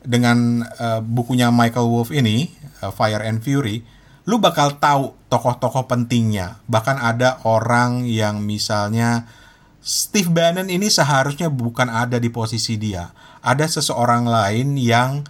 dengan 0.04 0.62
uh, 0.78 1.00
bukunya 1.00 1.48
Michael 1.48 1.88
Wolff 1.88 2.12
ini 2.12 2.52
uh, 2.84 2.92
Fire 2.92 3.24
and 3.24 3.40
Fury 3.40 3.82
lu 4.24 4.40
bakal 4.40 4.80
tahu 4.80 5.12
tokoh-tokoh 5.28 5.84
pentingnya. 5.84 6.64
Bahkan 6.64 6.96
ada 6.96 7.44
orang 7.44 8.08
yang 8.08 8.40
misalnya 8.40 9.28
Steve 9.84 10.32
Bannon 10.32 10.72
ini 10.72 10.88
seharusnya 10.88 11.52
bukan 11.52 11.92
ada 11.92 12.16
di 12.16 12.32
posisi 12.32 12.80
dia. 12.80 13.12
Ada 13.44 13.68
seseorang 13.68 14.24
lain 14.24 14.80
yang 14.80 15.20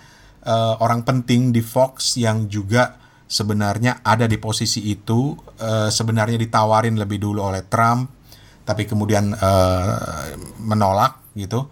uh, 0.47 0.79
orang 0.79 1.03
penting 1.03 1.51
di 1.51 1.59
Fox 1.59 2.15
yang 2.15 2.47
juga 2.47 2.95
sebenarnya 3.27 3.99
ada 4.07 4.31
di 4.31 4.39
posisi 4.39 4.87
itu 4.87 5.35
uh, 5.59 5.91
sebenarnya 5.91 6.39
ditawarin 6.39 6.95
lebih 6.95 7.19
dulu 7.19 7.51
oleh 7.51 7.67
Trump 7.67 8.15
tapi 8.63 8.87
kemudian 8.87 9.35
uh, 9.35 10.39
menolak 10.63 11.35
gitu. 11.35 11.67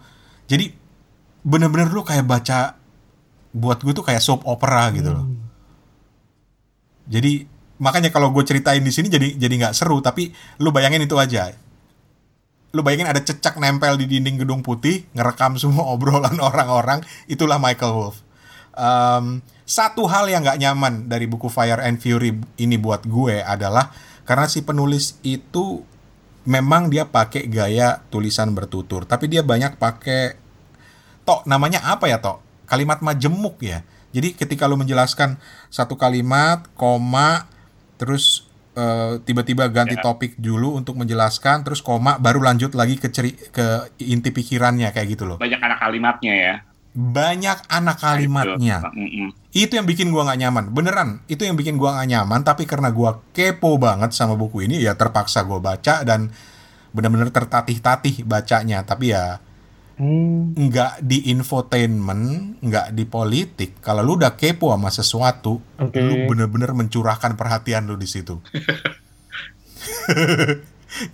Jadi 0.45 0.75
bener-bener 1.39 1.87
lu 1.87 2.03
kayak 2.03 2.27
baca 2.27 2.82
buat 3.53 3.79
gue 3.85 3.93
tuh 3.93 4.01
kayak 4.01 4.19
soap 4.19 4.43
opera 4.49 4.89
gitu 4.91 5.13
loh. 5.13 5.25
Hmm. 5.29 5.39
Jadi 7.05 7.45
makanya 7.77 8.09
kalau 8.09 8.33
gue 8.33 8.41
ceritain 8.41 8.81
di 8.81 8.89
sini 8.89 9.13
jadi 9.13 9.37
jadi 9.37 9.53
nggak 9.65 9.75
seru 9.77 10.01
tapi 10.01 10.33
lu 10.59 10.73
bayangin 10.73 11.05
itu 11.05 11.15
aja. 11.17 11.53
lu 12.73 12.81
bayangin 12.81 13.05
ada 13.05 13.21
cecak 13.21 13.61
nempel 13.61 14.01
di 14.01 14.09
dinding 14.09 14.41
gedung 14.41 14.65
putih, 14.65 15.05
ngerekam 15.13 15.61
semua 15.61 15.85
obrolan 15.93 16.33
orang-orang, 16.41 17.05
itulah 17.29 17.61
Michael 17.61 17.93
Wolff. 17.93 18.25
Um, 18.73 19.45
satu 19.61 20.09
hal 20.09 20.25
yang 20.25 20.41
nggak 20.41 20.57
nyaman 20.57 21.05
dari 21.05 21.29
buku 21.29 21.53
Fire 21.53 21.77
and 21.85 22.01
Fury 22.01 22.33
ini 22.57 22.81
buat 22.81 23.05
gue 23.05 23.45
adalah 23.45 23.93
karena 24.25 24.49
si 24.49 24.65
penulis 24.65 25.21
itu 25.21 25.85
memang 26.49 26.89
dia 26.89 27.05
pakai 27.05 27.45
gaya 27.45 28.01
tulisan 28.09 28.57
bertutur, 28.57 29.05
tapi 29.05 29.29
dia 29.29 29.45
banyak 29.45 29.77
pakai 29.77 30.33
tok 31.29 31.45
namanya 31.45 31.85
apa 31.85 32.09
ya 32.09 32.17
tok? 32.17 32.41
Kalimat 32.65 33.03
majemuk 33.03 33.59
ya. 33.61 33.83
Jadi 34.13 34.37
ketika 34.37 34.69
lu 34.69 34.77
menjelaskan 34.77 35.41
satu 35.73 35.97
kalimat, 35.97 36.69
koma, 36.77 37.49
terus 37.97 38.45
tiba 38.73 39.21
tiba-tiba 39.21 39.69
ganti 39.69 39.93
ya. 39.93 40.01
topik 40.01 40.33
dulu 40.41 40.73
untuk 40.73 40.97
menjelaskan 40.97 41.61
terus 41.61 41.85
koma 41.85 42.17
baru 42.17 42.41
lanjut 42.41 42.73
lagi 42.73 42.97
ke 42.97 43.13
ceri 43.13 43.37
ke 43.37 43.93
inti 44.01 44.33
pikirannya 44.33 44.89
kayak 44.89 45.07
gitu 45.13 45.29
loh. 45.29 45.37
Banyak 45.37 45.61
anak 45.61 45.77
kalimatnya 45.77 46.33
ya. 46.33 46.53
Banyak 46.93 47.69
anak 47.69 47.97
kalimatnya. 48.01 48.77
Itu. 48.93 49.29
itu 49.53 49.73
yang 49.77 49.85
bikin 49.85 50.09
gua 50.09 50.25
nggak 50.25 50.39
nyaman. 50.41 50.65
Beneran, 50.73 51.09
itu 51.29 51.45
yang 51.45 51.53
bikin 51.53 51.77
gua 51.77 52.01
nggak 52.01 52.09
nyaman 52.17 52.41
tapi 52.41 52.65
karena 52.65 52.89
gua 52.89 53.21
kepo 53.33 53.77
banget 53.77 54.13
sama 54.17 54.33
buku 54.33 54.65
ini 54.65 54.81
ya 54.81 54.97
terpaksa 54.97 55.45
gua 55.45 55.61
baca 55.61 56.01
dan 56.01 56.33
benar-benar 56.97 57.29
tertatih-tatih 57.29 58.25
bacanya. 58.25 58.81
Tapi 58.81 59.13
ya 59.13 59.37
hmm. 59.97 60.57
nggak 60.57 61.03
di 61.03 61.29
infotainment, 61.33 62.57
nggak 62.61 62.87
di 62.95 63.03
politik. 63.05 63.81
Kalau 63.83 64.01
lu 64.01 64.17
udah 64.19 64.33
kepo 64.37 64.73
sama 64.73 64.89
sesuatu, 64.93 65.59
okay. 65.77 66.01
lu 66.01 66.29
bener-bener 66.29 66.71
mencurahkan 66.73 67.37
perhatian 67.37 67.89
lu 67.89 67.97
di 67.97 68.07
situ. 68.07 68.39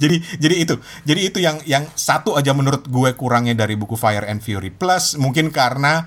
jadi 0.01 0.17
jadi 0.37 0.55
itu 0.59 0.75
jadi 1.07 1.21
itu 1.23 1.39
yang 1.39 1.57
yang 1.63 1.87
satu 1.95 2.35
aja 2.35 2.51
menurut 2.51 2.85
gue 2.87 3.09
kurangnya 3.15 3.55
dari 3.55 3.79
buku 3.79 3.95
Fire 3.95 4.27
and 4.27 4.43
Fury 4.43 4.69
plus 4.75 5.15
mungkin 5.15 5.49
karena 5.55 6.03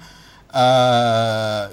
uh, 0.52 1.72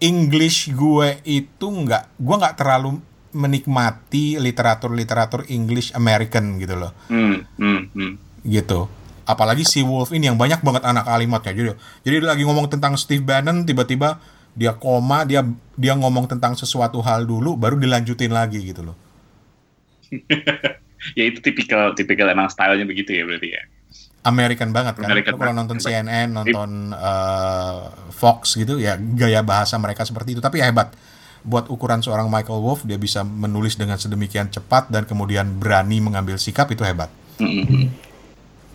English 0.00 0.72
gue 0.72 1.20
itu 1.24 1.66
nggak 1.68 2.20
gue 2.20 2.36
nggak 2.36 2.56
terlalu 2.56 3.00
menikmati 3.36 4.40
literatur 4.40 4.96
literatur 4.96 5.44
English 5.52 5.92
American 5.92 6.56
gitu 6.56 6.74
loh 6.80 6.92
hmm, 7.12 7.36
hmm, 7.60 7.80
hmm. 7.92 8.12
gitu 8.48 8.88
apalagi 9.26 9.66
si 9.66 9.82
Wolf 9.82 10.14
ini 10.14 10.30
yang 10.30 10.38
banyak 10.38 10.62
banget 10.62 10.86
anak 10.86 11.04
kalimatnya 11.04 11.52
jadi 11.52 11.70
jadi 12.06 12.14
dia 12.22 12.28
lagi 12.30 12.42
ngomong 12.46 12.70
tentang 12.70 12.94
Steve 12.94 13.26
Bannon 13.26 13.66
tiba-tiba 13.66 14.22
dia 14.56 14.72
koma 14.72 15.28
dia 15.28 15.44
dia 15.76 15.92
ngomong 15.92 16.24
tentang 16.32 16.56
sesuatu 16.56 17.04
hal 17.04 17.28
dulu 17.28 17.60
baru 17.60 17.76
dilanjutin 17.76 18.32
lagi 18.32 18.64
gitu 18.64 18.82
loh. 18.82 18.96
Ya 21.14 21.22
itu 21.22 21.38
tipikal 21.38 21.94
tipikal 21.94 22.26
emang 22.34 22.50
stylenya 22.50 22.82
begitu 22.82 23.14
ya 23.14 23.22
berarti 23.22 23.54
ya. 23.54 23.62
American 24.26 24.74
banget 24.74 24.98
kan. 24.98 25.06
American 25.06 25.38
kalau 25.38 25.54
nonton 25.54 25.78
CNN 25.78 26.34
nonton 26.34 26.90
uh, 26.90 28.10
Fox 28.10 28.58
gitu 28.58 28.82
ya 28.82 28.98
gaya 28.98 29.38
bahasa 29.46 29.78
mereka 29.78 30.02
seperti 30.02 30.34
itu. 30.34 30.42
Tapi 30.42 30.58
ya 30.58 30.66
hebat. 30.66 30.90
Buat 31.46 31.70
ukuran 31.70 32.02
seorang 32.02 32.26
Michael 32.26 32.58
Wolff 32.58 32.82
dia 32.82 32.98
bisa 32.98 33.22
menulis 33.22 33.78
dengan 33.78 34.02
sedemikian 34.02 34.50
cepat 34.50 34.90
dan 34.90 35.06
kemudian 35.06 35.62
berani 35.62 36.02
mengambil 36.02 36.42
sikap 36.42 36.66
itu 36.74 36.82
hebat. 36.82 37.06
Mm 37.38 37.62
-hmm 37.62 38.06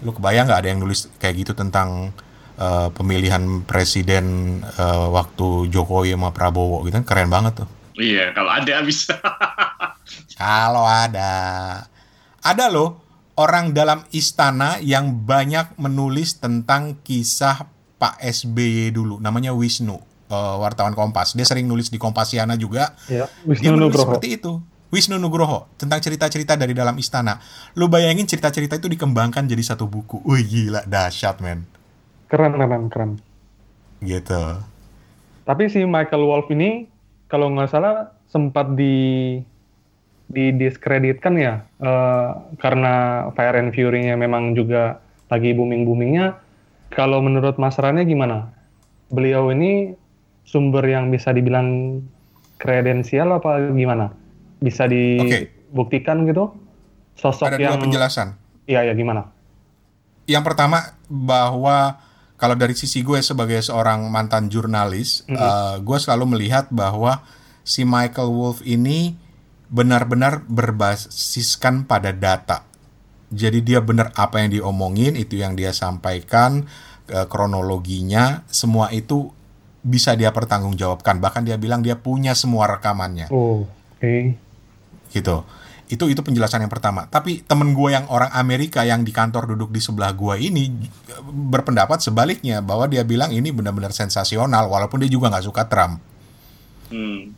lu 0.02 0.12
kebayang 0.14 0.50
nggak 0.50 0.62
ada 0.66 0.70
yang 0.74 0.82
nulis 0.82 1.08
kayak 1.22 1.46
gitu 1.46 1.54
tentang 1.54 2.14
uh, 2.58 2.90
pemilihan 2.94 3.64
presiden 3.66 4.60
uh, 4.78 5.10
waktu 5.14 5.70
Jokowi 5.70 6.14
sama 6.14 6.34
Prabowo 6.34 6.86
gitu 6.86 7.02
kan 7.02 7.06
keren 7.06 7.30
banget 7.30 7.66
tuh. 7.66 7.70
Iya, 7.98 8.34
kalau 8.34 8.50
ada 8.50 8.76
bisa. 8.82 9.18
kalau 10.42 10.86
ada. 10.86 11.34
Ada 12.42 12.66
loh 12.74 12.98
orang 13.38 13.72
dalam 13.72 14.02
istana 14.10 14.82
yang 14.82 15.26
banyak 15.26 15.78
menulis 15.78 16.42
tentang 16.42 16.98
kisah 17.06 17.70
Pak 18.02 18.18
SBY 18.18 18.98
dulu. 18.98 19.22
Namanya 19.22 19.54
Wisnu, 19.54 20.02
uh, 20.34 20.58
wartawan 20.58 20.98
Kompas. 20.98 21.38
Dia 21.38 21.46
sering 21.46 21.70
nulis 21.70 21.94
di 21.94 22.02
Kompasiana 22.02 22.58
juga. 22.58 22.98
Ya, 23.06 23.30
Wisnu 23.46 23.62
Dia 23.62 23.72
menulis 23.78 23.94
seperti 23.94 24.42
itu. 24.42 24.58
Wisnu 24.92 25.16
Nugroho 25.16 25.72
tentang 25.80 26.04
cerita-cerita 26.04 26.60
dari 26.60 26.76
dalam 26.76 27.00
istana. 27.00 27.40
Lu 27.80 27.88
bayangin 27.88 28.28
cerita-cerita 28.28 28.76
itu 28.76 28.92
dikembangkan 28.92 29.48
jadi 29.48 29.64
satu 29.64 29.88
buku. 29.88 30.20
Wih 30.28 30.44
gila, 30.44 30.84
dahsyat 30.84 31.40
men. 31.40 31.64
Keren, 32.28 32.60
keren, 32.60 32.84
keren. 32.92 33.12
Gitu. 34.04 34.44
Tapi 35.48 35.64
si 35.72 35.88
Michael 35.88 36.28
Wolff 36.28 36.52
ini 36.52 36.92
kalau 37.32 37.48
nggak 37.56 37.72
salah 37.72 38.12
sempat 38.28 38.76
di 38.76 39.40
didiskreditkan 40.32 41.36
ya 41.36 41.68
uh, 41.84 42.56
karena 42.56 43.28
Fire 43.36 43.60
and 43.60 43.76
Fury-nya 43.76 44.16
memang 44.16 44.56
juga 44.56 45.00
lagi 45.32 45.56
booming-boomingnya. 45.56 46.36
Kalau 46.92 47.24
menurut 47.24 47.56
Mas 47.56 47.80
Rane 47.80 48.04
gimana? 48.04 48.52
Beliau 49.08 49.52
ini 49.56 49.96
sumber 50.44 50.84
yang 50.84 51.08
bisa 51.12 51.32
dibilang 51.32 52.00
kredensial 52.60 53.32
apa 53.40 53.72
gimana? 53.72 54.21
Bisa 54.62 54.86
dibuktikan 54.86 56.22
okay. 56.22 56.30
gitu 56.30 56.54
sosok 57.18 57.50
Ada 57.50 57.58
yang 57.58 57.76
dua 57.76 57.84
penjelasan. 57.90 58.38
Iya 58.70 58.86
ya 58.86 58.94
gimana? 58.94 59.34
Yang 60.30 60.44
pertama 60.54 60.96
bahwa 61.10 61.98
kalau 62.38 62.56
dari 62.58 62.78
sisi 62.78 63.02
gue 63.02 63.20
sebagai 63.22 63.62
seorang 63.62 64.06
mantan 64.08 64.48
jurnalis, 64.48 65.26
mm 65.26 65.34
-hmm. 65.34 65.38
uh, 65.38 65.76
gue 65.82 65.98
selalu 65.98 66.38
melihat 66.38 66.70
bahwa 66.70 67.26
si 67.66 67.86
Michael 67.86 68.32
Wolff 68.34 68.62
ini 68.66 69.18
benar-benar 69.70 70.46
berbasiskan 70.46 71.86
pada 71.90 72.14
data. 72.14 72.66
Jadi 73.32 73.64
dia 73.64 73.80
benar 73.80 74.12
apa 74.18 74.44
yang 74.44 74.52
diomongin, 74.52 75.16
itu 75.16 75.40
yang 75.40 75.56
dia 75.56 75.72
sampaikan, 75.72 76.66
uh, 77.14 77.26
kronologinya, 77.30 78.44
semua 78.50 78.90
itu 78.94 79.30
bisa 79.82 80.14
dia 80.14 80.30
pertanggungjawabkan. 80.34 81.18
Bahkan 81.18 81.50
dia 81.50 81.58
bilang 81.58 81.82
dia 81.82 81.98
punya 81.98 82.38
semua 82.38 82.70
rekamannya. 82.70 83.30
Oh, 83.34 83.66
oke. 83.66 84.02
Okay 84.02 84.51
gitu. 85.12 85.44
Itu 85.92 86.08
itu 86.08 86.24
penjelasan 86.24 86.64
yang 86.64 86.72
pertama. 86.72 87.06
Tapi 87.12 87.44
temen 87.44 87.76
gue 87.76 87.90
yang 87.92 88.08
orang 88.08 88.32
Amerika 88.32 88.88
yang 88.88 89.04
di 89.04 89.12
kantor 89.12 89.56
duduk 89.56 89.76
di 89.76 89.84
sebelah 89.84 90.16
gue 90.16 90.40
ini 90.40 90.72
berpendapat 91.28 92.00
sebaliknya 92.00 92.64
bahwa 92.64 92.88
dia 92.88 93.04
bilang 93.04 93.36
ini 93.36 93.52
benar-benar 93.52 93.92
sensasional 93.92 94.72
walaupun 94.72 95.04
dia 95.04 95.12
juga 95.12 95.28
nggak 95.28 95.46
suka 95.46 95.68
Trump. 95.68 96.00
Hmm. 96.92 97.32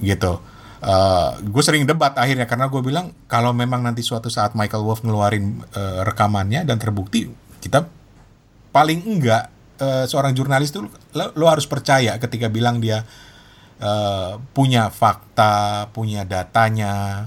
gitu. 0.00 0.40
Uh, 0.78 1.34
gue 1.42 1.58
sering 1.58 1.82
debat 1.90 2.14
akhirnya 2.14 2.46
karena 2.46 2.70
gue 2.70 2.78
bilang 2.78 3.10
kalau 3.26 3.50
memang 3.50 3.82
nanti 3.82 3.98
suatu 3.98 4.30
saat 4.30 4.54
Michael 4.54 4.86
Wolff 4.86 5.02
ngeluarin 5.02 5.58
uh, 5.74 6.06
rekamannya 6.06 6.62
dan 6.62 6.78
terbukti 6.78 7.26
kita 7.58 7.90
paling 8.70 9.02
enggak 9.02 9.50
uh, 9.82 10.06
seorang 10.06 10.38
jurnalis 10.38 10.70
itu 10.70 10.86
lo, 11.18 11.24
lo 11.34 11.50
harus 11.50 11.66
percaya 11.66 12.14
ketika 12.22 12.46
bilang 12.46 12.78
dia 12.78 13.02
uh, 13.82 14.38
punya 14.52 14.90
fakta, 14.92 15.88
punya 15.90 16.22
datanya. 16.26 17.26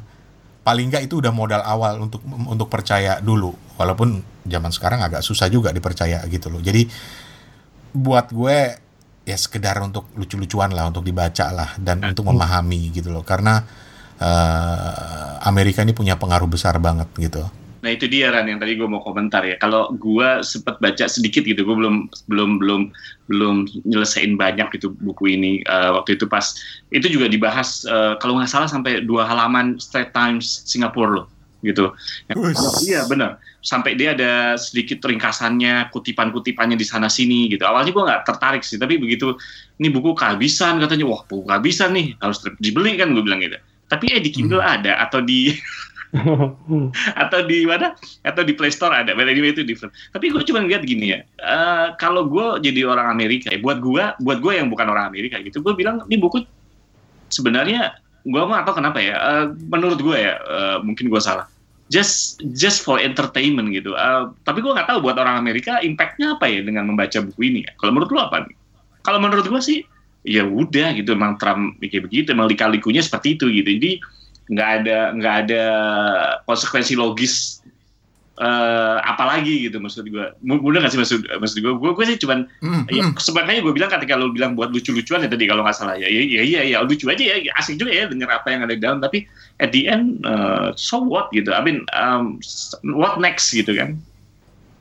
Paling 0.61 0.93
nggak 0.93 1.09
itu 1.09 1.19
udah 1.19 1.33
modal 1.33 1.61
awal 1.65 1.97
untuk 1.99 2.21
untuk 2.27 2.69
percaya 2.69 3.17
dulu. 3.19 3.51
Walaupun 3.75 4.21
zaman 4.45 4.69
sekarang 4.69 5.01
agak 5.01 5.25
susah 5.25 5.49
juga 5.49 5.73
dipercaya 5.73 6.21
gitu 6.29 6.53
loh. 6.53 6.61
Jadi 6.61 6.85
buat 7.91 8.31
gue 8.31 8.57
ya 9.21 9.37
sekedar 9.37 9.77
untuk 9.81 10.09
lucu-lucuan 10.17 10.73
lah, 10.73 10.89
untuk 10.89 11.05
dibaca 11.05 11.49
lah 11.51 11.69
dan 11.81 12.01
untuk 12.05 12.29
memahami 12.29 12.93
gitu 12.93 13.09
loh. 13.09 13.25
Karena 13.25 13.61
uh, 14.21 15.41
Amerika 15.41 15.81
ini 15.81 15.97
punya 15.97 16.15
pengaruh 16.17 16.47
besar 16.49 16.77
banget 16.77 17.09
gitu. 17.17 17.41
Nah 17.81 17.89
itu 17.89 18.05
dia 18.05 18.29
Ran 18.29 18.45
yang 18.45 18.61
tadi 18.61 18.77
gue 18.77 18.85
mau 18.85 19.01
komentar 19.01 19.41
ya. 19.41 19.57
Kalau 19.57 19.89
gue 19.97 20.45
sempat 20.45 20.77
baca 20.77 21.05
sedikit 21.09 21.41
gitu, 21.41 21.65
gue 21.65 21.75
belum 21.75 22.07
belum 22.29 22.61
belum 22.61 22.81
belum 23.27 23.55
nyelesain 23.89 24.37
banyak 24.37 24.69
gitu 24.77 24.93
buku 25.01 25.33
ini. 25.33 25.65
Uh, 25.65 25.97
waktu 25.97 26.15
itu 26.15 26.29
pas 26.29 26.45
itu 26.93 27.09
juga 27.09 27.25
dibahas 27.25 27.81
uh, 27.89 28.15
kalau 28.21 28.37
nggak 28.37 28.49
salah 28.49 28.69
sampai 28.69 29.01
dua 29.01 29.25
halaman 29.25 29.81
Straight 29.81 30.13
Times 30.13 30.65
Singapura 30.69 31.21
loh 31.21 31.27
gitu. 31.61 31.93
iya 32.85 33.05
benar. 33.05 33.37
Sampai 33.61 33.93
dia 33.93 34.17
ada 34.17 34.57
sedikit 34.57 35.05
ringkasannya, 35.05 35.93
kutipan-kutipannya 35.93 36.73
di 36.73 36.85
sana 36.85 37.05
sini 37.05 37.49
gitu. 37.49 37.65
Awalnya 37.65 37.93
gue 37.93 38.03
nggak 38.03 38.23
tertarik 38.25 38.65
sih, 38.65 38.81
tapi 38.81 38.97
begitu 38.97 39.37
ini 39.77 39.93
buku 39.93 40.17
kehabisan 40.17 40.81
katanya, 40.81 41.05
wah 41.09 41.21
buku 41.25 41.45
kehabisan 41.45 41.93
nih 41.93 42.17
harus 42.17 42.41
dibeli 42.57 42.97
kan 42.97 43.13
gue 43.13 43.21
bilang 43.21 43.41
gitu. 43.41 43.57
Tapi 43.85 44.05
eh 44.09 44.21
di 44.23 44.31
Kindle 44.33 44.63
hmm. 44.63 44.75
ada 44.81 44.93
atau 45.05 45.21
di 45.21 45.53
atau 47.23 47.39
di 47.47 47.63
mana? 47.63 47.95
Atau 48.27 48.43
di 48.43 48.51
Play 48.51 48.71
Store 48.71 48.91
ada. 48.91 49.15
But 49.15 49.31
anyway 49.31 49.55
itu 49.55 49.63
different. 49.63 49.95
Tapi 50.11 50.31
gue 50.31 50.43
cuma 50.43 50.63
lihat 50.63 50.83
gini 50.83 51.15
ya 51.15 51.19
uh, 51.43 51.95
kalau 51.95 52.27
gue 52.27 52.63
jadi 52.63 52.87
orang 52.87 53.11
Amerika 53.11 53.51
ya 53.51 53.59
buat 53.59 53.79
gue 53.79 54.03
buat 54.21 54.39
gue 54.39 54.53
yang 54.55 54.67
bukan 54.67 54.87
orang 54.91 55.07
Amerika 55.07 55.39
gitu 55.39 55.63
gue 55.63 55.73
bilang 55.75 56.03
ini 56.07 56.19
buku 56.19 56.43
sebenarnya 57.31 57.95
gue 58.21 58.41
mau 58.43 58.53
atau 58.53 58.73
kenapa 58.75 59.01
ya 59.01 59.15
uh, 59.17 59.45
menurut 59.71 59.97
gue 59.97 60.17
ya 60.17 60.37
uh, 60.43 60.77
mungkin 60.83 61.07
gue 61.07 61.21
salah. 61.21 61.47
Just 61.91 62.39
just 62.55 62.87
for 62.87 63.03
entertainment 63.03 63.75
gitu. 63.75 63.91
Uh, 63.95 64.31
tapi 64.47 64.63
gue 64.63 64.71
nggak 64.71 64.87
tahu 64.87 65.03
buat 65.03 65.19
orang 65.19 65.35
Amerika 65.35 65.83
impactnya 65.83 66.39
apa 66.39 66.47
ya 66.47 66.63
dengan 66.63 66.87
membaca 66.87 67.19
buku 67.19 67.41
ini 67.51 67.59
ya. 67.67 67.71
Kalau 67.75 67.91
menurut 67.91 68.11
lo 68.15 68.19
apa 68.31 68.47
nih? 68.47 68.55
Kalau 69.03 69.19
menurut 69.19 69.43
gue 69.47 69.61
sih 69.63 69.79
ya 70.21 70.45
udah 70.45 70.93
gitu 70.93 71.17
emang 71.17 71.41
Trump 71.41 71.81
kayak 71.81 72.05
begitu 72.05 72.31
emang 72.31 72.47
lika-likunya 72.47 73.03
seperti 73.03 73.35
itu 73.35 73.49
gitu. 73.51 73.69
Jadi 73.75 73.91
nggak 74.51 74.69
ada 74.83 74.97
nggak 75.15 75.35
ada 75.47 75.63
konsekuensi 76.43 76.99
logis 76.99 77.63
uh, 78.41 78.97
apalagi 79.05 79.69
gitu 79.69 79.79
maksud 79.79 80.03
gue 80.11 80.27
mudah 80.43 80.83
gak 80.83 80.91
sih 80.91 80.99
maksud 80.99 81.23
maksud 81.23 81.57
gue 81.63 81.71
gue 81.71 81.91
gue 81.95 82.05
sih 82.09 82.17
cuman 82.19 82.49
mm, 82.59 82.83
ya, 82.91 83.03
mm. 83.07 83.13
sebenarnya 83.15 83.63
gue 83.63 83.73
bilang 83.73 83.91
ketika 83.93 84.19
lo 84.19 84.33
bilang 84.33 84.57
buat 84.57 84.73
lucu-lucuan 84.73 85.23
ya 85.23 85.29
tadi 85.31 85.45
kalau 85.47 85.63
nggak 85.63 85.77
salah 85.77 85.95
ya 85.95 86.09
ya 86.09 86.19
ya 86.19 86.43
ya, 86.43 86.61
ya 86.67 86.77
lucu 86.83 87.07
aja 87.07 87.23
ya 87.23 87.51
asik 87.61 87.79
juga 87.79 87.95
ya 87.95 88.11
denger 88.11 88.27
apa 88.27 88.47
yang 88.51 88.61
ada 88.67 88.73
di 88.75 88.81
dalam 88.83 88.99
tapi 88.99 89.23
at 89.61 89.69
the 89.71 89.85
end 89.85 90.25
uh, 90.25 90.73
so 90.73 90.97
what 90.97 91.29
gitu? 91.31 91.53
I 91.53 91.61
mean 91.61 91.85
um, 91.93 92.41
what 92.97 93.21
next 93.21 93.53
gitu 93.53 93.77
kan? 93.77 94.01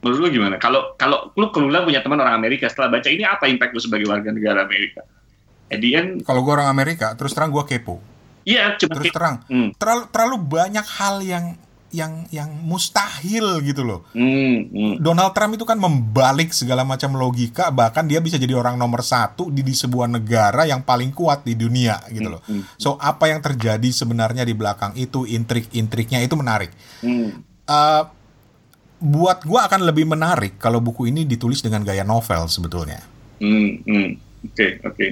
Menurut 0.01 0.19
lu 0.25 0.29
gimana? 0.33 0.57
Kalau 0.57 0.97
kalau 0.97 1.29
lu 1.37 1.53
kemudian 1.53 1.85
punya 1.85 2.01
teman 2.01 2.17
orang 2.17 2.41
Amerika 2.41 2.65
setelah 2.73 2.97
baca 2.97 3.09
ini 3.13 3.21
apa 3.21 3.45
impact 3.45 3.77
lu 3.77 3.81
sebagai 3.85 4.09
warga 4.09 4.33
negara 4.33 4.65
Amerika? 4.65 5.05
At 5.69 5.85
the 5.85 5.93
end 5.95 6.25
kalau 6.25 6.41
gue 6.43 6.57
orang 6.57 6.73
Amerika 6.73 7.13
terus 7.15 7.37
terang 7.37 7.53
gue 7.53 7.63
kepo 7.69 8.10
Iya, 8.51 8.75
terus 8.75 9.15
terang. 9.15 9.47
Hmm. 9.47 9.71
Terlalu 9.79 10.03
terlalu 10.11 10.37
banyak 10.43 10.87
hal 10.99 11.23
yang 11.23 11.55
yang 11.91 12.23
yang 12.31 12.51
mustahil 12.63 13.59
gitu 13.67 13.83
loh. 13.83 14.07
Mm, 14.15 14.71
mm. 14.71 14.95
Donald 15.03 15.35
Trump 15.35 15.59
itu 15.59 15.67
kan 15.67 15.75
membalik 15.75 16.55
segala 16.55 16.87
macam 16.87 17.19
logika, 17.19 17.75
bahkan 17.75 18.07
dia 18.07 18.23
bisa 18.23 18.39
jadi 18.39 18.55
orang 18.55 18.79
nomor 18.79 19.03
satu 19.03 19.51
di, 19.51 19.67
di 19.67 19.75
sebuah 19.75 20.07
negara 20.07 20.71
yang 20.71 20.87
paling 20.87 21.11
kuat 21.11 21.43
di 21.43 21.59
dunia 21.59 21.99
gitu 22.15 22.31
loh. 22.31 22.43
Mm, 22.47 22.63
so 22.79 22.95
apa 23.03 23.27
yang 23.27 23.43
terjadi 23.43 23.91
sebenarnya 23.91 24.47
di 24.47 24.55
belakang 24.55 24.95
itu 24.95 25.27
intrik-intriknya 25.27 26.23
itu 26.23 26.39
menarik. 26.39 26.71
Mm. 27.03 27.43
Uh, 27.67 28.07
buat 29.01 29.43
gue 29.43 29.59
akan 29.59 29.83
lebih 29.83 30.07
menarik 30.07 30.63
kalau 30.63 30.79
buku 30.79 31.11
ini 31.11 31.27
ditulis 31.27 31.59
dengan 31.59 31.83
gaya 31.83 32.07
novel 32.07 32.47
sebetulnya. 32.47 33.03
Oke 33.43 33.51
mm, 33.51 33.71
mm. 33.83 34.09
oke. 34.47 34.55
Okay, 34.55 34.71
okay 34.87 35.11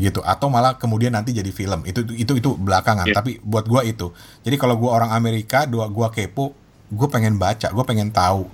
gitu. 0.00 0.24
Atau 0.24 0.48
malah 0.48 0.80
kemudian 0.80 1.12
nanti 1.12 1.36
jadi 1.36 1.52
film. 1.52 1.84
Itu 1.84 2.02
itu 2.16 2.32
itu 2.40 2.50
belakangan. 2.56 3.06
Yeah. 3.06 3.16
tapi 3.20 3.38
buat 3.44 3.68
gua 3.68 3.84
itu. 3.84 4.10
Jadi 4.42 4.56
kalau 4.56 4.80
gua 4.80 4.96
orang 4.98 5.12
Amerika 5.12 5.68
dua 5.68 5.86
gua 5.92 6.08
kepo 6.10 6.56
gue 6.90 7.06
pengen 7.06 7.38
baca 7.38 7.70
gue 7.70 7.84
pengen 7.86 8.10
tahu 8.10 8.50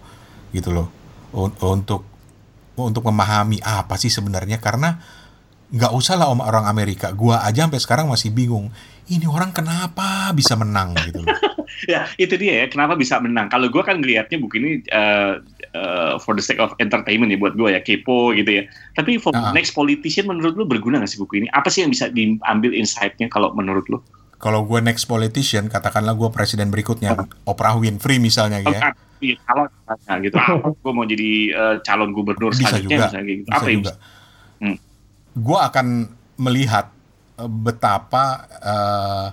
gitu 0.53 0.69
loh. 0.73 0.89
Untuk 1.65 2.05
untuk 2.77 3.03
memahami 3.09 3.65
apa 3.65 3.97
sih 3.97 4.13
sebenarnya. 4.13 4.61
Karena 4.61 5.01
nggak 5.73 5.93
usah 5.95 6.15
lah 6.15 6.31
om 6.31 6.43
orang 6.43 6.71
Amerika 6.71 7.11
gua 7.11 7.43
aja 7.43 7.67
sampai 7.67 7.83
sekarang 7.83 8.07
masih 8.07 8.31
bingung 8.31 8.71
ini 9.11 9.27
orang 9.27 9.51
kenapa 9.51 10.31
bisa 10.31 10.55
menang 10.55 10.95
gitu 11.07 11.27
ya 11.93 12.07
itu 12.19 12.35
dia 12.39 12.63
ya 12.63 12.67
kenapa 12.71 12.95
bisa 12.95 13.19
menang 13.19 13.51
kalau 13.51 13.67
gua 13.67 13.83
kan 13.83 13.99
ngelihatnya 13.99 14.39
buku 14.39 14.63
ini 14.63 14.71
uh, 14.95 15.43
uh, 15.77 16.15
for 16.21 16.33
the 16.33 16.45
sake 16.45 16.61
of 16.61 16.73
entertainment 16.81 17.29
ya 17.33 17.39
buat 17.39 17.55
gue 17.55 17.69
ya 17.73 17.81
kepo 17.85 18.33
gitu 18.33 18.63
ya. 18.63 18.63
Tapi 18.97 19.21
for 19.21 19.33
uh 19.37 19.51
-huh. 19.51 19.53
next 19.53 19.77
politician 19.77 20.29
menurut 20.29 20.57
lu 20.57 20.65
berguna 20.65 21.01
gak 21.03 21.11
sih 21.13 21.21
buku 21.21 21.45
ini? 21.45 21.49
Apa 21.53 21.69
sih 21.69 21.85
yang 21.85 21.93
bisa 21.93 22.09
diambil 22.09 22.73
insight-nya 22.73 23.29
kalau 23.29 23.53
menurut 23.53 23.85
lu? 23.93 24.01
Kalau 24.37 24.69
gue 24.69 24.81
next 24.85 25.09
politician, 25.09 25.73
katakanlah 25.73 26.13
gue 26.13 26.29
presiden 26.29 26.69
berikutnya. 26.69 27.17
Oprah 27.49 27.81
Winfrey 27.81 28.21
misalnya 28.21 28.61
gitu 28.61 28.77
ya. 28.77 28.93
Calon 29.49 29.69
gitu. 30.21 30.37
Apa 30.37 30.69
gue 30.85 30.93
mau 30.93 31.07
jadi 31.09 31.31
uh, 31.57 31.77
calon 31.81 32.13
gubernur 32.13 32.53
bisa 32.53 32.77
juga, 32.77 33.09
misalnya 33.09 33.33
gitu. 33.33 33.49
Bisa 33.49 33.57
apa 33.57 33.69
juga. 33.73 33.93
Hmm. 34.61 34.77
Gue 35.37 35.59
akan 35.61 36.09
melihat 36.41 36.89
uh, 37.37 37.49
betapa 37.49 38.49
uh, 38.65 39.29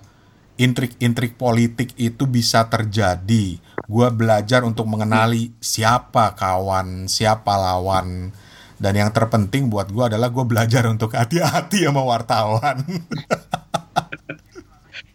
intrik-intrik 0.59 1.39
politik 1.39 1.95
itu 1.97 2.29
bisa 2.29 2.69
terjadi 2.69 3.57
gue 3.83 4.07
belajar 4.13 4.63
untuk 4.63 4.87
mengenali 4.87 5.51
siapa 5.59 6.37
kawan, 6.37 7.09
siapa 7.09 7.57
lawan, 7.57 8.31
dan 8.79 8.93
yang 8.95 9.11
terpenting 9.11 9.67
buat 9.67 9.91
gue 9.91 10.13
adalah 10.13 10.31
gue 10.31 10.45
belajar 10.45 10.87
untuk 10.87 11.15
hati-hati 11.17 11.83
sama 11.89 12.05
wartawan. 12.05 12.79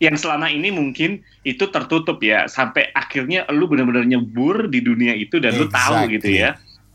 yang 0.05 0.15
selama 0.15 0.47
ini 0.47 0.71
mungkin 0.71 1.27
itu 1.43 1.67
tertutup 1.75 2.23
ya 2.23 2.47
sampai 2.47 2.95
akhirnya 2.95 3.47
lu 3.51 3.67
benar-benar 3.67 4.07
nyebur 4.07 4.71
di 4.71 4.79
dunia 4.79 5.11
itu 5.19 5.43
dan 5.43 5.59
exactly. 5.59 5.67
lu 5.67 5.75
tahu 5.75 5.95
gitu 6.15 6.29
ya 6.39 6.51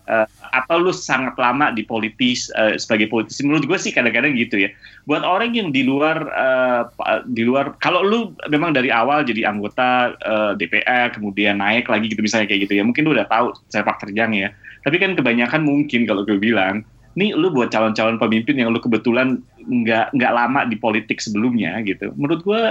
uh, 0.08 0.28
atau 0.54 0.78
lu 0.78 0.93
sangat 0.93 1.34
lama 1.41 1.74
di 1.74 1.82
politis 1.82 2.54
uh, 2.54 2.78
sebagai 2.78 3.10
politisi? 3.10 3.41
Menurut 3.41 3.66
gue 3.66 3.78
sih 3.82 3.89
kadang-kadang 3.89 4.38
gitu 4.38 4.62
ya. 4.62 4.70
Buat 5.10 5.26
orang 5.26 5.58
yang 5.58 5.74
di 5.74 5.82
luar 5.82 6.30
uh, 6.30 6.86
di 7.26 7.41
luar 7.41 7.74
kalau 7.82 8.06
lu 8.06 8.38
memang 8.54 8.78
dari 8.78 8.93
awal 8.93 9.26
jadi 9.26 9.49
anggota 9.49 10.14
uh, 10.22 10.54
DPR 10.54 11.10
kemudian 11.12 11.58
naik 11.58 11.89
lagi 11.89 12.14
gitu 12.14 12.22
misalnya 12.22 12.45
kayak 12.45 12.70
gitu 12.70 12.78
ya 12.78 12.84
mungkin 12.86 13.10
lu 13.10 13.18
udah 13.18 13.26
tahu 13.26 13.58
sepak 13.74 13.97
terjang 14.06 14.32
ya. 14.38 14.54
Tapi 14.86 15.01
kan 15.01 15.18
kebanyakan 15.18 15.66
mungkin 15.66 16.06
kalau 16.06 16.22
gue 16.22 16.38
bilang 16.38 16.86
nih 17.14 17.34
lu 17.34 17.54
buat 17.54 17.70
calon-calon 17.70 18.18
pemimpin 18.18 18.58
yang 18.58 18.74
lu 18.74 18.82
kebetulan 18.82 19.41
nggak 19.64 20.18
nggak 20.18 20.32
lama 20.34 20.66
di 20.70 20.78
politik 20.78 21.22
sebelumnya 21.22 21.82
gitu. 21.86 22.14
Menurut 22.18 22.41
gue 22.45 22.62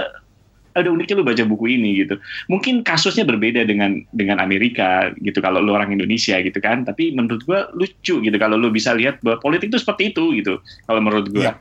ada 0.73 0.89
uniknya 0.89 1.21
lu 1.21 1.25
baca 1.25 1.43
buku 1.45 1.65
ini 1.77 2.05
gitu. 2.05 2.17
Mungkin 2.49 2.81
kasusnya 2.85 3.25
berbeda 3.25 3.65
dengan 3.65 4.01
dengan 4.13 4.41
Amerika 4.41 5.13
gitu 5.21 5.39
kalau 5.39 5.61
lu 5.61 5.73
orang 5.73 5.93
Indonesia 5.93 6.37
gitu 6.41 6.59
kan. 6.59 6.85
Tapi 6.85 7.13
menurut 7.13 7.41
gua 7.45 7.69
lucu 7.73 8.19
gitu 8.21 8.37
kalau 8.41 8.57
lu 8.57 8.73
bisa 8.73 8.93
lihat 8.93 9.21
bahwa 9.21 9.41
politik 9.41 9.69
itu 9.69 9.79
seperti 9.81 10.11
itu 10.13 10.33
gitu. 10.37 10.59
Kalau 10.89 10.99
menurut 11.01 11.29
gua. 11.29 11.41
Iya. 11.41 11.53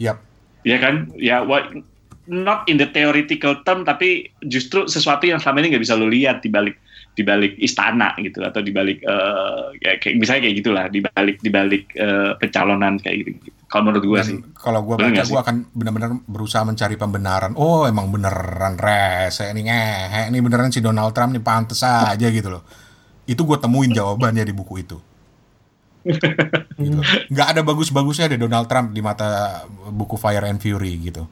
Yep. 0.00 0.16
Ya 0.64 0.76
kan? 0.80 0.94
Ya 1.16 1.36
what 1.44 1.72
not 2.30 2.62
in 2.70 2.78
the 2.78 2.86
theoretical 2.86 3.58
term 3.66 3.82
tapi 3.82 4.30
justru 4.46 4.86
sesuatu 4.86 5.26
yang 5.26 5.42
selama 5.42 5.66
ini 5.66 5.74
nggak 5.74 5.84
bisa 5.84 5.98
lu 5.98 6.06
lihat 6.06 6.46
di 6.46 6.48
balik 6.48 6.78
di 7.10 7.22
balik 7.26 7.58
istana 7.58 8.14
gitu 8.22 8.40
atau 8.40 8.62
di 8.62 8.70
balik 8.70 9.02
uh, 9.04 9.74
ya 9.82 9.98
kayak 9.98 10.16
misalnya 10.16 10.46
kayak 10.46 10.56
gitulah 10.62 10.84
di 10.88 11.00
balik 11.02 11.36
di 11.42 11.50
balik 11.50 11.84
uh, 11.98 12.32
pencalonan 12.38 12.96
kayak 13.02 13.16
gitu. 13.26 13.30
gitu. 13.44 13.58
Kalau 13.70 13.86
menurut 13.86 14.02
gue 14.02 14.20
sih. 14.26 14.38
Kalau 14.58 14.82
gue 14.82 14.98
baca, 14.98 15.22
gue 15.22 15.40
akan 15.46 15.56
benar-benar 15.70 16.10
berusaha 16.26 16.66
mencari 16.66 16.98
pembenaran. 16.98 17.54
Oh, 17.54 17.86
emang 17.86 18.10
beneran 18.10 18.74
rese 18.74 19.46
ini 19.54 19.70
ngehe. 19.70 20.26
Ini 20.26 20.38
beneran 20.42 20.74
si 20.74 20.82
Donald 20.82 21.14
Trump 21.14 21.30
nih 21.30 21.42
pantes 21.42 21.86
aja 21.86 22.26
gitu 22.26 22.50
loh. 22.50 22.66
Itu 23.30 23.46
gue 23.46 23.62
temuin 23.62 23.94
jawabannya 23.94 24.42
di 24.42 24.50
buku 24.50 24.74
itu. 24.82 24.98
gitu. 26.82 26.98
Gak 27.30 27.48
ada 27.54 27.62
bagus-bagusnya 27.62 28.26
deh 28.34 28.42
Donald 28.42 28.66
Trump 28.66 28.90
di 28.90 29.04
mata 29.06 29.62
buku 29.70 30.18
Fire 30.18 30.50
and 30.50 30.58
Fury 30.58 30.98
gitu. 31.06 31.22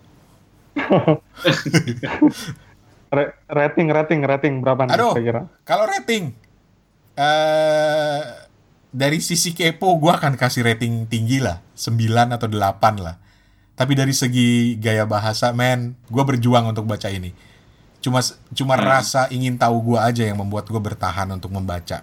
rating, 3.11 3.89
rating, 3.89 4.21
rating 4.25 4.55
berapa 4.61 4.85
nih 4.89 4.93
Aduh, 4.97 5.15
kira 5.17 5.43
Kalau 5.65 5.85
rating, 5.89 6.33
uh, 7.19 8.23
dari 8.89 9.19
sisi 9.21 9.53
kepo 9.53 9.97
gue 10.01 10.13
akan 10.13 10.37
kasih 10.41 10.65
rating 10.65 11.05
tinggi 11.09 11.43
lah, 11.45 11.61
9 11.77 12.35
atau 12.35 12.49
8 12.49 13.05
lah. 13.05 13.17
Tapi 13.79 13.93
dari 13.95 14.11
segi 14.11 14.75
gaya 14.81 15.07
bahasa, 15.07 15.55
men, 15.55 15.95
gue 16.11 16.25
berjuang 16.25 16.67
untuk 16.67 16.89
baca 16.89 17.07
ini. 17.13 17.31
Cuma 18.03 18.19
cuma 18.55 18.75
hmm. 18.75 18.85
rasa 18.85 19.31
ingin 19.31 19.55
tahu 19.55 19.95
gue 19.95 19.99
aja 19.99 20.27
yang 20.27 20.39
membuat 20.41 20.67
gue 20.67 20.81
bertahan 20.81 21.31
untuk 21.31 21.55
membaca. 21.55 22.03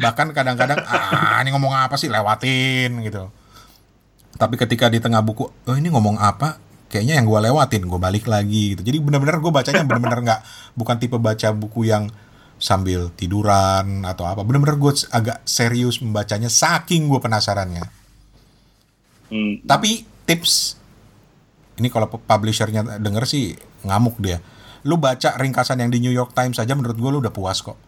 Bahkan 0.00 0.26
kadang-kadang, 0.34 0.80
ah 0.90 1.38
ini 1.44 1.54
ngomong 1.54 1.76
apa 1.76 1.94
sih, 1.94 2.10
lewatin 2.10 3.06
gitu. 3.06 3.30
Tapi 4.40 4.56
ketika 4.56 4.88
di 4.88 4.98
tengah 4.98 5.20
buku, 5.20 5.46
oh 5.46 5.76
ini 5.76 5.92
ngomong 5.92 6.16
apa, 6.16 6.58
kayaknya 6.90 7.22
yang 7.22 7.26
gue 7.30 7.38
lewatin, 7.38 7.86
gue 7.86 8.00
balik 8.02 8.26
lagi 8.26 8.74
gitu. 8.74 8.82
Jadi 8.82 8.98
benar-benar 8.98 9.38
gue 9.38 9.52
bacanya 9.54 9.86
benar-benar 9.86 10.20
nggak, 10.20 10.40
bukan 10.74 10.96
tipe 10.98 11.16
baca 11.16 11.48
buku 11.54 11.86
yang 11.86 12.10
sambil 12.60 13.08
tiduran 13.14 14.02
atau 14.04 14.26
apa. 14.26 14.42
Bener-bener 14.42 14.76
gue 14.76 14.92
agak 15.14 15.40
serius 15.46 16.02
membacanya 16.02 16.50
saking 16.50 17.06
gue 17.06 17.22
penasarannya. 17.22 17.86
Hmm. 19.30 19.62
Tapi 19.62 20.04
tips 20.26 20.76
ini 21.80 21.88
kalau 21.88 22.10
publishernya 22.10 23.00
denger 23.00 23.24
sih 23.24 23.56
ngamuk 23.86 24.20
dia. 24.20 24.42
Lu 24.84 25.00
baca 25.00 25.38
ringkasan 25.40 25.80
yang 25.80 25.88
di 25.88 26.04
New 26.04 26.12
York 26.12 26.36
Times 26.36 26.60
saja 26.60 26.76
menurut 26.76 26.98
gue 26.98 27.10
lu 27.14 27.18
udah 27.24 27.32
puas 27.32 27.64
kok. 27.64 27.78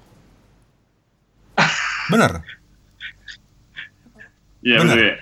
Bener. 2.12 2.40
Iya 4.62 4.78
bener. 4.78 4.94
bener. 4.94 5.14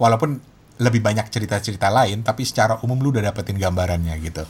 Walaupun 0.00 0.40
lebih 0.78 1.02
banyak 1.02 1.26
cerita-cerita 1.28 1.90
lain, 1.90 2.22
tapi 2.22 2.46
secara 2.46 2.78
umum 2.86 2.98
lu 3.02 3.10
udah 3.10 3.30
dapetin 3.30 3.58
gambarannya 3.58 4.14
gitu. 4.22 4.46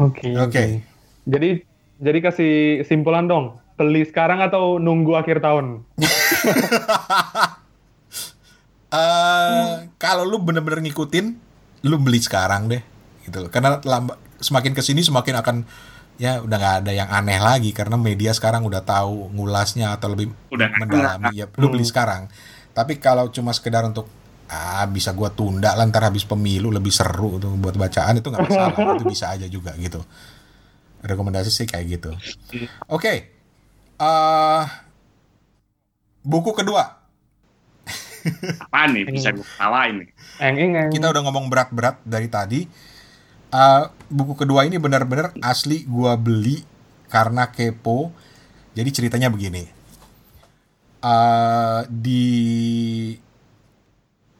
Oke. 0.00 0.32
Okay, 0.32 0.32
Oke. 0.40 0.52
Okay. 0.52 0.68
Jadi 1.28 1.50
jadi 2.02 2.18
kasih 2.18 2.54
simpulan 2.88 3.28
dong. 3.28 3.60
Beli 3.76 4.04
sekarang 4.08 4.40
atau 4.40 4.80
nunggu 4.80 5.16
akhir 5.16 5.44
tahun? 5.44 5.84
uh, 8.90 9.86
kalau 10.02 10.24
lu 10.26 10.40
bener-bener 10.40 10.82
ngikutin, 10.88 11.26
lu 11.86 11.96
beli 12.00 12.20
sekarang 12.20 12.68
deh, 12.68 12.82
gitu 13.26 13.46
loh. 13.46 13.50
Karena 13.52 13.78
lambat, 13.84 14.16
semakin 14.42 14.72
ke 14.74 14.82
sini 14.82 15.00
semakin 15.06 15.34
akan 15.40 15.56
ya 16.20 16.44
udah 16.44 16.56
nggak 16.60 16.76
ada 16.84 16.92
yang 16.92 17.08
aneh 17.08 17.40
lagi 17.40 17.72
karena 17.72 17.96
media 17.96 18.30
sekarang 18.36 18.62
udah 18.68 18.84
tahu 18.84 19.32
ngulasnya 19.32 19.96
atau 19.96 20.12
lebih 20.12 20.30
udah 20.52 20.68
mendalami. 20.78 21.32
Ya, 21.34 21.46
lu 21.58 21.72
beli 21.72 21.86
hmm. 21.86 21.92
sekarang. 21.92 22.22
Tapi 22.72 22.96
kalau 23.00 23.28
cuma 23.28 23.52
sekedar 23.52 23.84
untuk 23.84 24.08
ah 24.52 24.84
bisa 24.84 25.16
gua 25.16 25.32
tunda 25.32 25.72
lah 25.72 25.88
ntar 25.88 26.04
habis 26.04 26.28
pemilu 26.28 26.68
lebih 26.68 26.92
seru 26.92 27.40
tuh 27.40 27.56
buat 27.56 27.72
bacaan 27.80 28.20
itu 28.20 28.28
nggak 28.28 28.44
masalah 28.44 28.76
itu 29.00 29.04
bisa 29.08 29.32
aja 29.32 29.48
juga 29.48 29.72
gitu 29.80 30.04
rekomendasi 31.02 31.50
sih 31.50 31.66
kayak 31.66 31.86
gitu. 31.98 32.10
Oke, 32.14 32.70
okay. 32.86 33.16
uh, 33.98 34.62
buku 36.22 36.54
kedua. 36.54 37.02
Apa 38.70 38.86
nih 38.86 39.02
bisa 39.10 39.34
gue 39.34 39.42
tawain 39.58 40.06
nih? 40.06 40.08
Kita 40.94 41.10
udah 41.10 41.22
ngomong 41.26 41.50
berat-berat 41.50 41.98
dari 42.06 42.30
tadi. 42.30 42.60
Uh, 43.52 43.84
buku 44.08 44.38
kedua 44.38 44.64
ini 44.64 44.80
benar-benar 44.80 45.34
asli 45.42 45.82
gue 45.84 46.12
beli 46.16 46.62
karena 47.10 47.50
kepo. 47.50 48.14
Jadi 48.72 48.88
ceritanya 48.94 49.28
begini. 49.28 49.66
Uh, 51.02 51.82
di 51.90 52.30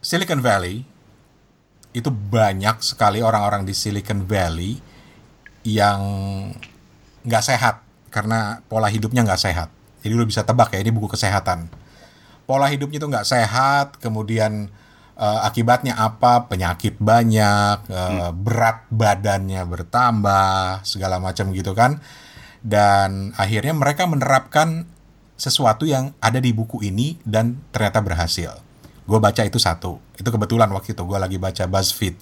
Silicon 0.02 0.42
Valley 0.42 0.82
itu 1.94 2.10
banyak 2.10 2.82
sekali 2.82 3.22
orang-orang 3.22 3.62
di 3.62 3.70
Silicon 3.70 4.26
Valley 4.26 4.82
yang 5.62 6.00
nggak 7.22 7.44
sehat 7.44 7.86
karena 8.10 8.60
pola 8.66 8.90
hidupnya 8.90 9.22
nggak 9.22 9.38
sehat. 9.38 9.70
Jadi 10.02 10.12
lu 10.18 10.26
bisa 10.26 10.42
tebak 10.42 10.74
ya 10.74 10.82
ini 10.82 10.90
buku 10.90 11.14
kesehatan. 11.14 11.70
Pola 12.42 12.66
hidupnya 12.66 12.98
itu 12.98 13.06
nggak 13.06 13.28
sehat, 13.28 14.02
kemudian 14.02 14.66
uh, 15.14 15.46
akibatnya 15.46 15.94
apa? 15.94 16.50
Penyakit 16.50 16.98
banyak, 16.98 17.86
uh, 17.86 18.34
berat 18.34 18.90
badannya 18.90 19.62
bertambah, 19.62 20.82
segala 20.82 21.22
macam 21.22 21.54
gitu 21.54 21.72
kan. 21.78 22.02
Dan 22.58 23.30
akhirnya 23.38 23.78
mereka 23.78 24.10
menerapkan 24.10 24.90
sesuatu 25.38 25.86
yang 25.86 26.18
ada 26.18 26.42
di 26.42 26.50
buku 26.50 26.82
ini 26.82 27.22
dan 27.22 27.62
ternyata 27.70 28.02
berhasil. 28.02 28.71
Gue 29.04 29.18
baca 29.18 29.42
itu 29.42 29.58
satu. 29.58 29.98
Itu 30.14 30.28
kebetulan 30.30 30.70
waktu 30.70 30.94
itu 30.94 31.02
gue 31.02 31.18
lagi 31.18 31.36
baca 31.38 31.64
BuzzFeed. 31.66 32.16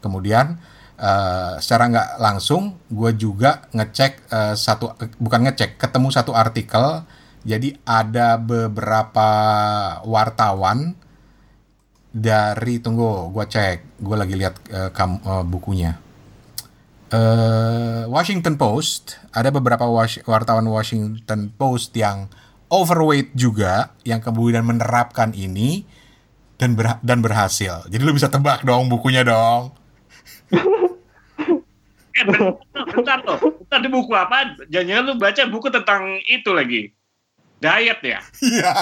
Kemudian 0.00 0.60
uh, 0.98 1.58
secara 1.58 1.90
nggak 1.90 2.08
langsung 2.22 2.78
gue 2.90 3.10
juga 3.14 3.66
ngecek 3.74 4.12
uh, 4.30 4.54
satu 4.54 4.94
bukan 5.18 5.50
ngecek 5.50 5.78
ketemu 5.78 6.08
satu 6.10 6.32
artikel 6.34 7.02
jadi 7.44 7.76
ada 7.84 8.40
beberapa 8.40 9.28
wartawan 10.06 10.96
dari 12.14 12.78
tunggu 12.78 13.34
gue 13.34 13.44
cek 13.44 14.00
gue 14.00 14.16
lagi 14.16 14.34
lihat 14.38 14.54
uh, 14.70 14.90
kam, 14.94 15.18
uh, 15.26 15.42
bukunya 15.42 15.98
uh, 17.10 18.06
Washington 18.06 18.54
Post 18.54 19.18
ada 19.34 19.50
beberapa 19.50 19.86
was 19.90 20.22
wartawan 20.24 20.66
Washington 20.70 21.50
Post 21.58 21.90
yang 21.98 22.30
overweight 22.70 23.34
juga 23.34 23.92
yang 24.06 24.22
kemudian 24.22 24.62
menerapkan 24.62 25.34
ini 25.34 25.84
dan 26.58 26.78
ber 26.78 27.02
dan 27.02 27.18
berhasil. 27.18 27.82
Jadi 27.90 28.02
lu 28.02 28.14
bisa 28.14 28.30
tebak 28.30 28.62
dong 28.62 28.86
bukunya 28.86 29.26
dong. 29.26 29.74
eh, 32.14 32.24
bentar, 32.94 33.18
loh. 33.26 33.38
Bentar 33.42 33.80
di 33.82 33.88
buku 33.90 34.12
apa? 34.14 34.54
Jangan-jangan 34.70 35.04
lu 35.04 35.14
baca 35.18 35.42
buku 35.50 35.68
tentang 35.70 36.22
itu 36.30 36.50
lagi. 36.54 36.94
Diet 37.58 37.98
ya? 38.04 38.20
Iya. 38.44 38.72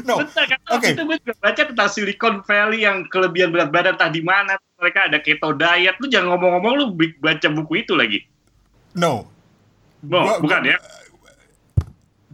no. 0.08 0.14
Bentar, 0.24 0.44
kan 0.48 0.58
okay. 0.74 0.96
itu 0.96 1.02
gue 1.06 1.18
juga 1.22 1.34
baca 1.38 1.62
tentang 1.70 1.88
Silicon 1.92 2.42
Valley 2.42 2.82
yang 2.82 3.06
kelebihan 3.06 3.54
berat 3.54 3.70
badan 3.70 3.94
entah 3.94 4.10
di 4.10 4.22
mana 4.24 4.58
mereka 4.80 5.06
ada 5.06 5.22
keto 5.22 5.54
diet. 5.54 5.94
Lu 6.02 6.10
jangan 6.10 6.34
ngomong-ngomong 6.34 6.72
lu 6.74 6.98
baca 7.22 7.46
buku 7.52 7.86
itu 7.86 7.94
lagi. 7.94 8.26
No. 8.98 9.30
No, 10.00 10.24
gua, 10.24 10.40
bukan 10.40 10.64
gua, 10.64 10.72
ya 10.72 10.80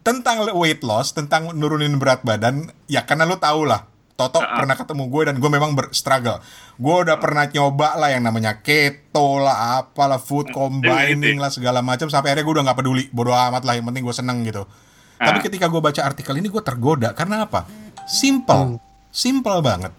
tentang 0.06 0.46
weight 0.54 0.86
loss, 0.86 1.10
tentang 1.10 1.50
nurunin 1.58 1.98
berat 1.98 2.22
badan, 2.22 2.70
ya 2.86 3.02
karena 3.02 3.26
lu 3.26 3.34
tau 3.42 3.66
lah. 3.66 3.90
Toto 4.16 4.40
uh 4.40 4.48
-uh. 4.48 4.56
pernah 4.62 4.78
ketemu 4.78 5.12
gue 5.12 5.22
dan 5.28 5.36
gue 5.36 5.50
memang 5.50 5.76
berstruggle. 5.76 6.40
Gue 6.80 6.94
udah 7.04 7.20
pernah 7.20 7.44
nyoba 7.50 8.00
lah 8.00 8.14
yang 8.14 8.24
namanya 8.24 8.62
keto 8.62 9.42
lah, 9.42 9.82
apalah 9.82 10.22
food 10.22 10.54
combining 10.54 11.36
lah 11.36 11.52
segala 11.52 11.84
macam 11.84 12.08
sampai 12.08 12.32
akhirnya 12.32 12.46
gue 12.46 12.54
udah 12.54 12.64
nggak 12.70 12.78
peduli, 12.80 13.04
bodo 13.12 13.34
amat 13.34 13.66
lah 13.66 13.74
yang 13.76 13.84
penting 13.90 14.06
gue 14.06 14.14
seneng 14.14 14.40
gitu. 14.46 14.62
Uh. 14.64 15.20
Tapi 15.20 15.42
ketika 15.42 15.66
gue 15.68 15.82
baca 15.82 16.00
artikel 16.00 16.38
ini 16.38 16.48
gue 16.48 16.62
tergoda 16.62 17.12
karena 17.12 17.44
apa? 17.44 17.66
Simple, 18.06 18.78
hmm. 18.78 19.10
simple 19.10 19.58
banget. 19.60 19.92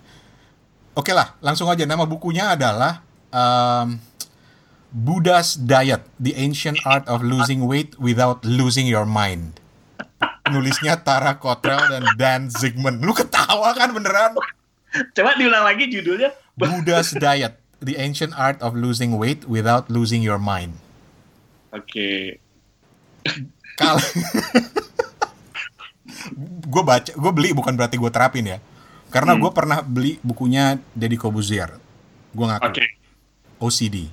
Oke 0.98 1.14
lah, 1.14 1.38
langsung 1.44 1.70
aja 1.70 1.86
nama 1.86 2.10
bukunya 2.10 2.58
adalah 2.58 3.06
um, 3.30 4.02
Buddha's 4.90 5.62
Diet: 5.62 6.02
The 6.18 6.34
Ancient 6.42 6.82
Art 6.90 7.06
of 7.06 7.22
Losing 7.22 7.70
Weight 7.70 7.94
Without 8.02 8.42
Losing 8.42 8.90
Your 8.90 9.06
Mind 9.06 9.67
nulisnya 10.50 11.00
Tara 11.04 11.38
Cottrell 11.38 11.92
dan 11.92 12.04
Dan 12.16 12.42
Zigman. 12.50 13.04
Lu 13.04 13.14
ketawa 13.14 13.76
kan 13.76 13.92
beneran? 13.92 14.36
Coba 15.14 15.36
diulang 15.36 15.64
lagi 15.68 15.92
judulnya. 15.92 16.34
Buddha's 16.58 17.14
Diet, 17.14 17.60
The 17.84 18.00
Ancient 18.02 18.34
Art 18.34 18.58
of 18.64 18.74
Losing 18.74 19.14
Weight 19.20 19.46
Without 19.46 19.92
Losing 19.92 20.26
Your 20.26 20.42
Mind. 20.42 20.80
Oke. 21.76 21.86
Okay. 21.86 22.22
Kalau 23.78 24.02
gue 26.74 26.84
baca, 26.84 27.12
gue 27.14 27.32
beli 27.36 27.54
bukan 27.54 27.78
berarti 27.78 28.00
gue 28.00 28.10
terapin 28.10 28.46
ya. 28.48 28.58
Karena 29.14 29.38
hmm. 29.38 29.42
gue 29.46 29.52
pernah 29.54 29.80
beli 29.86 30.18
bukunya 30.26 30.82
Deddy 30.98 31.20
Kobuzier. 31.20 31.78
Gue 32.34 32.46
ngaku. 32.48 32.74
Okay. 32.74 32.88
OCD. 33.62 34.10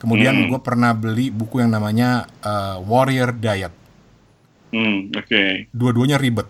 Kemudian 0.00 0.34
hmm. 0.34 0.48
gue 0.50 0.60
pernah 0.64 0.96
beli 0.96 1.28
buku 1.28 1.60
yang 1.62 1.70
namanya 1.70 2.26
uh, 2.42 2.80
Warrior 2.82 3.36
Diet 3.36 3.81
Hmm, 4.72 5.12
oke. 5.12 5.28
Okay. 5.28 5.50
Dua-duanya 5.70 6.16
ribet. 6.16 6.48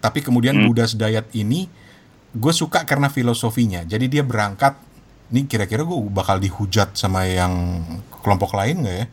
Tapi 0.00 0.22
kemudian 0.24 0.56
hmm. 0.56 0.64
Buddha's 0.70 0.94
Diet 0.96 1.28
ini 1.36 1.66
gue 2.30 2.54
suka 2.54 2.86
karena 2.86 3.10
filosofinya. 3.10 3.82
Jadi 3.84 4.06
dia 4.06 4.22
berangkat, 4.22 4.78
ini 5.34 5.44
kira-kira 5.50 5.82
gue 5.82 5.98
bakal 6.08 6.38
dihujat 6.38 6.94
sama 6.94 7.26
yang 7.26 7.84
kelompok 8.22 8.54
lain 8.54 8.86
nggak 8.86 8.96
ya? 8.96 9.06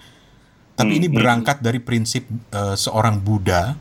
Tapi 0.78 0.94
hmm, 0.94 1.00
ini 1.02 1.08
hmm. 1.10 1.18
berangkat 1.18 1.58
dari 1.66 1.82
prinsip 1.82 2.30
uh, 2.54 2.78
seorang 2.78 3.18
Buddha 3.20 3.74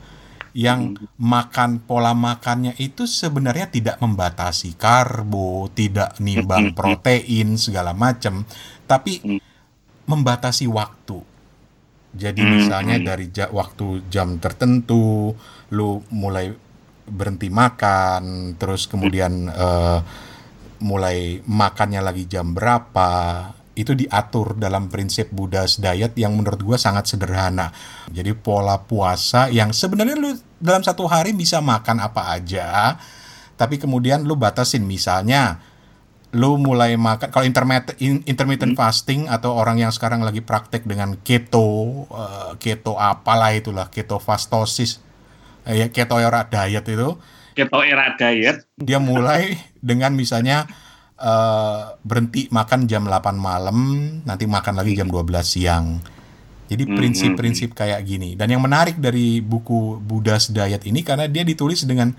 yang 0.57 0.97
hmm. 0.97 1.21
makan 1.21 1.85
pola 1.85 2.17
makannya 2.17 2.73
itu 2.81 3.05
sebenarnya 3.05 3.69
tidak 3.69 4.01
membatasi 4.01 4.73
karbo, 4.81 5.69
tidak 5.77 6.17
nimbang 6.17 6.73
hmm, 6.73 6.77
protein 6.77 7.61
segala 7.61 7.93
macam, 7.93 8.49
tapi 8.89 9.21
membatasi 10.09 10.65
waktu 10.65 11.36
jadi 12.17 12.41
hmm, 12.41 12.53
misalnya 12.57 12.97
hmm. 12.97 13.05
dari 13.05 13.27
ja 13.29 13.47
waktu 13.53 14.09
jam 14.09 14.41
tertentu 14.41 15.37
lu 15.71 16.01
mulai 16.11 16.51
berhenti 17.07 17.47
makan, 17.53 18.57
terus 18.59 18.91
kemudian 18.91 19.47
uh, 19.47 20.03
mulai 20.83 21.39
makannya 21.47 22.03
lagi 22.03 22.27
jam 22.27 22.51
berapa, 22.51 23.13
itu 23.79 23.95
diatur 23.95 24.57
dalam 24.59 24.91
prinsip 24.91 25.31
Buddha's 25.31 25.79
diet 25.79 26.17
yang 26.19 26.35
menurut 26.35 26.59
gue 26.59 26.79
sangat 26.81 27.07
sederhana. 27.07 27.71
Jadi 28.11 28.35
pola 28.35 28.81
puasa 28.83 29.53
yang 29.53 29.71
sebenarnya 29.71 30.17
lu 30.19 30.35
dalam 30.59 30.83
satu 30.83 31.07
hari 31.07 31.37
bisa 31.37 31.63
makan 31.63 32.03
apa 32.03 32.35
aja, 32.35 32.97
tapi 33.55 33.77
kemudian 33.79 34.25
lu 34.25 34.35
batasin 34.35 34.83
misalnya 34.83 35.61
lu 36.37 36.61
mulai 36.61 37.01
makan 37.01 37.33
kalau 37.33 37.49
intermittent 37.49 37.97
intermittent 38.29 38.77
hmm. 38.77 38.81
fasting 38.81 39.25
atau 39.25 39.57
orang 39.57 39.81
yang 39.81 39.89
sekarang 39.89 40.21
lagi 40.21 40.45
praktek 40.45 40.85
dengan 40.85 41.17
keto 41.25 42.05
uh, 42.13 42.53
keto 42.61 43.01
apalah 43.01 43.57
itulah 43.57 43.89
keto 43.89 44.21
fastosis 44.21 45.01
uh, 45.65 45.73
ya 45.73 45.89
keto 45.89 46.21
era 46.21 46.45
diet 46.45 46.85
itu 46.85 47.17
keto 47.57 47.81
era 47.81 48.13
diet 48.21 48.69
dia 48.77 49.01
mulai 49.01 49.57
dengan 49.81 50.13
misalnya 50.13 50.69
uh, 51.17 51.97
berhenti 52.05 52.53
makan 52.53 52.85
jam 52.85 53.09
8 53.09 53.33
malam 53.41 53.79
nanti 54.29 54.45
makan 54.45 54.77
lagi 54.77 54.93
jam 54.93 55.09
12 55.09 55.25
siang 55.41 56.05
jadi 56.69 56.85
hmm, 56.85 56.95
prinsip-prinsip 57.01 57.71
hmm. 57.73 57.79
kayak 57.81 58.01
gini 58.05 58.37
dan 58.37 58.53
yang 58.53 58.61
menarik 58.61 59.01
dari 59.01 59.41
buku 59.41 60.05
Buddha's 60.05 60.53
Diet 60.53 60.85
ini 60.85 61.01
karena 61.01 61.25
dia 61.33 61.49
ditulis 61.49 61.81
dengan 61.89 62.13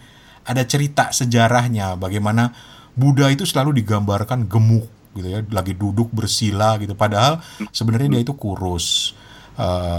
ada 0.47 0.63
cerita 0.63 1.11
sejarahnya 1.13 1.99
bagaimana 1.99 2.55
Buddha 2.97 3.29
itu 3.29 3.45
selalu 3.45 3.85
digambarkan 3.85 4.49
gemuk 4.49 4.89
gitu 5.13 5.29
ya, 5.29 5.45
lagi 5.53 5.77
duduk 5.77 6.09
bersila 6.09 6.81
gitu. 6.81 6.97
Padahal 6.97 7.45
sebenarnya 7.69 8.17
dia 8.17 8.21
itu 8.25 8.33
kurus. 8.33 9.13
Uh, 9.57 9.97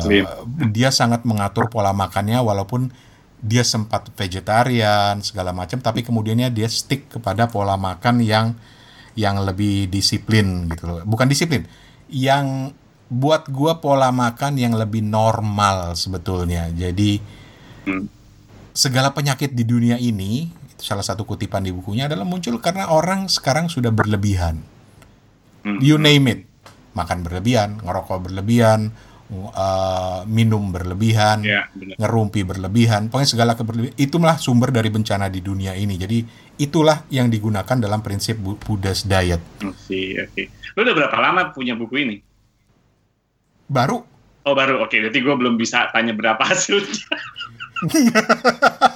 dia 0.70 0.90
sangat 0.94 1.26
mengatur 1.26 1.66
pola 1.66 1.90
makannya 1.90 2.38
walaupun 2.38 2.94
dia 3.38 3.62
sempat 3.62 4.11
vegetarian 4.18 5.22
segala 5.22 5.55
macam, 5.55 5.78
tapi 5.78 6.03
kemudiannya 6.03 6.51
dia 6.51 6.66
stick 6.66 7.07
kepada 7.11 7.46
pola 7.46 7.78
makan 7.78 8.22
yang 8.22 8.55
yang 9.18 9.38
lebih 9.42 9.90
disiplin 9.90 10.66
gitu 10.70 10.86
loh. 10.86 11.03
Bukan 11.07 11.26
disiplin, 11.26 11.66
yang 12.11 12.74
buat 13.11 13.51
gua 13.51 13.78
pola 13.82 14.11
makan 14.14 14.59
yang 14.59 14.74
lebih 14.78 15.03
normal 15.03 15.94
sebetulnya. 15.99 16.70
Jadi 16.70 17.18
hmm. 17.86 18.07
segala 18.74 19.11
penyakit 19.11 19.55
di 19.55 19.66
dunia 19.66 19.99
ini 19.99 20.51
salah 20.79 21.03
satu 21.03 21.26
kutipan 21.26 21.66
di 21.66 21.74
bukunya 21.74 22.07
adalah 22.07 22.24
muncul 22.24 22.57
karena 22.62 22.89
orang 22.89 23.26
sekarang 23.26 23.66
sudah 23.66 23.91
berlebihan. 23.91 24.62
Hmm. 25.66 25.79
You 25.83 25.99
name 25.99 26.26
it. 26.31 26.41
Makan 26.95 27.22
berlebihan, 27.22 27.79
ngerokok 27.83 28.31
berlebihan, 28.31 28.91
uh, 29.31 30.24
minum 30.24 30.72
berlebihan, 30.72 31.45
ya, 31.45 31.68
ngerumpi 32.01 32.43
berlebihan, 32.43 33.12
pokoknya 33.12 33.29
segala 33.29 33.53
keberlebihan. 33.55 33.95
Itulah 33.95 34.35
sumber 34.41 34.72
dari 34.72 34.89
bencana 34.91 35.29
di 35.29 35.45
dunia 35.45 35.76
ini. 35.76 35.95
Jadi 35.95 36.24
itulah 36.59 37.05
yang 37.12 37.29
digunakan 37.31 37.76
dalam 37.79 38.01
prinsip 38.03 38.41
Buddha's 38.41 39.05
diet. 39.05 39.43
Oke, 39.62 40.16
oke. 40.18 40.43
Lu 40.74 40.81
udah 40.83 40.95
berapa 40.97 41.16
lama 41.20 41.53
punya 41.53 41.76
buku 41.79 41.95
ini? 42.03 42.16
Baru. 43.68 44.03
Oh 44.49 44.55
baru, 44.57 44.81
oke. 44.81 44.97
Jadi 44.97 45.18
gue 45.20 45.35
belum 45.37 45.61
bisa 45.61 45.93
tanya 45.93 46.16
berapa 46.16 46.41
hasilnya. 46.41 46.89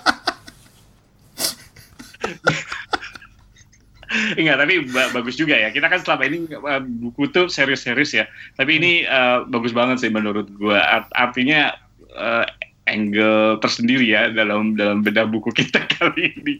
Enggak, 4.39 4.57
tapi 4.62 4.74
bagus 4.91 5.35
juga 5.37 5.55
ya. 5.57 5.68
Kita 5.70 5.87
kan 5.89 6.01
selama 6.01 6.22
ini 6.28 6.39
uh, 6.53 6.83
buku 6.83 7.28
tuh 7.33 7.47
serius-serius 7.49 8.12
ya. 8.16 8.24
Tapi 8.57 8.78
ini 8.78 8.93
uh, 9.05 9.45
bagus 9.49 9.76
banget 9.76 10.01
sih 10.01 10.11
menurut 10.12 10.49
gue. 10.53 10.78
Art 10.78 11.11
artinya 11.12 11.76
uh, 12.16 12.47
angle 12.83 13.62
tersendiri 13.62 14.11
ya 14.11 14.26
dalam 14.35 14.74
dalam 14.74 15.07
bedah 15.07 15.30
buku 15.30 15.55
kita 15.55 15.87
kali 15.95 16.35
ini. 16.35 16.55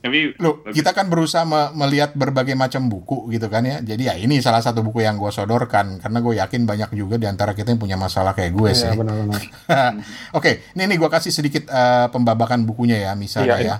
Tapi 0.00 0.40
Loh, 0.40 0.64
kita 0.72 0.96
kan 0.96 1.12
berusaha 1.12 1.44
me 1.44 1.68
melihat 1.76 2.16
berbagai 2.16 2.56
macam 2.56 2.88
buku 2.88 3.28
gitu 3.36 3.52
kan 3.52 3.60
ya. 3.64 3.84
Jadi 3.84 4.08
ya 4.08 4.14
ini 4.16 4.40
salah 4.40 4.64
satu 4.64 4.80
buku 4.80 5.04
yang 5.04 5.20
gue 5.20 5.28
sodorkan 5.28 6.00
karena 6.00 6.18
gue 6.24 6.34
yakin 6.40 6.62
banyak 6.64 6.90
juga 6.96 7.20
di 7.20 7.28
antara 7.28 7.52
kita 7.52 7.76
yang 7.76 7.80
punya 7.80 7.96
masalah 8.00 8.32
kayak 8.32 8.56
gue 8.56 8.70
iya, 8.72 8.80
sih. 8.80 8.90
benar-benar. 8.96 9.42
Oke, 9.68 9.92
okay, 10.32 10.54
ini 10.72 10.96
nih 10.96 10.96
gue 10.96 11.10
kasih 11.12 11.32
sedikit 11.32 11.68
uh, 11.68 12.08
pembabakan 12.08 12.64
bukunya 12.64 12.96
ya 12.96 13.12
misalnya 13.12 13.56
iya, 13.56 13.56
ya. 13.56 13.64
Iya. 13.68 13.76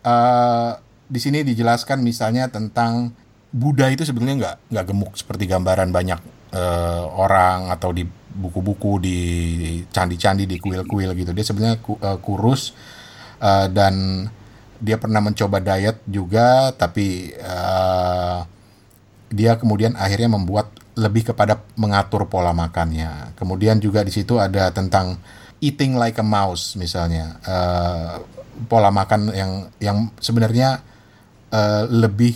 Uh, 0.00 0.72
di 1.10 1.18
sini 1.18 1.42
dijelaskan 1.42 2.06
misalnya 2.06 2.46
tentang 2.46 3.10
Buddha 3.50 3.90
itu 3.90 4.06
sebenarnya 4.06 4.36
nggak 4.38 4.56
nggak 4.70 4.86
gemuk 4.86 5.12
seperti 5.18 5.50
gambaran 5.50 5.90
banyak 5.90 6.22
uh, 6.54 7.10
orang 7.18 7.74
atau 7.74 7.90
di 7.90 8.06
buku-buku 8.30 9.02
di 9.02 9.20
candi-candi 9.90 10.46
di 10.46 10.62
kuil-kuil 10.62 11.10
gitu. 11.18 11.34
Dia 11.34 11.42
sebenarnya 11.42 11.82
uh, 11.82 12.18
kurus 12.22 12.78
uh, 13.42 13.66
dan 13.66 14.26
dia 14.78 15.02
pernah 15.02 15.18
mencoba 15.18 15.58
diet 15.58 15.98
juga 16.06 16.70
tapi 16.78 17.34
uh, 17.42 18.46
dia 19.34 19.58
kemudian 19.58 19.98
akhirnya 19.98 20.30
membuat 20.30 20.70
lebih 20.94 21.34
kepada 21.34 21.58
mengatur 21.74 22.30
pola 22.30 22.54
makannya. 22.54 23.34
Kemudian 23.34 23.82
juga 23.82 24.06
di 24.06 24.14
situ 24.14 24.38
ada 24.38 24.70
tentang 24.70 25.18
eating 25.58 25.98
like 25.98 26.22
a 26.22 26.26
mouse 26.26 26.78
misalnya. 26.78 27.34
Uh, 27.42 28.22
pola 28.70 28.94
makan 28.94 29.32
yang 29.34 29.52
yang 29.82 29.98
sebenarnya 30.22 30.86
uh, 31.50 31.84
lebih 31.90 32.34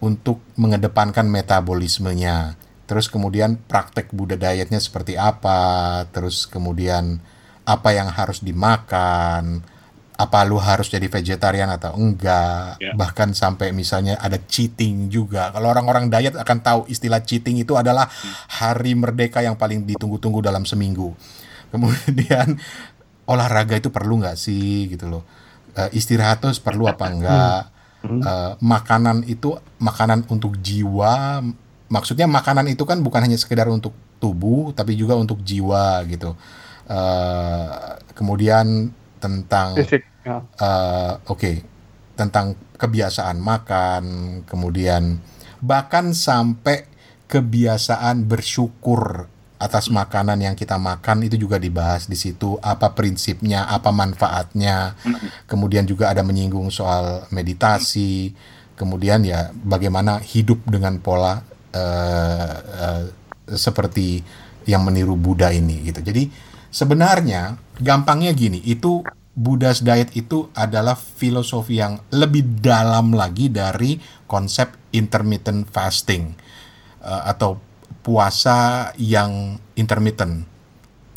untuk 0.00 0.40
mengedepankan 0.56 1.26
metabolismenya 1.28 2.56
terus 2.86 3.10
kemudian 3.10 3.58
praktek 3.66 4.14
Buddha 4.14 4.38
dietnya 4.38 4.78
seperti 4.78 5.18
apa, 5.18 6.06
terus 6.14 6.46
kemudian 6.46 7.18
apa 7.66 7.90
yang 7.90 8.06
harus 8.06 8.38
dimakan, 8.46 9.66
apa 10.14 10.38
lu 10.46 10.56
harus 10.62 10.86
jadi 10.86 11.10
vegetarian 11.10 11.66
atau 11.66 11.98
enggak, 11.98 12.78
yeah. 12.78 12.94
bahkan 12.94 13.34
sampai 13.34 13.74
misalnya 13.74 14.14
ada 14.22 14.38
cheating 14.38 15.10
juga. 15.10 15.50
Kalau 15.50 15.74
orang-orang 15.74 16.06
diet 16.06 16.38
akan 16.38 16.58
tahu 16.62 16.80
istilah 16.86 17.26
cheating 17.26 17.58
itu 17.58 17.74
adalah 17.74 18.06
hari 18.48 18.94
merdeka 18.94 19.42
yang 19.42 19.58
paling 19.58 19.82
ditunggu-tunggu 19.82 20.38
dalam 20.40 20.62
seminggu. 20.62 21.10
Kemudian 21.74 22.54
olahraga 23.26 23.74
itu 23.74 23.90
perlu 23.90 24.22
nggak 24.22 24.38
sih 24.38 24.94
gitu 24.94 25.10
loh. 25.10 25.26
Uh, 25.76 25.90
istirahat 25.92 26.40
tuh 26.40 26.54
perlu 26.62 26.86
apa 26.86 27.10
enggak? 27.10 27.75
Uh, 28.06 28.52
makanan 28.62 29.26
itu 29.26 29.58
makanan 29.82 30.24
untuk 30.30 30.56
jiwa 30.62 31.42
maksudnya 31.86 32.26
makanan 32.26 32.66
itu 32.70 32.82
kan 32.82 32.98
bukan 33.02 33.22
hanya 33.26 33.38
sekedar 33.38 33.66
untuk 33.70 33.94
tubuh 34.18 34.72
tapi 34.72 34.96
juga 34.96 35.14
untuk 35.18 35.42
jiwa 35.42 36.02
gitu. 36.08 36.34
Uh, 36.86 37.98
kemudian 38.14 38.94
tentang 39.18 39.74
uh, 39.74 41.18
oke 41.26 41.34
okay, 41.34 41.66
tentang 42.14 42.54
kebiasaan 42.78 43.42
makan 43.42 44.04
kemudian 44.46 45.18
bahkan 45.58 46.14
sampai 46.14 46.86
kebiasaan 47.26 48.30
bersyukur 48.30 49.26
atas 49.66 49.90
makanan 49.90 50.38
yang 50.38 50.54
kita 50.54 50.78
makan 50.78 51.26
itu 51.26 51.34
juga 51.34 51.58
dibahas 51.58 52.06
di 52.06 52.14
situ. 52.14 52.56
Apa 52.62 52.94
prinsipnya 52.94 53.66
apa 53.66 53.90
manfaatnya. 53.90 54.94
Kemudian 55.50 55.84
juga 55.84 56.14
ada 56.14 56.22
menyinggung 56.22 56.70
soal 56.70 57.26
meditasi. 57.34 58.32
Kemudian 58.78 59.26
ya 59.26 59.50
bagaimana 59.52 60.22
hidup 60.22 60.62
dengan 60.70 61.02
pola 61.02 61.42
uh, 61.74 62.54
uh, 62.62 63.04
seperti 63.50 64.22
yang 64.66 64.82
meniru 64.82 65.14
Buddha 65.14 65.50
ini 65.50 65.86
gitu. 65.86 66.02
Jadi 66.02 66.30
sebenarnya 66.70 67.56
gampangnya 67.78 68.34
gini, 68.34 68.60
itu 68.66 69.02
Buddha's 69.36 69.84
diet 69.84 70.16
itu 70.16 70.48
adalah 70.56 70.96
filosofi 70.96 71.76
yang 71.76 72.00
lebih 72.08 72.56
dalam 72.64 73.12
lagi 73.12 73.52
dari 73.52 74.00
konsep 74.24 74.72
intermittent 74.96 75.68
fasting 75.68 76.32
uh, 77.04 77.28
atau 77.28 77.60
puasa 78.06 78.94
yang 79.02 79.58
intermittent. 79.74 80.46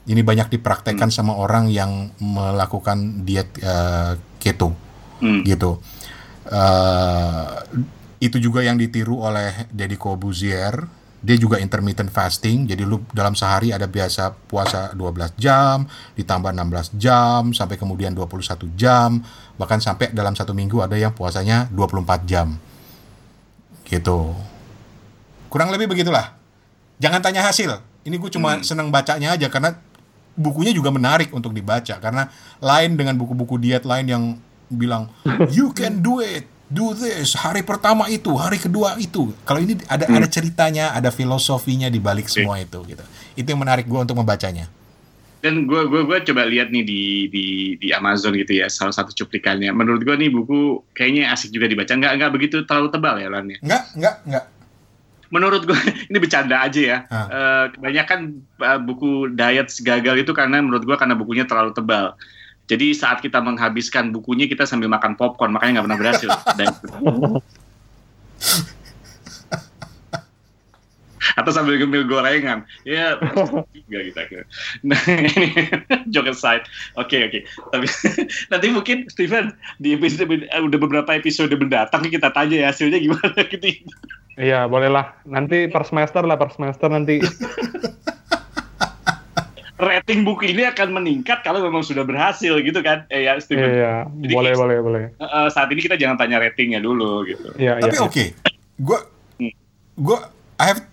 Ini 0.09 0.25
banyak 0.25 0.49
dipraktekkan 0.49 1.13
hmm. 1.13 1.17
sama 1.21 1.37
orang 1.37 1.69
yang 1.69 2.09
melakukan 2.17 3.21
diet 3.21 3.53
uh, 3.61 4.17
keto, 4.41 4.73
hmm. 5.21 5.45
gitu. 5.45 5.77
Uh, 6.49 7.61
itu 8.17 8.41
juga 8.41 8.65
yang 8.65 8.81
ditiru 8.81 9.21
oleh 9.21 9.69
Deddy 9.69 10.01
Corbuzier 10.01 10.97
dia 11.19 11.35
juga 11.35 11.59
intermittent 11.59 12.07
fasting 12.15 12.63
jadi 12.63 12.87
lu 12.87 13.03
dalam 13.11 13.35
sehari 13.35 13.75
ada 13.75 13.91
biasa 13.91 14.31
puasa 14.47 14.95
12 14.95 15.35
jam 15.35 15.83
ditambah 16.15 16.55
16 16.55 16.95
jam 16.95 17.51
sampai 17.51 17.75
kemudian 17.75 18.15
21 18.15 18.71
jam 18.79 19.19
bahkan 19.59 19.83
sampai 19.83 20.15
dalam 20.15 20.31
satu 20.31 20.55
minggu 20.55 20.79
ada 20.79 20.95
yang 20.95 21.11
puasanya 21.11 21.67
24 21.75 22.23
jam 22.23 22.55
gitu 23.83 24.31
kurang 25.51 25.75
lebih 25.75 25.91
begitulah 25.91 26.38
jangan 26.99 27.19
tanya 27.23 27.41
hasil. 27.47 27.79
Ini 28.03 28.15
gue 28.19 28.31
cuma 28.31 28.59
hmm. 28.59 28.63
seneng 28.67 28.87
bacanya 28.91 29.33
aja 29.33 29.47
karena 29.47 29.75
bukunya 30.35 30.75
juga 30.75 30.91
menarik 30.91 31.31
untuk 31.31 31.55
dibaca. 31.55 31.97
Karena 31.97 32.27
lain 32.59 32.99
dengan 32.99 33.15
buku-buku 33.15 33.57
diet 33.57 33.87
lain 33.87 34.05
yang 34.05 34.23
bilang 34.69 35.09
you 35.55 35.73
can 35.73 36.03
do 36.03 36.21
it 36.21 36.45
do 36.69 36.93
this 36.93 37.33
hari 37.33 37.65
pertama 37.65 38.05
itu 38.11 38.29
hari 38.37 38.61
kedua 38.61 38.99
itu. 39.01 39.33
Kalau 39.47 39.59
ini 39.63 39.79
ada 39.89 40.05
hmm. 40.05 40.17
ada 40.21 40.27
ceritanya 40.29 40.85
ada 40.93 41.09
filosofinya 41.09 41.89
di 41.89 41.97
balik 41.97 42.29
semua 42.29 42.61
itu 42.61 42.77
gitu. 42.85 43.01
Itu 43.33 43.47
yang 43.49 43.63
menarik 43.63 43.89
gue 43.89 43.97
untuk 43.97 44.19
membacanya. 44.19 44.69
Dan 45.39 45.63
gue 45.65 45.87
gue 45.87 46.03
gue 46.03 46.17
coba 46.29 46.43
lihat 46.43 46.67
nih 46.67 46.83
di 46.83 47.01
di 47.31 47.45
di 47.79 47.87
Amazon 47.95 48.35
gitu 48.35 48.59
ya 48.59 48.67
salah 48.67 48.93
satu 48.93 49.15
cuplikannya. 49.15 49.71
Menurut 49.71 50.03
gue 50.03 50.13
nih 50.13 50.29
buku 50.29 50.83
kayaknya 50.93 51.31
asik 51.33 51.55
juga 51.55 51.65
dibaca. 51.65 51.89
Nggak 51.89 52.13
nggak 52.21 52.31
begitu 52.35 52.55
terlalu 52.67 52.91
tebal 52.91 53.15
ya 53.17 53.27
Lan 53.31 53.47
ya? 53.49 53.57
Nggak 53.63 53.83
nggak 53.97 54.15
nggak 54.29 54.45
menurut 55.29 55.65
gue 55.65 55.79
ini 56.09 56.17
bercanda 56.17 56.61
aja 56.61 56.81
ya. 56.81 56.97
Uh, 57.09 57.65
kebanyakan 57.73 58.41
uh, 58.61 58.79
buku 58.81 59.33
diet 59.33 59.69
gagal 59.81 60.25
itu 60.25 60.31
karena 60.33 60.61
menurut 60.61 60.85
gue 60.85 60.97
karena 60.97 61.15
bukunya 61.17 61.45
terlalu 61.45 61.73
tebal. 61.73 62.13
Jadi 62.69 62.93
saat 62.93 63.25
kita 63.25 63.41
menghabiskan 63.41 64.13
bukunya 64.13 64.45
kita 64.45 64.69
sambil 64.69 64.93
makan 64.93 65.17
popcorn, 65.17 65.49
makanya 65.49 65.81
nggak 65.81 65.85
pernah 65.89 66.01
berhasil. 66.05 66.29
Atau 71.35 71.51
sambil 71.53 71.77
gemil 71.77 72.07
gorengan, 72.07 72.65
ya 72.87 73.19
tiga 73.75 73.99
kita. 74.09 74.21
Nah 74.85 74.99
ini 75.05 75.67
joke 76.13 76.31
aside, 76.31 76.65
oke 76.97 77.11
okay, 77.11 77.29
oke. 77.29 77.39
Okay. 77.39 77.41
Tapi 77.73 77.85
nanti 78.53 78.65
mungkin 78.71 78.97
Steven 79.11 79.53
di 79.77 79.93
episode 79.93 80.29
udah 80.49 80.79
beberapa 80.79 81.11
episode 81.13 81.53
mendatang 81.53 82.07
kita 82.07 82.31
tanya 82.33 82.65
ya 82.65 82.67
hasilnya 82.71 82.97
gimana 82.97 83.39
gitu. 83.45 83.67
Iya 84.39 84.65
bolehlah. 84.71 85.13
Nanti 85.27 85.67
per 85.67 85.83
semester 85.83 86.23
lah 86.23 86.39
per 86.39 86.49
semester 86.55 86.87
nanti. 86.87 87.19
rating 89.79 90.27
buku 90.27 90.51
ini 90.51 90.67
akan 90.67 90.91
meningkat 90.91 91.39
kalau 91.39 91.63
memang 91.63 91.79
sudah 91.79 92.03
berhasil 92.03 92.59
gitu 92.59 92.83
kan 92.83 93.07
eh 93.07 93.31
ya 93.31 93.39
Steven 93.39 93.63
iya, 93.63 94.03
Jadi, 94.11 94.33
boleh 94.35 94.53
boleh 94.59 94.77
boleh 94.83 95.03
uh, 95.23 95.47
saat 95.47 95.71
ini 95.71 95.79
kita 95.79 95.95
jangan 95.95 96.19
tanya 96.19 96.43
ratingnya 96.43 96.83
dulu 96.83 97.23
gitu 97.23 97.55
iya, 97.55 97.79
tapi 97.79 97.95
iya, 97.95 98.03
oke 98.03 98.11
okay. 98.11 98.27
gue 98.75 98.99
gue 99.95 100.19
I 100.59 100.65
have 100.75 100.83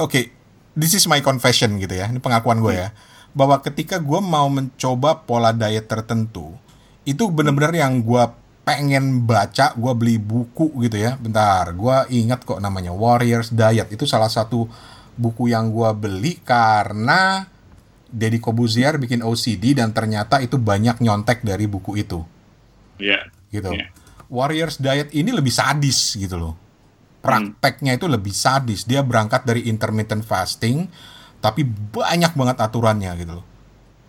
oke 0.00 0.10
okay, 0.10 0.24
this 0.76 0.92
is 0.92 1.04
my 1.08 1.20
confession 1.20 1.76
gitu 1.80 1.96
ya 1.96 2.08
ini 2.08 2.20
pengakuan 2.20 2.60
gue 2.60 2.72
hmm. 2.72 2.82
ya 2.86 2.88
bahwa 3.36 3.60
ketika 3.60 4.00
gue 4.00 4.20
mau 4.22 4.48
mencoba 4.48 5.24
pola 5.24 5.52
diet 5.52 5.88
tertentu 5.88 6.56
itu 7.04 7.28
benar-benar 7.28 7.72
yang 7.76 8.00
gue 8.00 8.24
pengen 8.66 9.22
baca 9.22 9.78
gue 9.78 9.92
beli 9.94 10.18
buku 10.18 10.74
gitu 10.82 10.98
ya 10.98 11.14
bentar 11.14 11.70
gue 11.70 11.96
ingat 12.10 12.42
kok 12.42 12.58
namanya 12.58 12.90
Warriors 12.90 13.54
Diet 13.54 13.86
itu 13.94 14.10
salah 14.10 14.26
satu 14.26 14.66
buku 15.14 15.54
yang 15.54 15.70
gue 15.70 15.90
beli 15.94 16.42
karena 16.42 17.46
Deddy 18.06 18.38
Kobuzier 18.38 18.98
bikin 18.98 19.22
OCD 19.22 19.78
dan 19.78 19.90
ternyata 19.90 20.38
itu 20.38 20.56
banyak 20.56 21.02
nyontek 21.02 21.42
dari 21.42 21.66
buku 21.66 21.98
itu. 21.98 22.22
Iya. 23.02 23.26
Yeah. 23.28 23.50
Gitu. 23.50 23.70
Yeah. 23.74 23.90
Warriors 24.30 24.78
Diet 24.78 25.10
ini 25.14 25.30
lebih 25.34 25.50
sadis 25.50 26.14
gitu 26.14 26.38
loh. 26.38 26.54
Prakteknya 27.26 27.92
itu 27.98 28.06
lebih 28.06 28.32
sadis. 28.32 28.86
Dia 28.86 29.02
berangkat 29.02 29.42
dari 29.42 29.66
intermittent 29.66 30.22
fasting, 30.22 30.86
tapi 31.42 31.66
banyak 31.66 32.32
banget 32.32 32.56
aturannya 32.62 33.12
gitu 33.18 33.32
loh. 33.42 33.46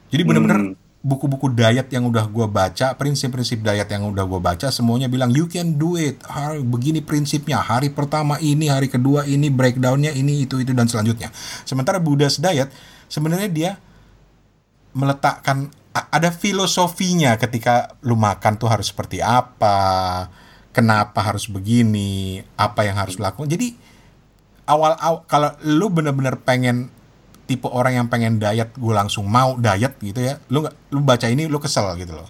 Jadi 0.08 0.24
bener-bener 0.24 0.60
hmm. 0.72 1.04
buku-buku 1.04 1.52
diet 1.52 1.92
yang 1.92 2.08
udah 2.08 2.26
gue 2.32 2.48
baca, 2.48 2.96
prinsip-prinsip 2.96 3.60
diet 3.60 3.90
yang 3.92 4.08
udah 4.08 4.24
gue 4.24 4.40
baca, 4.40 4.68
semuanya 4.72 5.12
bilang 5.12 5.36
you 5.36 5.52
can 5.52 5.76
do 5.76 6.00
it. 6.00 6.22
Hari, 6.24 6.64
begini 6.64 7.04
prinsipnya. 7.04 7.60
Hari 7.60 7.92
pertama 7.92 8.40
ini, 8.40 8.72
hari 8.72 8.88
kedua 8.88 9.28
ini, 9.28 9.52
breakdownnya 9.52 10.16
ini, 10.16 10.48
itu, 10.48 10.64
itu 10.64 10.72
dan 10.72 10.88
selanjutnya. 10.88 11.34
Sementara 11.68 12.00
Buddha's 12.00 12.40
diet 12.40 12.72
sebenarnya 13.12 13.50
dia 13.52 13.72
meletakkan 14.96 15.70
ada 15.94 16.30
filosofinya 16.30 17.38
ketika 17.42 17.98
lu 18.06 18.14
makan 18.14 18.58
tuh 18.58 18.70
harus 18.70 18.94
seperti 18.94 19.22
apa 19.22 20.30
kenapa 20.78 21.26
harus 21.26 21.50
begini, 21.50 22.46
apa 22.54 22.86
yang 22.86 23.02
harus 23.02 23.18
lakukan. 23.18 23.50
Jadi 23.50 23.74
awal, 24.70 24.94
awal 25.02 25.26
kalau 25.26 25.50
lu 25.66 25.90
bener-bener 25.90 26.38
pengen 26.38 26.94
tipe 27.50 27.66
orang 27.66 27.98
yang 27.98 28.08
pengen 28.14 28.38
diet, 28.38 28.78
gue 28.78 28.94
langsung 28.94 29.26
mau 29.26 29.58
diet 29.58 29.98
gitu 29.98 30.22
ya. 30.22 30.38
Lu 30.54 30.62
nggak, 30.62 30.94
lu 30.94 31.02
baca 31.02 31.26
ini 31.26 31.50
lu 31.50 31.58
kesel 31.58 31.98
gitu 31.98 32.14
loh. 32.14 32.30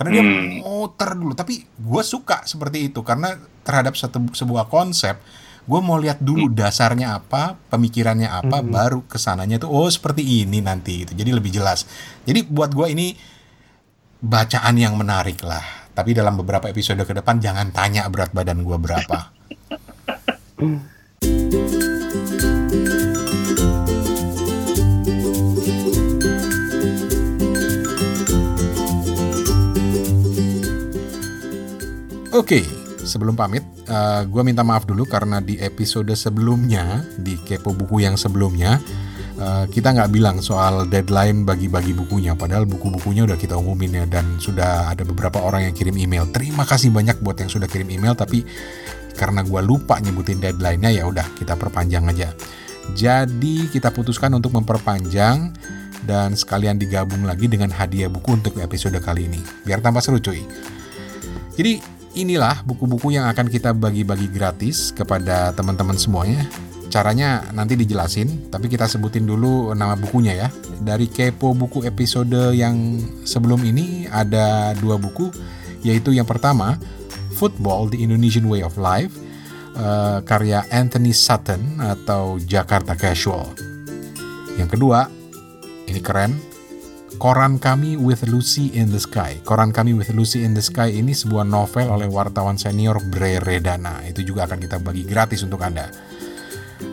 Karena 0.00 0.16
dia 0.16 0.24
hmm. 0.24 0.64
muter 0.64 1.10
dulu. 1.12 1.36
Tapi 1.36 1.60
gue 1.60 2.02
suka 2.06 2.48
seperti 2.48 2.88
itu 2.88 3.04
karena 3.04 3.36
terhadap 3.66 4.00
satu 4.00 4.32
sebuah 4.32 4.72
konsep, 4.72 5.20
gue 5.68 5.80
mau 5.84 6.00
lihat 6.00 6.24
dulu 6.24 6.48
hmm. 6.48 6.56
dasarnya 6.56 7.20
apa, 7.20 7.60
pemikirannya 7.68 8.32
apa, 8.32 8.64
hmm. 8.64 8.70
baru 8.72 9.00
ke 9.04 9.20
sananya 9.20 9.60
tuh 9.60 9.68
oh 9.68 9.90
seperti 9.92 10.24
ini 10.24 10.64
nanti 10.64 11.04
itu. 11.04 11.12
Jadi 11.12 11.36
lebih 11.36 11.52
jelas. 11.52 11.84
Jadi 12.24 12.48
buat 12.48 12.72
gue 12.72 12.88
ini 12.96 13.12
bacaan 14.24 14.72
yang 14.80 14.96
menarik 14.96 15.44
lah. 15.44 15.87
Tapi 15.98 16.14
dalam 16.14 16.38
beberapa 16.38 16.70
episode 16.70 17.02
ke 17.02 17.10
depan 17.10 17.42
jangan 17.42 17.74
tanya 17.74 18.06
berat 18.06 18.30
badan 18.30 18.62
gue 18.62 18.78
berapa. 18.78 19.34
Oke, 32.30 32.62
sebelum 33.02 33.34
pamit, 33.34 33.66
uh, 33.90 34.22
eh, 34.22 34.30
gue 34.30 34.42
minta 34.46 34.62
maaf 34.62 34.86
dulu 34.86 35.02
karena 35.02 35.42
di 35.42 35.58
episode 35.58 36.14
sebelumnya, 36.14 37.02
di 37.18 37.34
Kepo 37.42 37.74
Buku 37.74 38.06
yang 38.06 38.14
sebelumnya, 38.14 38.78
uh, 39.40 39.64
kita 39.70 39.94
nggak 39.94 40.10
bilang 40.12 40.42
soal 40.42 40.84
deadline 40.90 41.46
bagi-bagi 41.46 41.94
bukunya. 41.94 42.34
Padahal 42.34 42.66
buku-bukunya 42.66 43.24
udah 43.24 43.38
kita 43.38 43.56
umumin 43.56 44.02
ya, 44.02 44.04
dan 44.04 44.36
sudah 44.36 44.92
ada 44.92 45.06
beberapa 45.06 45.40
orang 45.40 45.70
yang 45.70 45.74
kirim 45.74 45.96
email. 45.96 46.28
Terima 46.34 46.66
kasih 46.66 46.90
banyak 46.90 47.22
buat 47.22 47.40
yang 47.40 47.50
sudah 47.50 47.70
kirim 47.70 47.88
email, 47.88 48.12
tapi 48.18 48.44
karena 49.18 49.42
gue 49.42 49.60
lupa 49.64 49.98
nyebutin 49.98 50.38
deadline-nya, 50.38 50.94
ya 50.94 51.06
udah 51.06 51.26
kita 51.34 51.58
perpanjang 51.58 52.06
aja. 52.06 52.30
Jadi 52.94 53.68
kita 53.68 53.92
putuskan 53.92 54.32
untuk 54.32 54.54
memperpanjang 54.54 55.52
dan 56.08 56.32
sekalian 56.32 56.80
digabung 56.80 57.28
lagi 57.28 57.50
dengan 57.50 57.68
hadiah 57.68 58.08
buku 58.08 58.40
untuk 58.40 58.56
episode 58.62 58.96
kali 59.02 59.28
ini. 59.28 59.40
Biar 59.66 59.84
tambah 59.84 60.00
seru 60.00 60.22
cuy. 60.22 60.40
Jadi 61.58 61.82
inilah 62.16 62.64
buku-buku 62.64 63.12
yang 63.12 63.28
akan 63.28 63.52
kita 63.52 63.76
bagi-bagi 63.76 64.32
gratis 64.32 64.94
kepada 64.94 65.52
teman-teman 65.52 66.00
semuanya. 66.00 66.48
Caranya 66.88 67.44
nanti 67.52 67.76
dijelasin, 67.76 68.48
tapi 68.48 68.72
kita 68.72 68.88
sebutin 68.88 69.28
dulu 69.28 69.76
nama 69.76 69.92
bukunya 69.92 70.32
ya. 70.32 70.48
Dari 70.80 71.04
Kepo 71.12 71.52
Buku 71.52 71.84
episode 71.84 72.56
yang 72.56 72.96
sebelum 73.28 73.60
ini 73.60 74.08
ada 74.08 74.72
dua 74.80 74.96
buku, 74.96 75.28
yaitu 75.84 76.16
yang 76.16 76.24
pertama, 76.24 76.80
Football, 77.36 77.92
The 77.92 78.00
Indonesian 78.00 78.48
Way 78.48 78.64
of 78.64 78.80
Life, 78.80 79.12
uh, 79.76 80.24
karya 80.24 80.64
Anthony 80.72 81.12
Sutton 81.12 81.76
atau 81.76 82.40
Jakarta 82.40 82.96
Casual. 82.96 83.52
Yang 84.56 84.80
kedua, 84.80 85.06
ini 85.86 86.00
keren, 86.00 86.40
Koran 87.18 87.58
Kami 87.58 87.98
with 87.98 88.24
Lucy 88.30 88.72
in 88.72 88.94
the 88.94 89.02
Sky. 89.02 89.42
Koran 89.44 89.74
Kami 89.74 89.92
with 89.92 90.08
Lucy 90.14 90.46
in 90.46 90.54
the 90.54 90.62
Sky 90.62 90.94
ini 90.94 91.12
sebuah 91.12 91.44
novel 91.44 91.90
oleh 91.90 92.06
wartawan 92.06 92.56
senior 92.56 92.96
Bre 93.12 93.42
Redana. 93.42 94.06
Itu 94.06 94.22
juga 94.22 94.46
akan 94.46 94.58
kita 94.62 94.78
bagi 94.78 95.02
gratis 95.02 95.42
untuk 95.42 95.60
Anda. 95.60 95.90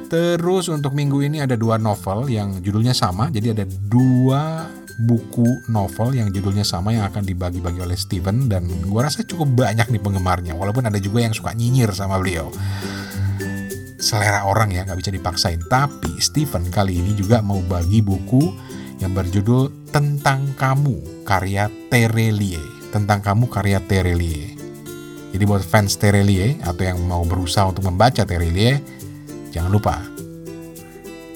Terus 0.05 0.69
untuk 0.69 0.93
minggu 0.93 1.21
ini 1.25 1.41
ada 1.41 1.57
dua 1.57 1.81
novel 1.81 2.29
yang 2.29 2.61
judulnya 2.61 2.93
sama. 2.93 3.33
Jadi 3.33 3.47
ada 3.57 3.65
dua 3.65 4.69
buku 5.05 5.67
novel 5.67 6.15
yang 6.15 6.31
judulnya 6.31 6.63
sama 6.63 6.95
yang 6.95 7.03
akan 7.11 7.27
dibagi-bagi 7.27 7.83
oleh 7.83 7.99
Steven 7.99 8.47
dan 8.47 8.63
gue 8.63 9.01
rasa 9.03 9.27
cukup 9.27 9.51
banyak 9.51 9.91
nih 9.91 9.99
penggemarnya 9.99 10.55
walaupun 10.55 10.87
ada 10.87 10.95
juga 11.03 11.19
yang 11.19 11.35
suka 11.35 11.51
nyinyir 11.51 11.91
sama 11.91 12.15
beliau 12.15 12.47
selera 13.99 14.47
orang 14.47 14.71
ya 14.71 14.87
nggak 14.87 14.95
bisa 14.95 15.11
dipaksain 15.11 15.59
tapi 15.67 16.15
Steven 16.23 16.71
kali 16.71 16.95
ini 16.95 17.11
juga 17.11 17.43
mau 17.43 17.59
bagi 17.67 17.99
buku 17.99 18.55
yang 19.03 19.11
berjudul 19.11 19.91
Tentang 19.91 20.55
Kamu 20.55 21.23
karya 21.27 21.71
Terelie. 21.91 22.61
Tentang 22.91 23.19
Kamu 23.19 23.47
karya 23.51 23.79
Terelie. 23.83 24.55
Jadi 25.35 25.43
buat 25.43 25.63
fans 25.63 25.99
Terelie 25.99 26.59
atau 26.63 26.83
yang 26.83 26.99
mau 27.03 27.23
berusaha 27.27 27.67
untuk 27.67 27.83
membaca 27.91 28.23
Terelie, 28.23 28.79
jangan 29.55 29.71
lupa 29.71 30.03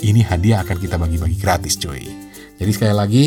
ini 0.03 0.24
hadiah 0.24 0.63
akan 0.63 0.78
kita 0.80 0.95
bagi-bagi 0.95 1.38
gratis 1.39 1.76
cuy. 1.76 2.03
Jadi 2.59 2.72
sekali 2.72 2.95
lagi 2.95 3.26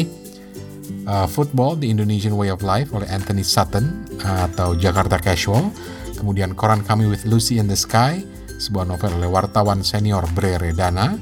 uh, 1.09 1.29
Football 1.29 1.81
The 1.81 1.89
Indonesian 1.89 2.37
Way 2.37 2.53
of 2.53 2.65
Life 2.65 2.93
oleh 2.93 3.09
Anthony 3.09 3.45
Sutton 3.45 4.09
atau 4.23 4.77
Jakarta 4.77 5.21
Casual, 5.21 5.73
kemudian 6.17 6.57
Koran 6.57 6.85
Kami 6.85 7.09
with 7.09 7.25
Lucy 7.29 7.61
in 7.61 7.69
the 7.69 7.77
Sky, 7.77 8.25
sebuah 8.61 8.89
novel 8.89 9.21
oleh 9.21 9.29
wartawan 9.29 9.85
senior 9.85 10.25
Bre 10.33 10.57
Redana, 10.61 11.17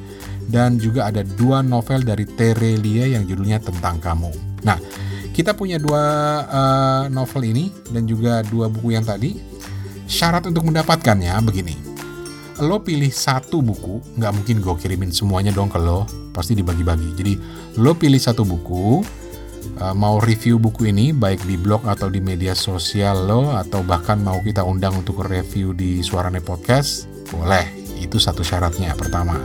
dan 0.51 0.79
juga 0.79 1.11
ada 1.11 1.23
dua 1.23 1.63
novel 1.63 2.03
dari 2.03 2.27
Terelia 2.27 3.07
yang 3.07 3.27
judulnya 3.27 3.63
Tentang 3.63 4.03
Kamu. 4.03 4.63
Nah, 4.67 4.79
kita 5.31 5.55
punya 5.55 5.81
dua 5.81 6.03
uh, 6.47 7.05
novel 7.09 7.43
ini 7.47 7.71
dan 7.91 8.05
juga 8.05 8.43
dua 8.47 8.67
buku 8.67 8.95
yang 8.95 9.07
tadi. 9.07 9.39
Syarat 10.11 10.43
untuk 10.51 10.67
mendapatkannya 10.67 11.31
begini. 11.47 11.90
Lo 12.61 12.85
pilih 12.85 13.09
satu 13.09 13.65
buku, 13.65 14.21
nggak 14.21 14.33
mungkin 14.37 14.57
gue 14.61 14.75
kirimin 14.77 15.09
semuanya 15.09 15.49
dong 15.49 15.73
ke 15.73 15.81
lo, 15.81 16.05
pasti 16.37 16.53
dibagi-bagi. 16.53 17.17
Jadi 17.17 17.33
lo 17.81 17.97
pilih 17.97 18.21
satu 18.21 18.45
buku, 18.45 19.01
uh, 19.81 19.97
mau 19.97 20.21
review 20.21 20.61
buku 20.61 20.93
ini 20.93 21.17
baik 21.17 21.41
di 21.49 21.57
blog 21.57 21.89
atau 21.89 22.13
di 22.13 22.21
media 22.21 22.53
sosial 22.53 23.25
lo 23.25 23.57
atau 23.57 23.81
bahkan 23.81 24.21
mau 24.21 24.45
kita 24.45 24.61
undang 24.61 24.93
untuk 25.01 25.25
review 25.25 25.73
di 25.73 26.05
Suarane 26.05 26.45
Podcast, 26.45 27.09
boleh. 27.33 27.81
Itu 28.01 28.17
satu 28.17 28.41
syaratnya 28.41 28.97
pertama 28.97 29.41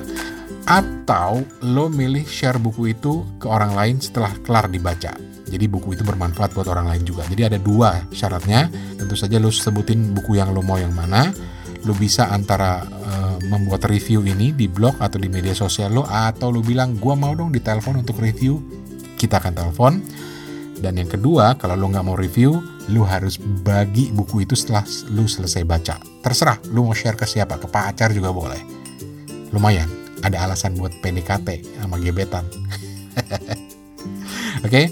atau 0.65 1.45
lo 1.61 1.93
milih 1.93 2.25
share 2.25 2.57
buku 2.57 2.97
itu 2.97 3.21
ke 3.37 3.45
orang 3.45 3.77
lain 3.77 4.01
setelah 4.01 4.33
kelar 4.41 4.65
dibaca. 4.65 5.13
Jadi 5.45 5.65
buku 5.69 5.93
itu 5.93 6.01
bermanfaat 6.01 6.57
buat 6.57 6.65
orang 6.65 6.89
lain 6.89 7.05
juga. 7.05 7.21
Jadi 7.29 7.53
ada 7.53 7.59
dua 7.61 8.01
syaratnya. 8.09 8.65
Tentu 8.97 9.13
saja 9.13 9.37
lo 9.37 9.53
sebutin 9.53 10.17
buku 10.17 10.41
yang 10.41 10.49
lo 10.57 10.65
mau 10.65 10.81
yang 10.81 10.91
mana. 10.91 11.29
Lo 11.85 11.93
bisa 11.93 12.33
antara 12.33 12.81
uh, 12.81 13.37
membuat 13.45 13.85
review 13.85 14.25
ini 14.25 14.51
di 14.51 14.65
blog 14.65 14.97
atau 14.97 15.21
di 15.21 15.29
media 15.29 15.53
sosial 15.53 15.93
lo 15.93 16.03
atau 16.05 16.49
lo 16.49 16.65
bilang 16.65 16.97
gua 16.97 17.13
mau 17.13 17.37
dong 17.37 17.53
ditelepon 17.53 18.01
untuk 18.01 18.17
review. 18.19 18.61
Kita 19.15 19.37
akan 19.37 19.53
telepon. 19.53 19.93
Dan 20.75 20.99
yang 20.99 21.07
kedua, 21.07 21.55
kalau 21.55 21.79
lo 21.79 21.87
nggak 21.87 22.05
mau 22.05 22.19
review, 22.19 22.59
lo 22.91 23.07
harus 23.07 23.39
bagi 23.39 24.11
buku 24.11 24.43
itu 24.43 24.59
setelah 24.59 24.83
lo 25.15 25.23
selesai 25.23 25.63
baca. 25.63 25.95
Terserah, 26.19 26.59
lo 26.75 26.83
mau 26.83 26.97
share 26.97 27.15
ke 27.15 27.23
siapa, 27.23 27.55
ke 27.55 27.71
pacar 27.71 28.11
juga 28.11 28.35
boleh. 28.35 28.59
Lumayan 29.55 29.87
ada 30.25 30.41
alasan 30.49 30.75
buat 30.75 30.91
PDKT 30.99 31.79
sama 31.79 32.01
gebetan. 32.01 32.43
Oke. 34.65 34.67
okay? 34.67 34.85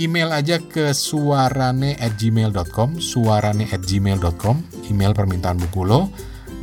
Email 0.00 0.32
aja 0.32 0.56
ke 0.56 0.96
suarane 0.96 1.92
at 2.00 2.16
gmail.com 2.16 2.96
suarane 3.04 3.68
at 3.68 3.84
gmail.com 3.84 4.88
email 4.88 5.12
permintaan 5.12 5.60
buku 5.60 5.84
lo 5.84 6.08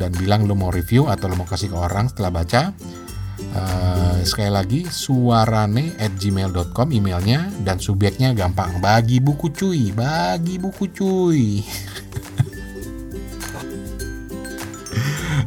dan 0.02 0.10
bilang 0.18 0.50
lo 0.50 0.58
mau 0.58 0.74
review 0.74 1.06
atau 1.06 1.30
lo 1.30 1.38
mau 1.38 1.46
kasih 1.46 1.70
ke 1.70 1.78
orang 1.78 2.10
setelah 2.10 2.34
baca. 2.34 2.74
Uh, 3.54 4.26
sekali 4.26 4.50
lagi 4.50 4.82
suarane 4.90 5.94
at 6.02 6.18
gmail.com 6.18 6.90
emailnya 6.90 7.54
dan 7.62 7.78
subjeknya 7.78 8.34
gampang. 8.34 8.82
Bagi 8.82 9.22
buku 9.22 9.54
cuy 9.54 9.94
bagi 9.94 10.58
buku 10.58 10.90
cuy. 10.90 11.62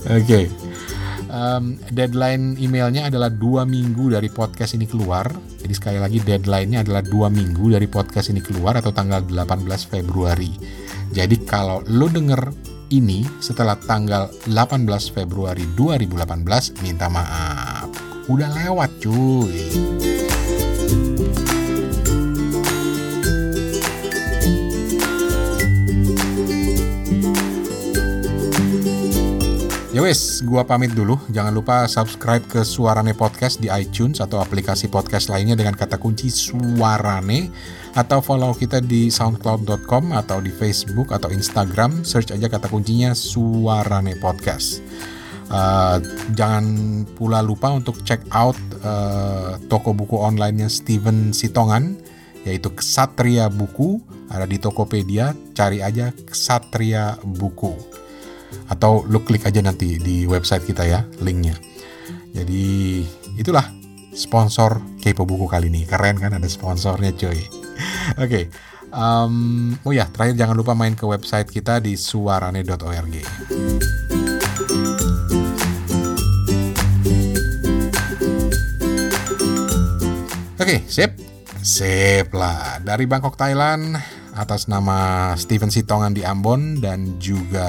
Oke. 0.14 0.46
okay 0.46 0.69
um, 1.30 1.78
deadline 1.94 2.58
emailnya 2.58 3.06
adalah 3.08 3.30
dua 3.30 3.62
minggu 3.62 4.12
dari 4.12 4.28
podcast 4.28 4.74
ini 4.76 4.84
keluar. 4.84 5.30
Jadi 5.62 5.72
sekali 5.72 5.98
lagi 6.02 6.18
deadline-nya 6.20 6.82
adalah 6.82 7.00
dua 7.00 7.30
minggu 7.30 7.72
dari 7.72 7.86
podcast 7.86 8.34
ini 8.34 8.42
keluar 8.42 8.76
atau 8.76 8.90
tanggal 8.90 9.22
18 9.22 9.64
Februari. 9.86 10.50
Jadi 11.14 11.36
kalau 11.46 11.82
lo 11.86 12.10
denger 12.10 12.50
ini 12.90 13.22
setelah 13.38 13.78
tanggal 13.78 14.28
18 14.50 15.14
Februari 15.14 15.62
2018, 15.78 16.82
minta 16.82 17.06
maaf. 17.06 17.88
Udah 18.26 18.50
lewat 18.50 18.90
cuy. 19.02 20.09
Ya 30.00 30.08
wes, 30.08 30.40
gua 30.48 30.64
pamit 30.64 30.96
dulu. 30.96 31.20
Jangan 31.28 31.52
lupa 31.52 31.84
subscribe 31.84 32.40
ke 32.48 32.64
Suarane 32.64 33.12
Podcast 33.12 33.60
di 33.60 33.68
iTunes 33.68 34.24
atau 34.24 34.40
aplikasi 34.40 34.88
podcast 34.88 35.28
lainnya 35.28 35.60
dengan 35.60 35.76
kata 35.76 36.00
kunci 36.00 36.32
Suarane 36.32 37.52
atau 37.92 38.24
follow 38.24 38.56
kita 38.56 38.80
di 38.80 39.12
soundcloud.com 39.12 40.16
atau 40.16 40.40
di 40.40 40.48
Facebook 40.48 41.12
atau 41.12 41.28
Instagram, 41.28 42.00
search 42.00 42.32
aja 42.32 42.48
kata 42.48 42.72
kuncinya 42.72 43.12
Suarane 43.12 44.16
Podcast. 44.16 44.80
Uh, 45.52 46.00
jangan 46.32 46.64
pula 47.12 47.44
lupa 47.44 47.68
untuk 47.68 48.00
check 48.00 48.24
out 48.32 48.56
uh, 48.80 49.60
toko 49.68 49.92
buku 49.92 50.16
online-nya 50.16 50.72
Steven 50.72 51.36
Sitongan 51.36 52.00
yaitu 52.48 52.72
Ksatria 52.72 53.52
Buku 53.52 54.00
ada 54.32 54.48
di 54.48 54.56
Tokopedia, 54.56 55.36
cari 55.52 55.84
aja 55.84 56.08
Satria 56.32 57.20
Buku. 57.20 57.89
Atau 58.70 59.02
lu 59.10 59.26
klik 59.26 59.42
aja 59.44 59.58
nanti 59.60 59.98
di 59.98 60.24
website 60.24 60.62
kita 60.62 60.86
ya, 60.86 61.02
linknya. 61.20 61.58
Jadi 62.30 63.02
itulah 63.34 63.66
sponsor 64.14 64.78
Kepo 65.02 65.26
Buku 65.26 65.50
kali 65.50 65.66
ini. 65.66 65.82
Keren 65.84 66.22
kan 66.22 66.30
ada 66.30 66.46
sponsornya 66.46 67.10
cuy. 67.14 67.34
Oke. 67.34 67.46
Okay. 68.22 68.44
Um, 68.90 69.78
oh 69.86 69.94
ya, 69.94 70.10
terakhir 70.10 70.34
jangan 70.34 70.58
lupa 70.58 70.74
main 70.74 70.98
ke 70.98 71.06
website 71.06 71.46
kita 71.46 71.78
di 71.78 71.94
suarane.org. 71.94 73.14
Oke, 80.58 80.76
sip. 80.90 81.14
Sip 81.62 82.34
lah. 82.34 82.82
Dari 82.82 83.06
Bangkok, 83.06 83.38
Thailand, 83.38 83.94
atas 84.34 84.66
nama 84.70 85.32
Steven 85.34 85.70
Sitongan 85.70 86.14
di 86.14 86.26
Ambon 86.26 86.78
dan 86.78 87.18
juga 87.18 87.68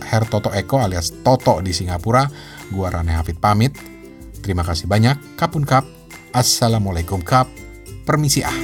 Her 0.00 0.24
Toto 0.28 0.52
Eko 0.52 0.80
alias 0.80 1.12
Toto 1.24 1.60
di 1.64 1.72
Singapura, 1.72 2.28
gua 2.72 3.00
Rane 3.00 3.16
Hafid 3.16 3.40
pamit. 3.40 3.74
Terima 4.40 4.64
kasih 4.64 4.88
banyak. 4.88 5.36
Kapun 5.36 5.68
kap. 5.68 5.84
Assalamualaikum 6.32 7.20
kap. 7.20 7.50
Permisi 8.08 8.40
ah. 8.40 8.56